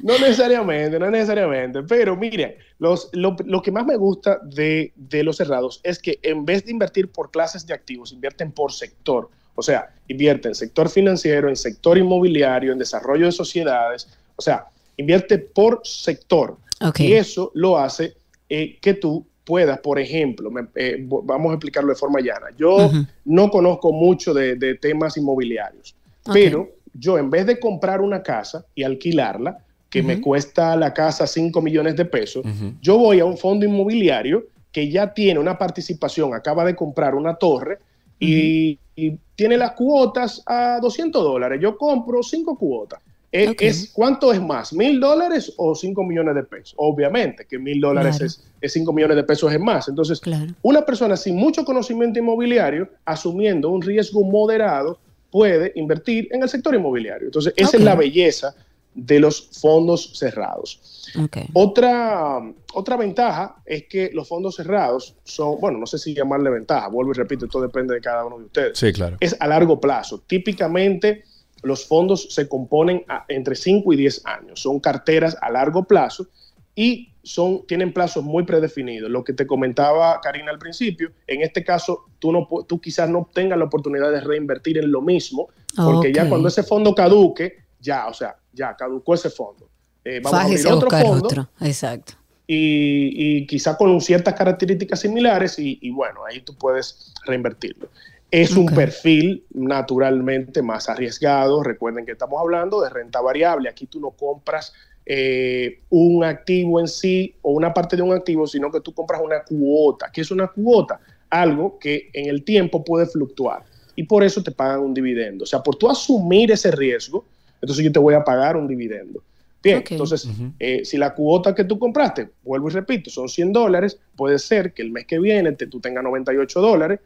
[0.00, 5.36] No, necesariamente, no necesariamente, pero miren, los, lo, que más me gusta de, de los
[5.36, 9.30] cerrados es que en vez de invertir por clases de activos, invierten por sector.
[9.54, 14.08] O sea, invierten en sector financiero, en sector inmobiliario, en desarrollo de sociedades.
[14.36, 14.66] O sea,
[14.96, 16.56] invierte por sector.
[16.98, 18.14] Y eso lo hace
[18.48, 22.48] eh, que tú puedas, por ejemplo, eh, vamos a explicarlo de forma llana.
[22.56, 22.90] Yo
[23.24, 25.94] no conozco mucho de, temas inmobiliarios,
[26.32, 31.26] pero yo en vez de comprar una casa y alquilarla, que me cuesta la casa
[31.26, 32.44] 5 millones de pesos,
[32.82, 37.34] yo voy a un fondo inmobiliario que ya tiene una participación, acaba de comprar una
[37.34, 37.78] torre
[38.20, 41.58] y, y tiene las cuotas a 200 dólares.
[41.62, 43.00] Yo compro 5 cuotas
[43.30, 44.72] Es, ¿Cuánto es más?
[44.72, 46.74] ¿Mil dólares o cinco millones de pesos?
[46.78, 49.88] Obviamente que mil dólares es, cinco millones de pesos es más.
[49.88, 50.20] Entonces,
[50.62, 54.98] una persona sin mucho conocimiento inmobiliario, asumiendo un riesgo moderado,
[55.30, 57.26] puede invertir en el sector inmobiliario.
[57.26, 58.54] Entonces, esa es la belleza
[58.94, 61.06] de los fondos cerrados.
[61.52, 62.40] Otra,
[62.74, 67.12] otra ventaja es que los fondos cerrados son, bueno, no sé si llamarle ventaja, vuelvo
[67.12, 68.78] y repito, esto depende de cada uno de ustedes.
[68.78, 69.16] Sí, claro.
[69.20, 70.22] Es a largo plazo.
[70.26, 71.24] Típicamente
[71.62, 74.60] los fondos se componen entre 5 y 10 años.
[74.60, 76.28] Son carteras a largo plazo
[76.74, 79.10] y son, tienen plazos muy predefinidos.
[79.10, 83.28] Lo que te comentaba Karina al principio, en este caso tú, no, tú quizás no
[83.32, 88.06] tengas la oportunidad de reinvertir en lo mismo, porque ya cuando ese fondo caduque, ya,
[88.06, 89.68] o sea, ya caducó ese fondo.
[90.04, 91.48] Eh, vamos a abrir otro fondo.
[91.60, 92.14] Exacto.
[92.46, 97.90] Y, y quizá con ciertas características similares y, y, bueno, ahí tú puedes reinvertirlo.
[98.30, 101.62] Es un perfil naturalmente más arriesgado.
[101.62, 103.68] Recuerden que estamos hablando de renta variable.
[103.68, 104.72] Aquí tú no compras
[105.06, 109.22] eh, un activo en sí o una parte de un activo, sino que tú compras
[109.24, 110.10] una cuota.
[110.12, 111.00] ¿Qué es una cuota?
[111.30, 113.64] Algo que en el tiempo puede fluctuar
[113.96, 115.44] y por eso te pagan un dividendo.
[115.44, 117.24] O sea, por tú asumir ese riesgo,
[117.62, 119.22] entonces yo te voy a pagar un dividendo.
[119.62, 120.28] Bien, entonces,
[120.60, 124.72] eh, si la cuota que tú compraste, vuelvo y repito, son 100 dólares, puede ser
[124.72, 127.00] que el mes que viene te, tú tengas 98 dólares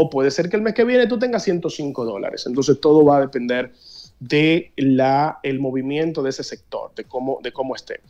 [0.00, 2.44] o puede ser que el mes que viene tú tengas 105 dólares.
[2.46, 3.72] Entonces, todo va a depender
[4.20, 8.00] de la, el movimiento de ese sector, de cómo, de cómo esté.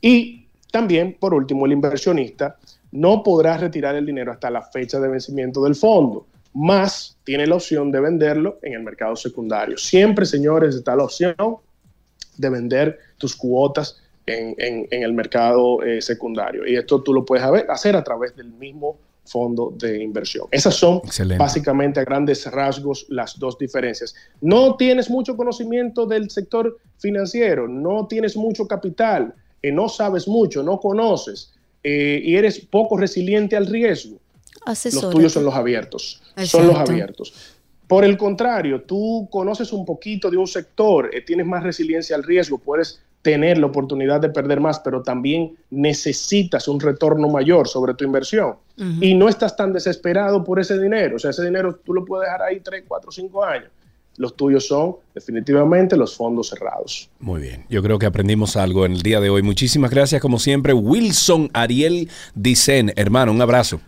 [0.00, 2.56] Y también, por último, el inversionista
[2.92, 7.56] no podrá retirar el dinero hasta la fecha de vencimiento del fondo, más tiene la
[7.56, 9.76] opción de venderlo en el mercado secundario.
[9.76, 11.36] Siempre, señores, está la opción
[12.38, 16.66] de vender tus cuotas en, el mercado eh, secundario.
[16.66, 18.96] Y esto tú lo puedes hacer a través del mismo
[19.28, 20.46] fondo de inversión.
[20.50, 21.00] Esas son
[21.38, 24.14] básicamente a grandes rasgos las dos diferencias.
[24.40, 30.62] No tienes mucho conocimiento del sector financiero, no tienes mucho capital, eh, no sabes mucho,
[30.62, 31.52] no conoces
[31.82, 34.18] eh, y eres poco resiliente al riesgo.
[34.66, 36.20] Los tuyos son los abiertos.
[36.44, 37.32] Son los abiertos.
[37.86, 42.22] Por el contrario, tú conoces un poquito de un sector, eh, tienes más resiliencia al
[42.22, 47.94] riesgo, puedes tener la oportunidad de perder más, pero también necesitas un retorno mayor sobre
[47.94, 48.56] tu inversión.
[49.00, 51.16] Y no estás tan desesperado por ese dinero.
[51.16, 53.70] O sea, ese dinero tú lo puedes dejar ahí 3, 4, 5 años.
[54.16, 57.08] Los tuyos son definitivamente los fondos cerrados.
[57.20, 59.42] Muy bien, yo creo que aprendimos algo en el día de hoy.
[59.42, 62.92] Muchísimas gracias, como siempre, Wilson Ariel Dicen.
[62.96, 63.80] Hermano, un abrazo.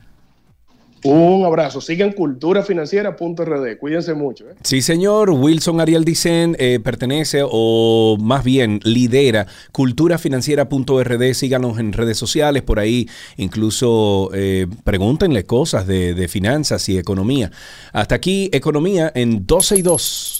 [1.05, 1.81] Un abrazo.
[1.81, 3.78] Sigan culturafinanciera.rd.
[3.78, 4.48] Cuídense mucho.
[4.48, 4.55] ¿eh?
[4.62, 5.31] Sí, señor.
[5.31, 11.35] Wilson Ariel Dicen eh, pertenece o más bien lidera culturafinanciera.rd.
[11.35, 12.62] Síganos en redes sociales.
[12.62, 17.51] Por ahí incluso eh, pregúntenle cosas de, de finanzas y economía.
[17.93, 20.39] Hasta aquí, economía en 12 y 2.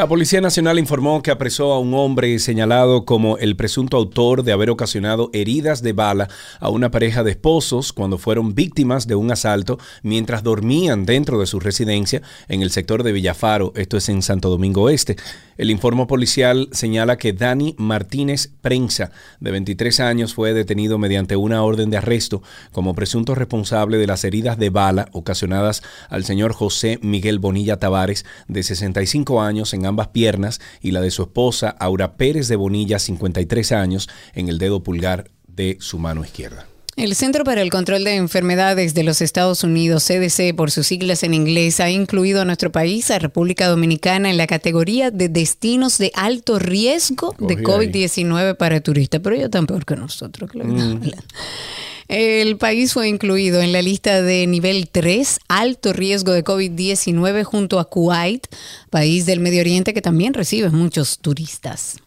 [0.00, 4.52] La Policía Nacional informó que apresó a un hombre señalado como el presunto autor de
[4.52, 9.30] haber ocasionado heridas de bala a una pareja de esposos cuando fueron víctimas de un
[9.30, 14.22] asalto mientras dormían dentro de su residencia en el sector de Villafaro, esto es en
[14.22, 15.16] Santo Domingo Este.
[15.58, 21.62] El informe policial señala que Dani Martínez Prensa, de 23 años, fue detenido mediante una
[21.62, 26.98] orden de arresto como presunto responsable de las heridas de bala ocasionadas al señor José
[27.02, 32.16] Miguel Bonilla Tavares, de 65 años, en ambas piernas, y la de su esposa Aura
[32.16, 36.66] Pérez de Bonilla, 53 años, en el dedo pulgar de su mano izquierda.
[36.96, 41.22] El Centro para el Control de Enfermedades de los Estados Unidos, CDC por sus siglas
[41.22, 45.98] en inglés, ha incluido a nuestro país, a República Dominicana, en la categoría de destinos
[45.98, 50.50] de alto riesgo de COVID-19 para turistas, pero ellos tan peor que nosotros.
[50.52, 50.96] Mm.
[52.10, 57.78] El país fue incluido en la lista de nivel 3, alto riesgo de COVID-19, junto
[57.78, 58.48] a Kuwait,
[58.90, 61.98] país del Medio Oriente que también recibe muchos turistas.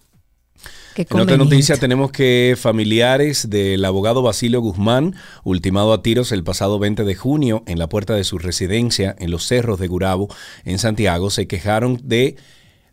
[0.98, 5.16] En otra noticia tenemos que familiares del abogado Basilio Guzmán,
[5.46, 9.32] ultimado a tiros el pasado 20 de junio en la puerta de su residencia en
[9.32, 10.28] los cerros de Gurabo,
[10.66, 12.36] en Santiago, se quejaron de,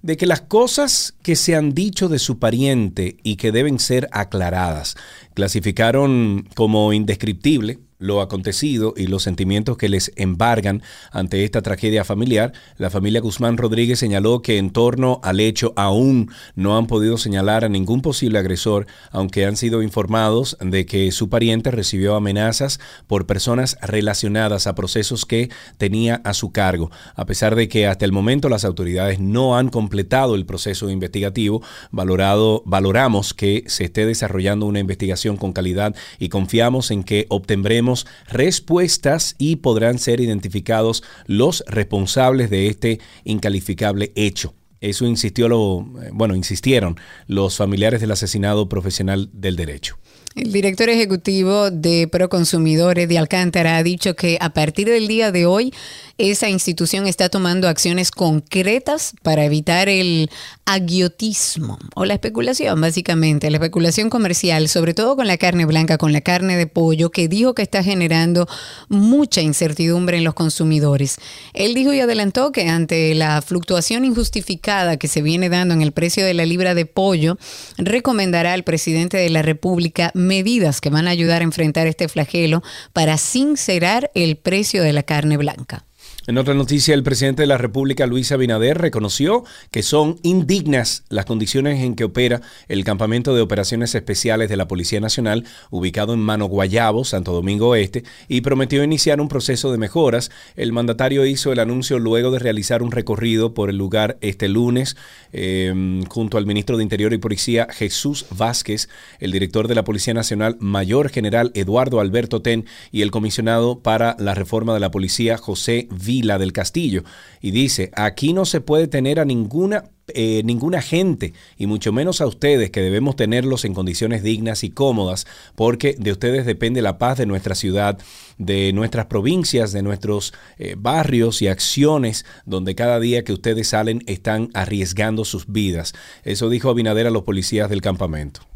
[0.02, 4.09] de que las cosas que se han dicho de su pariente y que deben ser
[4.12, 4.97] aclaradas,
[5.35, 10.82] clasificaron como indescriptible lo acontecido y los sentimientos que les embargan
[11.12, 16.32] ante esta tragedia familiar, la familia Guzmán Rodríguez señaló que en torno al hecho aún
[16.56, 21.28] no han podido señalar a ningún posible agresor, aunque han sido informados de que su
[21.28, 26.90] pariente recibió amenazas por personas relacionadas a procesos que tenía a su cargo.
[27.14, 31.62] A pesar de que hasta el momento las autoridades no han completado el proceso investigativo,
[31.90, 37.90] valorado, valoramos que se esté desarrollando una investigación con calidad y confiamos en que obtendremos
[38.29, 44.55] respuestas y podrán ser identificados los responsables de este incalificable hecho.
[44.81, 46.97] Eso insistió lo, eh, bueno, insistieron
[47.27, 49.99] los familiares del asesinado profesional del derecho.
[50.37, 55.45] El director ejecutivo de Proconsumidores de Alcántara ha dicho que a partir del día de
[55.45, 55.75] hoy
[56.21, 60.31] esa institución está tomando acciones concretas para evitar el
[60.67, 66.13] agiotismo o la especulación, básicamente, la especulación comercial, sobre todo con la carne blanca, con
[66.13, 68.47] la carne de pollo, que dijo que está generando
[68.89, 71.17] mucha incertidumbre en los consumidores.
[71.55, 75.93] Él dijo y adelantó que ante la fluctuación injustificada que se viene dando en el
[75.93, 77.39] precio de la libra de pollo,
[77.79, 82.63] recomendará al presidente de la República medidas que van a ayudar a enfrentar este flagelo
[82.93, 85.87] para sincerar el precio de la carne blanca.
[86.31, 89.43] En otra noticia, el presidente de la República, Luis Abinader, reconoció
[89.73, 94.69] que son indignas las condiciones en que opera el campamento de operaciones especiales de la
[94.69, 99.78] Policía Nacional, ubicado en Mano Guayabo, Santo Domingo Oeste, y prometió iniciar un proceso de
[99.78, 100.31] mejoras.
[100.55, 104.97] El mandatario hizo el anuncio luego de realizar un recorrido por el lugar este lunes,
[105.32, 108.89] eh, junto al ministro de Interior y Policía, Jesús Vázquez,
[109.19, 114.15] el director de la Policía Nacional, Mayor General Eduardo Alberto Ten, y el comisionado para
[114.20, 117.05] la reforma de la Policía, José Villa la del Castillo,
[117.41, 119.85] y dice, aquí no se puede tener a ninguna
[120.15, 124.71] eh, ninguna gente, y mucho menos a ustedes, que debemos tenerlos en condiciones dignas y
[124.71, 127.99] cómodas, porque de ustedes depende la paz de nuestra ciudad,
[128.39, 134.03] de nuestras provincias, de nuestros eh, barrios y acciones, donde cada día que ustedes salen
[134.07, 135.93] están arriesgando sus vidas.
[136.25, 138.49] Eso dijo Abinader a los policías del campamento.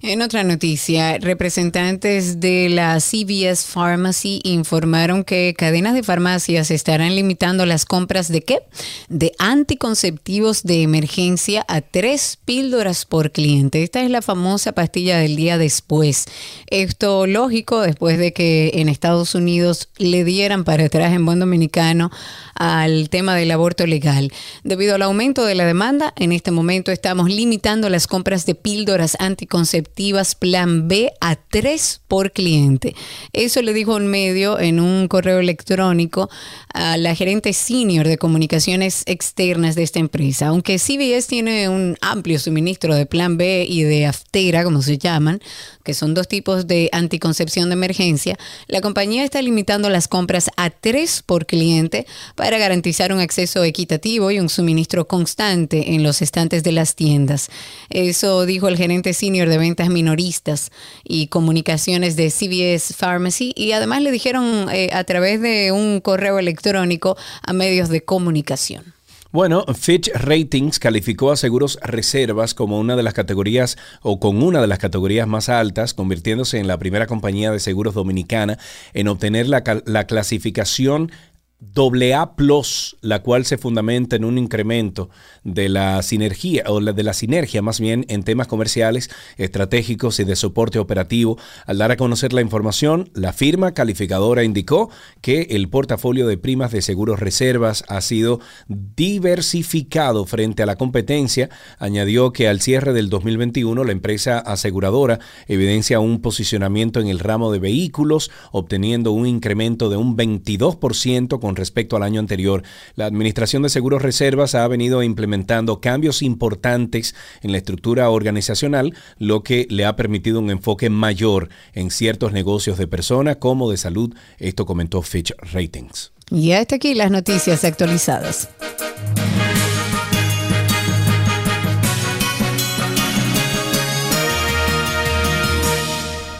[0.00, 7.66] En otra noticia, representantes de la CVS Pharmacy informaron que cadenas de farmacias estarán limitando
[7.66, 8.60] las compras de qué?
[9.08, 13.82] De anticonceptivos de emergencia a tres píldoras por cliente.
[13.82, 16.26] Esta es la famosa pastilla del día después.
[16.68, 22.12] Esto lógico después de que en Estados Unidos le dieran para atrás en buen dominicano
[22.54, 24.32] al tema del aborto legal.
[24.62, 29.16] Debido al aumento de la demanda, en este momento estamos limitando las compras de píldoras
[29.18, 32.94] anticonceptivas conceptivas plan B a tres por cliente.
[33.32, 36.28] Eso le dijo un medio en un correo electrónico
[36.72, 40.48] a la gerente senior de comunicaciones externas de esta empresa.
[40.48, 45.40] Aunque CBS tiene un amplio suministro de plan B y de aftera, como se llaman,
[45.84, 50.70] que son dos tipos de anticoncepción de emergencia, la compañía está limitando las compras a
[50.70, 56.62] tres por cliente para garantizar un acceso equitativo y un suministro constante en los estantes
[56.62, 57.48] de las tiendas.
[57.88, 60.72] Eso dijo el gerente senior de ventas minoristas
[61.04, 66.38] y comunicaciones de CVS Pharmacy y además le dijeron eh, a través de un correo
[66.38, 68.92] electrónico a medios de comunicación.
[69.32, 74.60] Bueno, Fitch Ratings calificó a Seguros Reservas como una de las categorías o con una
[74.60, 78.58] de las categorías más altas, convirtiéndose en la primera compañía de seguros dominicana
[78.92, 81.12] en obtener la, la clasificación
[81.60, 85.10] AA Plus, la cual se fundamenta en un incremento
[85.44, 90.36] de la sinergia o de la sinergia más bien en temas comerciales, estratégicos y de
[90.36, 91.38] soporte operativo.
[91.66, 96.72] Al dar a conocer la información, la firma calificadora indicó que el portafolio de primas
[96.72, 101.50] de seguros reservas ha sido diversificado frente a la competencia.
[101.78, 107.52] Añadió que al cierre del 2021 la empresa aseguradora evidencia un posicionamiento en el ramo
[107.52, 112.62] de vehículos, obteniendo un incremento de un 22% con respecto al año anterior.
[112.96, 119.42] La Administración de Seguros Reservas ha venido implementando cambios importantes en la estructura organizacional, lo
[119.42, 124.14] que le ha permitido un enfoque mayor en ciertos negocios de persona como de salud.
[124.38, 126.12] Esto comentó Fitch Ratings.
[126.30, 128.48] Y hasta aquí las noticias actualizadas.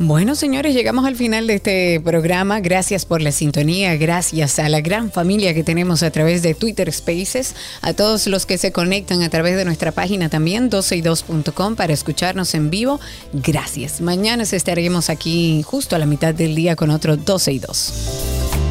[0.00, 2.60] Bueno, señores, llegamos al final de este programa.
[2.60, 6.92] Gracias por la sintonía, gracias a la gran familia que tenemos a través de Twitter
[6.92, 11.92] Spaces, a todos los que se conectan a través de nuestra página también, 12y2.com, para
[11.92, 13.00] escucharnos en vivo.
[13.32, 14.00] Gracias.
[14.00, 18.67] Mañana estaremos aquí justo a la mitad del día con otro 12 y 2.